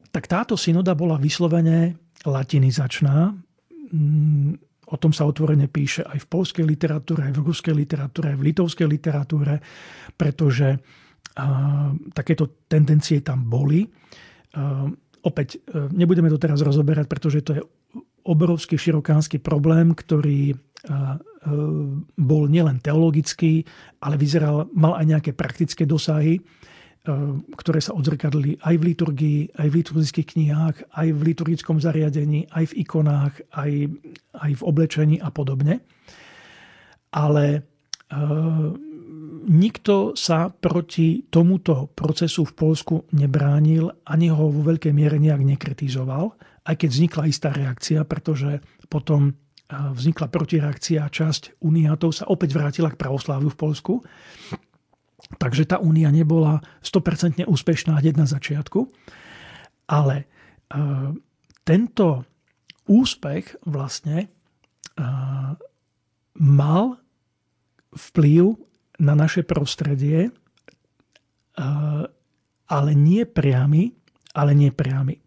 tak 0.10 0.26
táto 0.26 0.58
synoda 0.58 0.98
bola 0.98 1.22
vyslovene 1.22 1.94
latinizačná. 2.26 3.30
Mm, 3.94 4.58
o 4.90 4.96
tom 4.98 5.14
sa 5.14 5.30
otvorene 5.30 5.70
píše 5.70 6.02
aj 6.02 6.26
v 6.26 6.30
polskej 6.34 6.66
literatúre, 6.66 7.30
aj 7.30 7.38
v 7.38 7.46
ruskej 7.46 7.78
literatúre, 7.78 8.34
aj 8.34 8.38
v 8.42 8.46
litovskej 8.50 8.88
literatúre, 8.90 9.62
pretože 10.18 10.82
takéto 12.12 12.68
tendencie 12.68 13.22
tam 13.24 13.48
boli. 13.48 13.86
Opäť 15.24 15.60
e, 15.60 15.92
nebudeme 15.92 16.32
to 16.32 16.40
teraz 16.40 16.64
rozoberať, 16.64 17.06
pretože 17.12 17.44
to 17.44 17.52
je 17.60 17.62
obrovský 18.24 18.80
širokánsky 18.80 19.42
problém, 19.42 19.92
ktorý 19.92 20.54
e, 20.54 20.56
e, 20.56 20.96
bol 22.16 22.44
nielen 22.48 22.80
teologický, 22.80 23.68
ale 24.00 24.16
vyzeral, 24.16 24.72
mal 24.72 24.96
aj 24.96 25.06
nejaké 25.06 25.32
praktické 25.36 25.84
dosahy, 25.84 26.40
ktoré 27.56 27.80
sa 27.80 27.96
odzrkadli 27.96 28.60
aj 28.60 28.76
v 28.76 28.84
liturgii, 28.92 29.40
aj 29.56 29.68
v 29.72 29.78
liturgických 29.82 30.28
knihách, 30.36 30.76
aj 30.94 31.08
v 31.10 31.22
liturgickom 31.32 31.80
zariadení, 31.80 32.46
aj 32.54 32.70
v 32.70 32.86
ikonách, 32.86 33.34
aj, 33.56 33.72
aj 34.36 34.52
v 34.60 34.62
oblečení 34.68 35.18
a 35.18 35.32
podobne. 35.32 35.80
Ale 37.10 37.66
nikto 39.46 40.18
sa 40.18 40.50
proti 40.50 41.28
tomuto 41.30 41.92
procesu 41.94 42.44
v 42.44 42.54
Polsku 42.56 42.96
nebránil, 43.16 43.92
ani 44.08 44.28
ho 44.34 44.52
vo 44.52 44.62
veľkej 44.66 44.92
miere 44.92 45.22
nejak 45.22 45.44
nekritizoval, 45.44 46.36
aj 46.68 46.76
keď 46.76 46.90
vznikla 46.90 47.24
istá 47.30 47.50
reakcia, 47.54 48.04
pretože 48.04 48.60
potom 48.90 49.38
vznikla 49.70 50.34
protireakcia 50.34 51.06
a 51.06 51.14
časť 51.14 51.62
uniátov 51.62 52.10
sa 52.10 52.26
opäť 52.26 52.58
vrátila 52.58 52.90
k 52.90 52.98
pravosláviu 52.98 53.54
v 53.54 53.60
Polsku. 53.60 53.94
Takže 55.38 55.70
tá 55.70 55.78
únia 55.78 56.10
nebola 56.10 56.58
100% 56.82 57.46
úspešná 57.46 58.02
hneď 58.02 58.18
na 58.18 58.26
začiatku. 58.26 58.90
Ale 59.86 60.26
tento 61.62 62.26
úspech 62.90 63.62
vlastne 63.62 64.34
mal 66.34 66.98
vplyv 67.94 68.58
na 69.00 69.16
naše 69.16 69.48
prostredie, 69.48 70.32
ale 72.70 72.92
nie 72.94 73.24
priamy, 73.26 73.96
ale 74.36 74.52
nepriamy. 74.54 75.18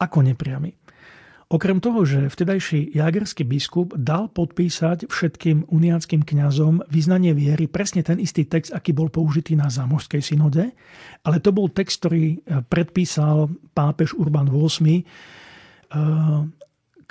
Ako 0.00 0.24
nepriamy? 0.24 0.72
Okrem 1.50 1.82
toho, 1.82 2.06
že 2.06 2.30
vtedajší 2.30 2.94
jagerský 2.94 3.42
biskup 3.42 3.98
dal 3.98 4.30
podpísať 4.30 5.10
všetkým 5.10 5.66
uniánskym 5.66 6.22
kňazom 6.22 6.86
vyznanie 6.86 7.34
viery 7.34 7.66
presne 7.66 8.06
ten 8.06 8.22
istý 8.22 8.46
text, 8.46 8.70
aký 8.70 8.94
bol 8.94 9.10
použitý 9.10 9.58
na 9.58 9.66
zámožskej 9.66 10.22
synode, 10.22 10.70
ale 11.26 11.36
to 11.42 11.50
bol 11.50 11.66
text, 11.66 12.06
ktorý 12.06 12.38
predpísal 12.70 13.50
pápež 13.74 14.14
Urban 14.14 14.46
VIII 14.46 15.02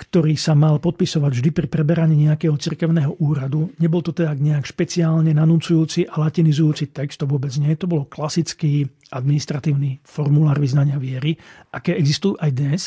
ktorý 0.00 0.32
sa 0.32 0.56
mal 0.56 0.80
podpisovať 0.80 1.28
vždy 1.28 1.50
pri 1.52 1.66
preberaní 1.68 2.24
nejakého 2.24 2.56
cirkevného 2.56 3.20
úradu. 3.20 3.68
Nebol 3.76 4.00
to 4.00 4.16
teda 4.16 4.32
nejak 4.32 4.64
špeciálne 4.64 5.28
nanuncujúci 5.36 6.08
a 6.08 6.16
latinizujúci 6.24 6.88
text, 6.88 7.20
to 7.20 7.28
vôbec 7.28 7.52
nie. 7.60 7.76
To 7.76 7.84
bolo 7.84 8.08
klasický 8.08 8.88
administratívny 9.12 10.00
formulár 10.00 10.56
vyznania 10.56 10.96
viery, 10.96 11.36
aké 11.76 12.00
existujú 12.00 12.40
aj 12.40 12.50
dnes. 12.56 12.80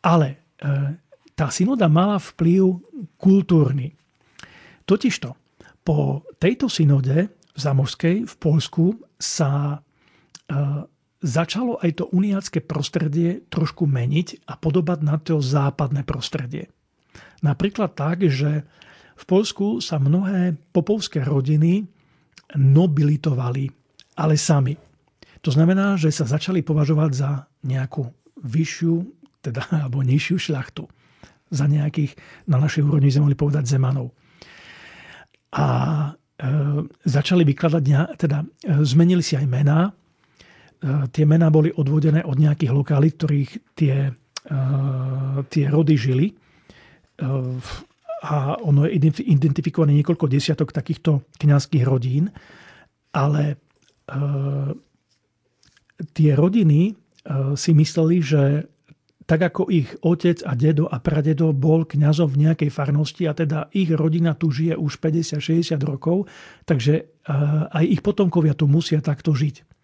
Ale 0.00 0.28
e, 0.32 0.36
tá 1.36 1.52
synoda 1.52 1.92
mala 1.92 2.16
vplyv 2.16 2.80
kultúrny. 3.20 3.92
Totižto, 4.88 5.36
po 5.84 6.24
tejto 6.40 6.72
synode 6.72 7.28
v 7.28 7.58
Zamožskej 7.60 8.24
v 8.24 8.34
Polsku 8.40 8.96
sa 9.20 9.76
e, 9.76 9.78
začalo 11.18 11.82
aj 11.82 12.02
to 12.02 12.04
uniacké 12.14 12.62
prostredie 12.62 13.42
trošku 13.50 13.90
meniť 13.90 14.46
a 14.46 14.54
podobať 14.54 14.98
na 15.02 15.16
to 15.18 15.42
západné 15.42 16.06
prostredie. 16.06 16.70
Napríklad 17.42 17.94
tak, 17.94 18.26
že 18.26 18.66
v 19.18 19.24
Polsku 19.26 19.82
sa 19.82 19.98
mnohé 19.98 20.54
popovské 20.70 21.26
rodiny 21.26 21.86
nobilitovali, 22.54 23.66
ale 24.14 24.38
sami. 24.38 24.78
To 25.42 25.50
znamená, 25.50 25.98
že 25.98 26.14
sa 26.14 26.26
začali 26.26 26.62
považovať 26.62 27.10
za 27.14 27.30
nejakú 27.66 28.06
vyššiu, 28.38 28.94
teda, 29.42 29.66
alebo 29.82 30.06
nižšiu 30.06 30.36
šľachtu. 30.38 30.86
Za 31.48 31.64
nejakých, 31.64 32.12
na 32.46 32.60
našej 32.60 32.84
úrovni 32.84 33.08
sme 33.08 33.26
mohli 33.26 33.38
povedať, 33.38 33.64
zemanov. 33.64 34.12
A 35.56 35.66
e, 36.04 36.10
začali 37.08 37.40
vykladať, 37.42 37.82
teda 38.20 38.44
e, 38.44 38.46
zmenili 38.84 39.24
si 39.24 39.32
aj 39.32 39.48
mená, 39.48 39.88
tie 40.86 41.24
mená 41.26 41.50
boli 41.50 41.74
odvodené 41.74 42.22
od 42.22 42.38
nejakých 42.38 42.72
lokalít, 42.72 43.18
ktorých 43.18 43.50
tie, 43.74 44.14
eh, 44.14 45.38
tie 45.50 45.64
rody 45.66 45.94
žili. 45.98 46.26
Eh, 46.30 47.58
a 48.18 48.58
ono 48.58 48.82
je 48.82 48.98
identifikované 49.30 49.94
niekoľko 50.02 50.26
desiatok 50.26 50.74
takýchto 50.74 51.22
kňazských 51.38 51.86
rodín, 51.86 52.34
ale 53.14 53.62
tie 56.18 56.30
rodiny 56.34 56.98
si 57.54 57.70
mysleli, 57.78 58.16
že 58.18 58.66
tak 59.22 59.54
ako 59.54 59.70
ich 59.70 59.86
otec 60.02 60.42
a 60.42 60.58
dedo 60.58 60.90
a 60.90 60.98
pradedo 60.98 61.54
bol 61.54 61.86
kňazom 61.86 62.26
v 62.34 62.50
nejakej 62.50 62.74
farnosti 62.74 63.22
a 63.30 63.38
teda 63.38 63.70
ich 63.70 63.94
rodina 63.94 64.34
tu 64.34 64.50
žije 64.50 64.74
už 64.74 64.98
50-60 64.98 65.78
rokov, 65.86 66.26
takže 66.66 67.06
aj 67.70 67.84
ich 67.86 68.02
potomkovia 68.02 68.58
tu 68.58 68.66
musia 68.66 68.98
takto 68.98 69.30
žiť. 69.30 69.77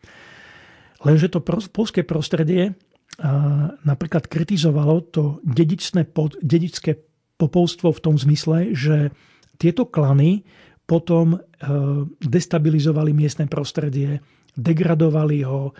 Lenže 1.04 1.28
to 1.28 1.44
polské 1.70 2.00
prostredie 2.02 2.72
napríklad 3.84 4.26
kritizovalo 4.26 5.06
to 5.06 5.38
dedičné, 5.46 6.10
dedičské 6.42 6.98
popovstvo 7.38 7.94
v 7.94 8.02
tom 8.02 8.16
zmysle, 8.18 8.74
že 8.74 9.14
tieto 9.58 9.86
klany 9.86 10.42
potom 10.84 11.34
e, 11.34 11.38
destabilizovali 12.20 13.14
miestne 13.14 13.46
prostredie, 13.46 14.20
degradovali 14.58 15.46
ho, 15.46 15.72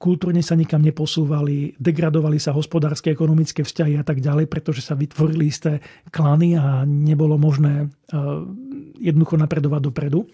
kultúrne 0.00 0.42
sa 0.42 0.58
nikam 0.58 0.82
neposúvali, 0.82 1.76
degradovali 1.78 2.40
sa 2.40 2.56
hospodárske, 2.56 3.12
ekonomické 3.12 3.62
vzťahy 3.62 4.00
a 4.00 4.04
tak 4.04 4.18
ďalej, 4.18 4.50
pretože 4.50 4.82
sa 4.82 4.98
vytvorili 4.98 5.46
isté 5.46 5.78
klany 6.10 6.58
a 6.58 6.82
nebolo 6.88 7.38
možné 7.38 7.84
e, 7.84 7.86
jednoducho 8.98 9.36
napredovať 9.38 9.80
dopredu. 9.92 10.26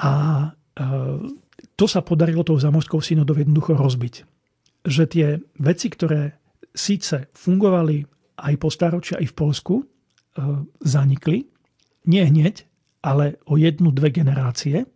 A 0.00 0.12
e, 0.46 0.84
to 1.76 1.84
sa 1.84 2.00
podarilo 2.00 2.40
tou 2.40 2.56
zamorskou 2.56 3.04
synodou 3.04 3.36
jednoducho 3.36 3.76
rozbiť. 3.76 4.24
Že 4.88 5.02
tie 5.12 5.26
veci, 5.60 5.92
ktoré 5.92 6.40
síce 6.72 7.28
fungovali 7.36 8.04
aj 8.40 8.54
po 8.56 8.68
staročia, 8.72 9.20
aj 9.20 9.28
v 9.32 9.36
Polsku, 9.36 9.74
e, 9.80 9.84
zanikli. 10.84 11.48
Nie 12.08 12.28
hneď, 12.28 12.64
ale 13.04 13.40
o 13.48 13.60
jednu, 13.60 13.92
dve 13.92 14.08
generácie. 14.12 14.88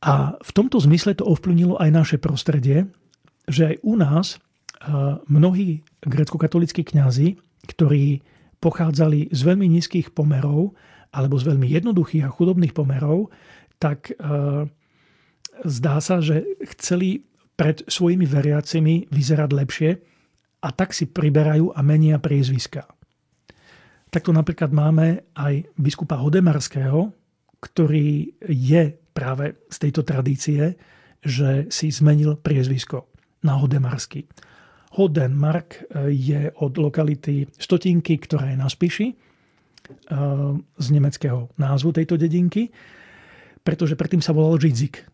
A 0.00 0.36
v 0.40 0.50
tomto 0.56 0.80
zmysle 0.80 1.12
to 1.12 1.28
ovplyvnilo 1.28 1.76
aj 1.76 1.90
naše 1.92 2.16
prostredie, 2.16 2.88
že 3.44 3.74
aj 3.74 3.76
u 3.84 3.94
nás 4.00 4.26
e, 4.36 4.38
mnohí 5.28 5.84
grecko-katolíckí 6.00 6.88
kňazi, 6.88 7.36
ktorí 7.68 8.24
pochádzali 8.60 9.32
z 9.32 9.40
veľmi 9.44 9.68
nízkych 9.68 10.12
pomerov 10.16 10.72
alebo 11.10 11.36
z 11.36 11.52
veľmi 11.52 11.66
jednoduchých 11.66 12.24
a 12.28 12.32
chudobných 12.32 12.76
pomerov, 12.76 13.32
tak 13.80 14.12
eh, 14.12 14.68
zdá 15.64 15.96
sa, 16.04 16.20
že 16.20 16.44
chceli 16.76 17.24
pred 17.56 17.82
svojimi 17.88 18.28
veriacimi 18.28 19.08
vyzerať 19.08 19.50
lepšie 19.50 19.90
a 20.60 20.68
tak 20.76 20.92
si 20.92 21.08
priberajú 21.08 21.72
a 21.72 21.80
menia 21.80 22.20
priezviska. 22.20 22.84
Takto 24.12 24.36
napríklad 24.36 24.70
máme 24.72 25.32
aj 25.32 25.72
biskupa 25.80 26.20
Hodemarského, 26.20 27.08
ktorý 27.60 28.36
je 28.48 28.82
práve 29.12 29.64
z 29.68 29.76
tejto 29.88 30.02
tradície, 30.04 30.76
že 31.20 31.68
si 31.68 31.92
zmenil 31.92 32.40
priezvisko 32.40 33.12
na 33.44 33.56
Hodemarský. 33.56 34.28
Hodenmark 35.00 35.68
eh, 35.80 36.12
je 36.12 36.40
od 36.60 36.76
lokality 36.76 37.48
Stotinky, 37.56 38.20
ktorá 38.20 38.52
je 38.52 38.56
na 38.60 38.68
Spiši, 38.68 39.08
eh, 39.08 39.16
z 40.60 40.86
nemeckého 40.92 41.48
názvu 41.56 41.96
tejto 41.96 42.20
dedinky 42.20 42.68
pretože 43.70 43.94
predtým 43.94 44.18
sa 44.18 44.34
volal 44.34 44.58
Židzik. 44.58 45.06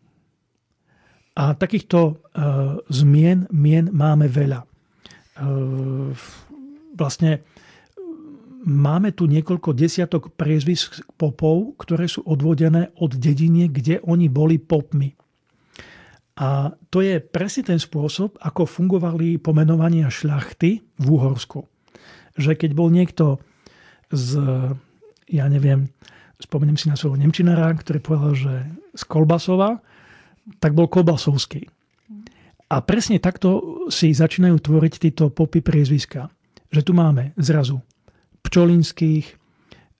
A 1.37 1.53
takýchto 1.53 2.17
uh, 2.17 2.81
zmien, 2.89 3.45
mien 3.53 3.93
máme 3.93 4.25
veľa. 4.25 4.65
Uh, 5.37 6.09
vlastne 6.97 7.45
máme 8.65 9.13
tu 9.13 9.29
niekoľko 9.29 9.77
desiatok 9.77 10.33
priezvisk 10.33 11.05
popov, 11.13 11.77
ktoré 11.77 12.09
sú 12.09 12.25
odvodené 12.25 12.89
od 12.97 13.13
dedine, 13.13 13.69
kde 13.69 14.01
oni 14.01 14.25
boli 14.25 14.57
popmi. 14.57 15.13
A 16.41 16.73
to 16.89 17.05
je 17.05 17.21
presne 17.21 17.69
ten 17.69 17.77
spôsob, 17.77 18.41
ako 18.41 18.65
fungovali 18.65 19.37
pomenovania 19.37 20.09
šľachty 20.09 20.81
v 20.97 21.05
Úhorsku. 21.05 21.69
Že 22.33 22.57
keď 22.57 22.71
bol 22.73 22.89
niekto 22.89 23.37
z, 24.09 24.41
ja 25.29 25.45
neviem, 25.53 25.93
spomeniem 26.37 26.77
si 26.77 26.87
na 26.87 26.97
svojho 26.97 27.17
Nemčinára, 27.17 27.73
ktorý 27.73 27.99
povedal, 28.01 28.33
že 28.37 28.53
z 28.93 29.03
Kolbasova, 29.09 29.81
tak 30.61 30.77
bol 30.77 30.87
Kolbasovský. 30.87 31.67
A 32.67 32.83
presne 32.83 33.17
takto 33.23 33.83
si 33.87 34.11
začínajú 34.11 34.59
tvoriť 34.59 34.93
títo 34.99 35.31
popy 35.31 35.63
priezviska. 35.63 36.27
Že 36.67 36.81
tu 36.83 36.91
máme 36.91 37.31
zrazu 37.39 37.79
Pčolinských, 38.43 39.25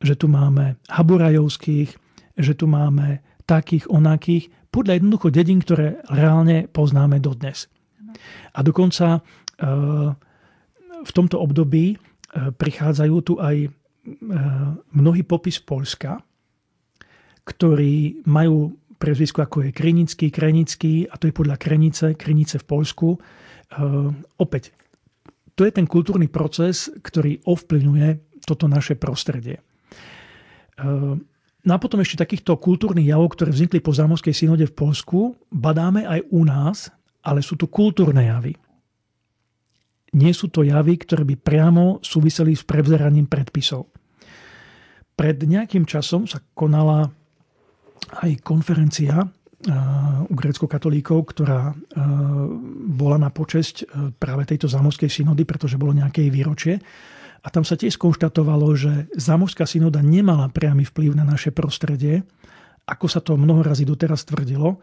že 0.03 0.13
tu 0.19 0.27
máme 0.27 0.75
Haburajovských, 0.91 1.89
že 2.38 2.53
tu 2.53 2.67
máme 2.67 3.23
takých, 3.47 3.88
onakých, 3.88 4.51
podľa 4.67 4.99
jednoducho 4.99 5.27
dedín, 5.31 5.63
ktoré 5.63 6.03
reálne 6.11 6.67
poznáme 6.67 7.23
dodnes. 7.23 7.71
A 8.53 8.59
dokonca 8.61 9.17
e, 9.17 9.19
v 11.01 11.11
tomto 11.15 11.39
období 11.39 11.95
e, 11.95 11.97
prichádzajú 12.51 13.15
tu 13.23 13.39
aj 13.39 13.55
e, 13.63 13.69
mnohí 14.91 15.23
popis 15.23 15.63
Polska, 15.63 16.19
ktorí 17.47 18.27
majú 18.27 18.75
prezvisko 18.99 19.47
ako 19.47 19.69
je 19.69 19.71
Krinický, 19.71 20.27
Krenický 20.27 21.07
a 21.07 21.15
to 21.15 21.31
je 21.31 21.37
podľa 21.37 21.55
Krenice, 21.55 22.19
Krinice 22.19 22.59
v 22.59 22.65
Polsku. 22.67 23.15
Opäť, 24.35 24.75
to 25.55 25.63
je 25.63 25.71
ten 25.71 25.87
kultúrny 25.87 26.27
proces, 26.27 26.91
ktorý 26.91 27.39
ovplyvňuje 27.47 28.09
toto 28.43 28.67
naše 28.67 28.99
prostredie. 28.99 29.63
No 31.67 31.71
a 31.73 31.81
potom 31.81 32.03
ešte 32.03 32.21
takýchto 32.21 32.59
kultúrnych 32.59 33.07
javov, 33.07 33.35
ktoré 33.35 33.55
vznikli 33.55 33.79
po 33.79 33.95
zámorskej 33.95 34.35
synode 34.35 34.67
v 34.67 34.75
Polsku, 34.75 35.35
badáme 35.51 36.03
aj 36.03 36.27
u 36.31 36.41
nás, 36.43 36.91
ale 37.23 37.39
sú 37.43 37.55
to 37.59 37.67
kultúrne 37.71 38.27
javy. 38.27 38.55
Nie 40.15 40.31
sú 40.31 40.47
to 40.47 40.63
javy, 40.63 40.95
ktoré 40.95 41.27
by 41.27 41.35
priamo 41.35 41.99
súviseli 41.99 42.55
s 42.55 42.63
prevzeraním 42.63 43.27
predpisov. 43.27 43.91
Pred 45.17 45.43
nejakým 45.43 45.83
časom 45.83 46.23
sa 46.29 46.39
konala 46.55 47.11
aj 48.12 48.39
konferencia 48.43 49.28
u 50.28 50.34
grécko-katolíkov, 50.38 51.34
ktorá 51.34 51.74
bola 52.88 53.18
na 53.18 53.34
počesť 53.34 53.89
práve 54.22 54.45
tejto 54.45 54.70
zámorskej 54.70 55.10
synody, 55.10 55.43
pretože 55.43 55.82
bolo 55.82 55.97
nejaké 55.97 56.30
výročie. 56.30 56.78
A 57.41 57.47
tam 57.49 57.66
sa 57.66 57.74
tiež 57.80 57.97
skonštatovalo, 57.97 58.68
že 58.78 59.08
zámorská 59.18 59.66
synoda 59.66 60.03
nemala 60.03 60.51
priamy 60.53 60.86
vplyv 60.86 61.18
na 61.18 61.26
naše 61.26 61.49
prostredie, 61.49 62.22
ako 62.88 63.05
sa 63.10 63.20
to 63.20 63.36
mnoho 63.36 63.66
razy 63.66 63.84
doteraz 63.84 64.24
tvrdilo. 64.30 64.80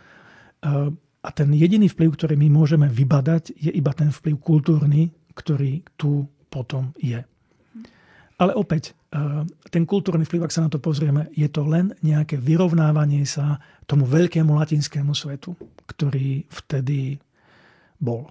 A 1.24 1.28
ten 1.32 1.48
jediný 1.56 1.88
vplyv, 1.88 2.10
ktorý 2.20 2.34
my 2.36 2.48
môžeme 2.52 2.88
vybadať, 2.88 3.56
je 3.56 3.72
iba 3.72 3.92
ten 3.96 4.12
vplyv 4.12 4.36
kultúrny, 4.42 5.08
ktorý 5.32 5.80
tu 5.96 6.28
potom 6.52 6.92
je. 7.00 7.22
Ale 8.34 8.52
opäť, 8.58 8.92
ten 9.70 9.86
kultúrny 9.86 10.26
vplyv, 10.26 10.46
ak 10.46 10.54
sa 10.54 10.66
na 10.66 10.70
to 10.72 10.82
pozrieme, 10.82 11.30
je 11.34 11.46
to 11.46 11.62
len 11.62 11.94
nejaké 12.02 12.34
vyrovnávanie 12.34 13.22
sa 13.22 13.62
tomu 13.86 14.10
veľkému 14.10 14.50
latinskému 14.50 15.14
svetu, 15.14 15.54
ktorý 15.86 16.42
vtedy 16.50 17.22
bol. 18.02 18.26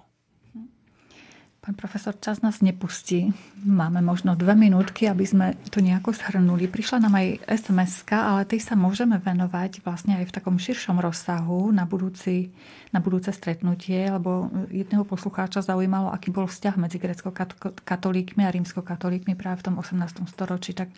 Pán 1.64 1.80
profesor, 1.80 2.12
čas 2.20 2.44
nás 2.44 2.60
nepustí. 2.60 3.32
Máme 3.64 4.04
možno 4.04 4.36
dve 4.36 4.52
minútky, 4.52 5.08
aby 5.08 5.24
sme 5.24 5.56
to 5.72 5.80
nejako 5.80 6.12
shrnuli. 6.12 6.68
Prišla 6.68 7.08
nám 7.08 7.16
aj 7.16 7.40
sms 7.48 8.04
ale 8.12 8.44
tej 8.44 8.60
sa 8.60 8.76
môžeme 8.76 9.16
venovať 9.16 9.80
vlastne 9.80 10.20
aj 10.20 10.28
v 10.28 10.34
takom 10.36 10.60
širšom 10.60 11.00
rozsahu 11.00 11.72
na, 11.72 11.88
budúci, 11.88 12.52
na 12.92 13.00
budúce 13.00 13.32
stretnutie, 13.32 14.12
lebo 14.12 14.52
jedného 14.68 15.08
poslucháča 15.08 15.64
zaujímalo, 15.64 16.12
aký 16.12 16.28
bol 16.28 16.44
vzťah 16.44 16.76
medzi 16.76 17.00
grecko-katolíkmi 17.00 18.44
a 18.44 18.52
rímsko-katolíkmi 18.52 19.32
práve 19.32 19.64
v 19.64 19.72
tom 19.72 19.80
18. 19.80 20.20
storočí. 20.28 20.76
Tak 20.76 20.92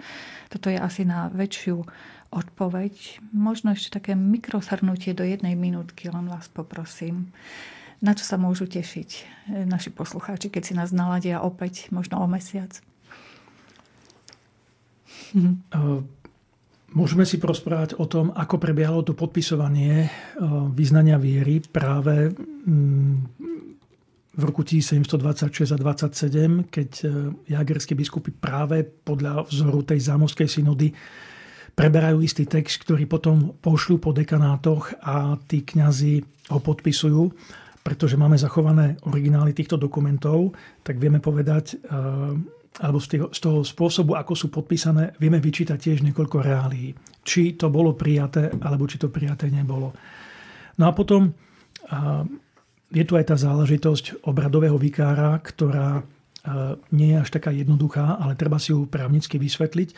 toto 0.50 0.66
je 0.66 0.82
asi 0.82 1.06
na 1.06 1.30
väčšiu 1.30 1.78
odpoveď. 2.34 3.22
Možno 3.30 3.70
ešte 3.70 4.02
také 4.02 4.18
mikroshrnutie 4.18 5.14
do 5.14 5.22
jednej 5.22 5.54
minútky, 5.54 6.10
len 6.10 6.26
vás 6.26 6.50
poprosím 6.50 7.30
na 8.00 8.12
čo 8.12 8.24
sa 8.28 8.36
môžu 8.36 8.68
tešiť 8.68 9.10
eh, 9.12 9.64
naši 9.64 9.92
poslucháči, 9.92 10.52
keď 10.52 10.62
si 10.62 10.74
nás 10.76 10.92
naladia 10.92 11.40
opäť 11.40 11.88
možno 11.92 12.20
o 12.20 12.26
mesiac? 12.28 12.72
Eh, 15.36 16.00
môžeme 16.96 17.28
si 17.28 17.36
prosprávať 17.36 17.98
o 18.00 18.08
tom, 18.08 18.32
ako 18.32 18.56
prebiehalo 18.56 19.04
to 19.04 19.12
podpisovanie 19.12 20.06
eh, 20.06 20.10
vyznania 20.72 21.20
viery 21.20 21.60
práve 21.60 22.30
mm, 22.32 23.14
v 24.36 24.42
roku 24.44 24.64
1726 24.64 25.72
a 25.72 25.78
27, 25.80 26.68
keď 26.68 26.90
jagerskí 27.48 27.96
biskupy 27.96 28.36
práve 28.36 28.84
podľa 28.84 29.48
vzoru 29.48 29.80
tej 29.80 30.00
zámovskej 30.12 30.48
synody 30.48 30.92
preberajú 31.72 32.20
istý 32.20 32.44
text, 32.44 32.84
ktorý 32.84 33.08
potom 33.08 33.56
pošľú 33.60 33.96
po 33.96 34.12
dekanátoch 34.12 34.92
a 35.00 35.40
tí 35.48 35.64
kňazi 35.64 36.20
ho 36.52 36.60
podpisujú 36.60 37.22
pretože 37.86 38.18
máme 38.18 38.34
zachované 38.34 38.98
originály 39.06 39.54
týchto 39.54 39.78
dokumentov, 39.78 40.58
tak 40.82 40.98
vieme 40.98 41.22
povedať, 41.22 41.78
eh, 41.78 42.82
alebo 42.82 42.98
z 42.98 43.38
toho 43.38 43.62
spôsobu, 43.62 44.18
ako 44.18 44.34
sú 44.34 44.46
podpísané, 44.50 45.14
vieme 45.22 45.38
vyčítať 45.38 45.78
tiež 45.78 46.02
niekoľko 46.02 46.42
reálií. 46.42 46.90
Či 47.22 47.54
to 47.54 47.70
bolo 47.70 47.94
prijaté, 47.94 48.50
alebo 48.58 48.90
či 48.90 48.98
to 48.98 49.06
prijaté 49.06 49.54
nebolo. 49.54 49.94
No 50.82 50.90
a 50.90 50.92
potom 50.92 51.30
eh, 51.30 52.26
je 52.90 53.04
tu 53.06 53.14
aj 53.14 53.30
tá 53.30 53.36
záležitosť 53.38 54.26
obradového 54.26 54.74
vikára, 54.82 55.38
ktorá 55.38 56.02
eh, 56.02 56.74
nie 56.90 57.14
je 57.14 57.22
až 57.22 57.30
taká 57.38 57.54
jednoduchá, 57.54 58.18
ale 58.18 58.34
treba 58.34 58.58
si 58.58 58.74
ju 58.74 58.90
právnicky 58.90 59.38
vysvetliť. 59.38 59.94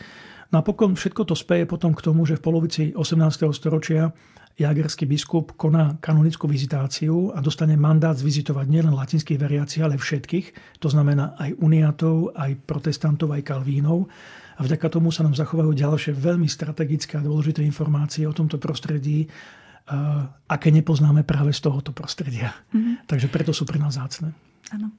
Napokon 0.53 0.93
všetko 0.93 1.25
to 1.25 1.33
speje 1.33 1.65
potom 1.65 1.97
k 1.97 2.05
tomu, 2.05 2.25
že 2.29 2.37
v 2.37 2.45
polovici 2.45 2.83
18. 2.93 3.49
storočia 3.49 4.13
jagerský 4.59 5.07
biskup 5.07 5.55
koná 5.55 5.95
kanonickú 6.03 6.45
vizitáciu 6.51 7.31
a 7.31 7.39
dostane 7.39 7.79
mandát 7.79 8.11
zvizitovať 8.11 8.67
nielen 8.67 8.91
latinských 8.91 9.39
veriacich, 9.39 9.79
ale 9.79 9.95
všetkých. 9.95 10.77
To 10.83 10.91
znamená 10.91 11.39
aj 11.39 11.55
uniatov, 11.63 12.35
aj 12.35 12.59
protestantov, 12.67 13.31
aj 13.31 13.47
kalvínov. 13.47 14.11
A 14.59 14.67
vďaka 14.67 14.91
tomu 14.91 15.15
sa 15.15 15.23
nám 15.23 15.39
zachovajú 15.39 15.71
ďalšie 15.71 16.11
veľmi 16.11 16.51
strategické 16.51 17.15
a 17.15 17.23
dôležité 17.23 17.63
informácie 17.63 18.27
o 18.27 18.35
tomto 18.35 18.59
prostredí, 18.59 19.31
aké 20.51 20.69
nepoznáme 20.69 21.23
práve 21.23 21.55
z 21.55 21.63
tohoto 21.63 21.95
prostredia. 21.95 22.51
Mm-hmm. 22.75 23.07
Takže 23.07 23.31
preto 23.31 23.55
sú 23.55 23.63
pre 23.63 23.79
nás 23.79 23.95
zácne. 23.95 24.35
Áno. 24.75 24.91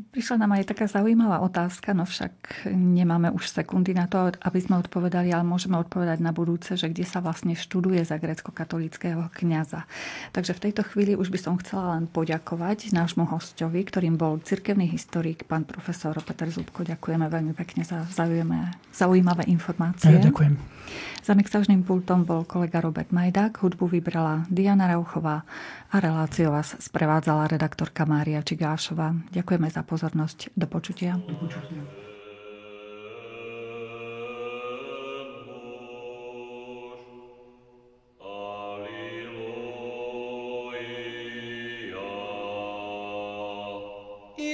Prišla 0.00 0.40
nám 0.40 0.56
aj 0.56 0.72
taká 0.72 0.88
zaujímavá 0.88 1.44
otázka, 1.44 1.92
no 1.92 2.08
však 2.08 2.64
nemáme 2.72 3.28
už 3.28 3.52
sekundy 3.52 3.92
na 3.92 4.08
to, 4.08 4.32
aby 4.40 4.58
sme 4.58 4.80
odpovedali, 4.80 5.28
ale 5.28 5.44
môžeme 5.44 5.76
odpovedať 5.76 6.24
na 6.24 6.32
budúce, 6.32 6.72
že 6.72 6.88
kde 6.88 7.04
sa 7.04 7.20
vlastne 7.20 7.52
študuje 7.52 8.00
za 8.00 8.16
grecko-katolického 8.16 9.28
kňaza. 9.36 9.84
Takže 10.32 10.56
v 10.56 10.62
tejto 10.68 10.82
chvíli 10.88 11.12
už 11.12 11.28
by 11.28 11.38
som 11.38 11.60
chcela 11.60 12.00
len 12.00 12.08
poďakovať 12.08 12.96
nášmu 12.96 13.28
hostovi, 13.28 13.84
ktorým 13.84 14.16
bol 14.16 14.40
cirkevný 14.40 14.88
historik, 14.88 15.44
pán 15.44 15.68
profesor 15.68 16.16
Peter 16.24 16.48
Zubko. 16.48 16.80
Ďakujeme 16.82 17.28
veľmi 17.28 17.52
pekne 17.52 17.84
za 17.84 18.08
zaujímavé 18.96 19.44
informácie. 19.52 20.16
Ja, 20.16 20.24
ďakujem. 20.24 20.79
Za 21.20 21.38
mixažným 21.38 21.86
pultom 21.86 22.26
bol 22.26 22.42
kolega 22.48 22.80
Robert 22.80 23.12
Majdák, 23.14 23.60
hudbu 23.62 23.86
vybrala 23.86 24.48
Diana 24.50 24.90
Rauchová 24.90 25.46
a 25.92 25.96
reláciu 26.00 26.50
vás 26.50 26.74
sprevádzala 26.78 27.48
redaktorka 27.48 28.08
Mária 28.08 28.42
Čigášová. 28.44 29.14
Ďakujeme 29.30 29.68
za 29.70 29.86
pozornosť. 29.86 30.52
Do 30.56 30.66
počutia. 30.66 31.16
Do 31.16 31.36
počutia. 31.38 31.82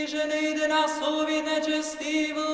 Že 0.07 0.23
nejde 0.31 0.71
na 0.71 0.87
slovy 0.87 1.43
nečestivo, 1.43 2.47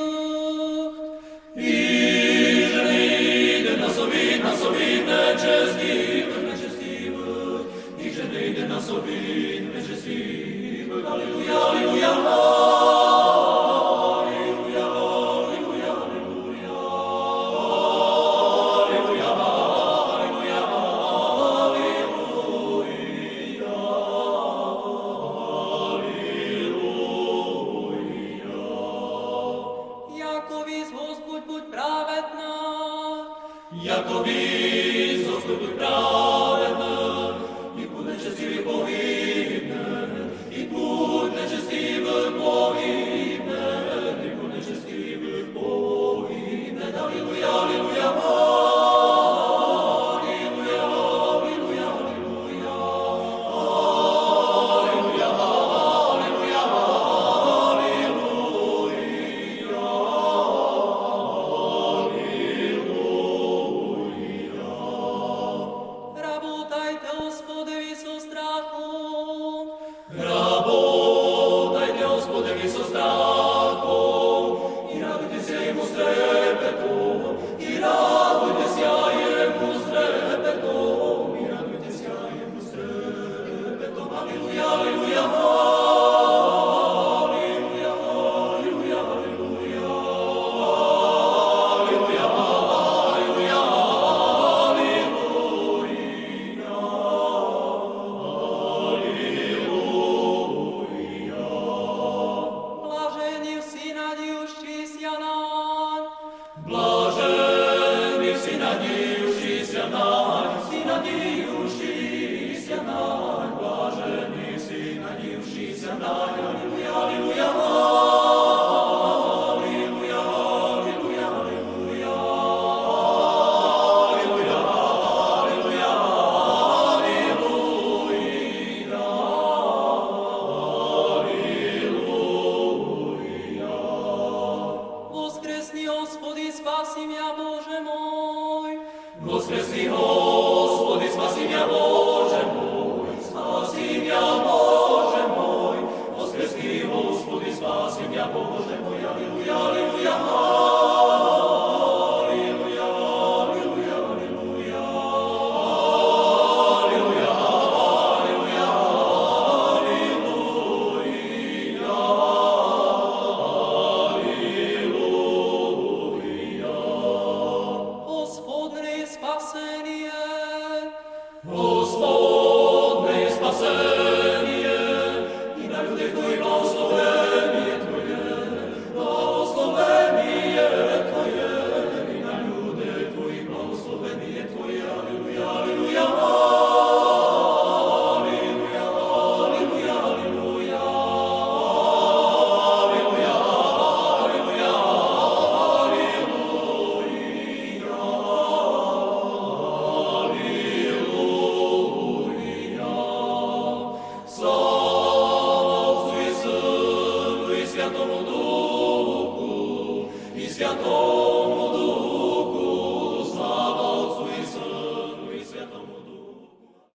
nas 4.63 4.71
obi, 4.71 5.03
neđe 5.07 5.73
zgibe, 5.73 6.37
neđe 6.47 6.69
zgibe, 6.75 7.65
niže 7.99 8.23
ne 8.33 8.47
ide 8.47 8.69
nas 8.69 8.91
obi, 8.91 9.62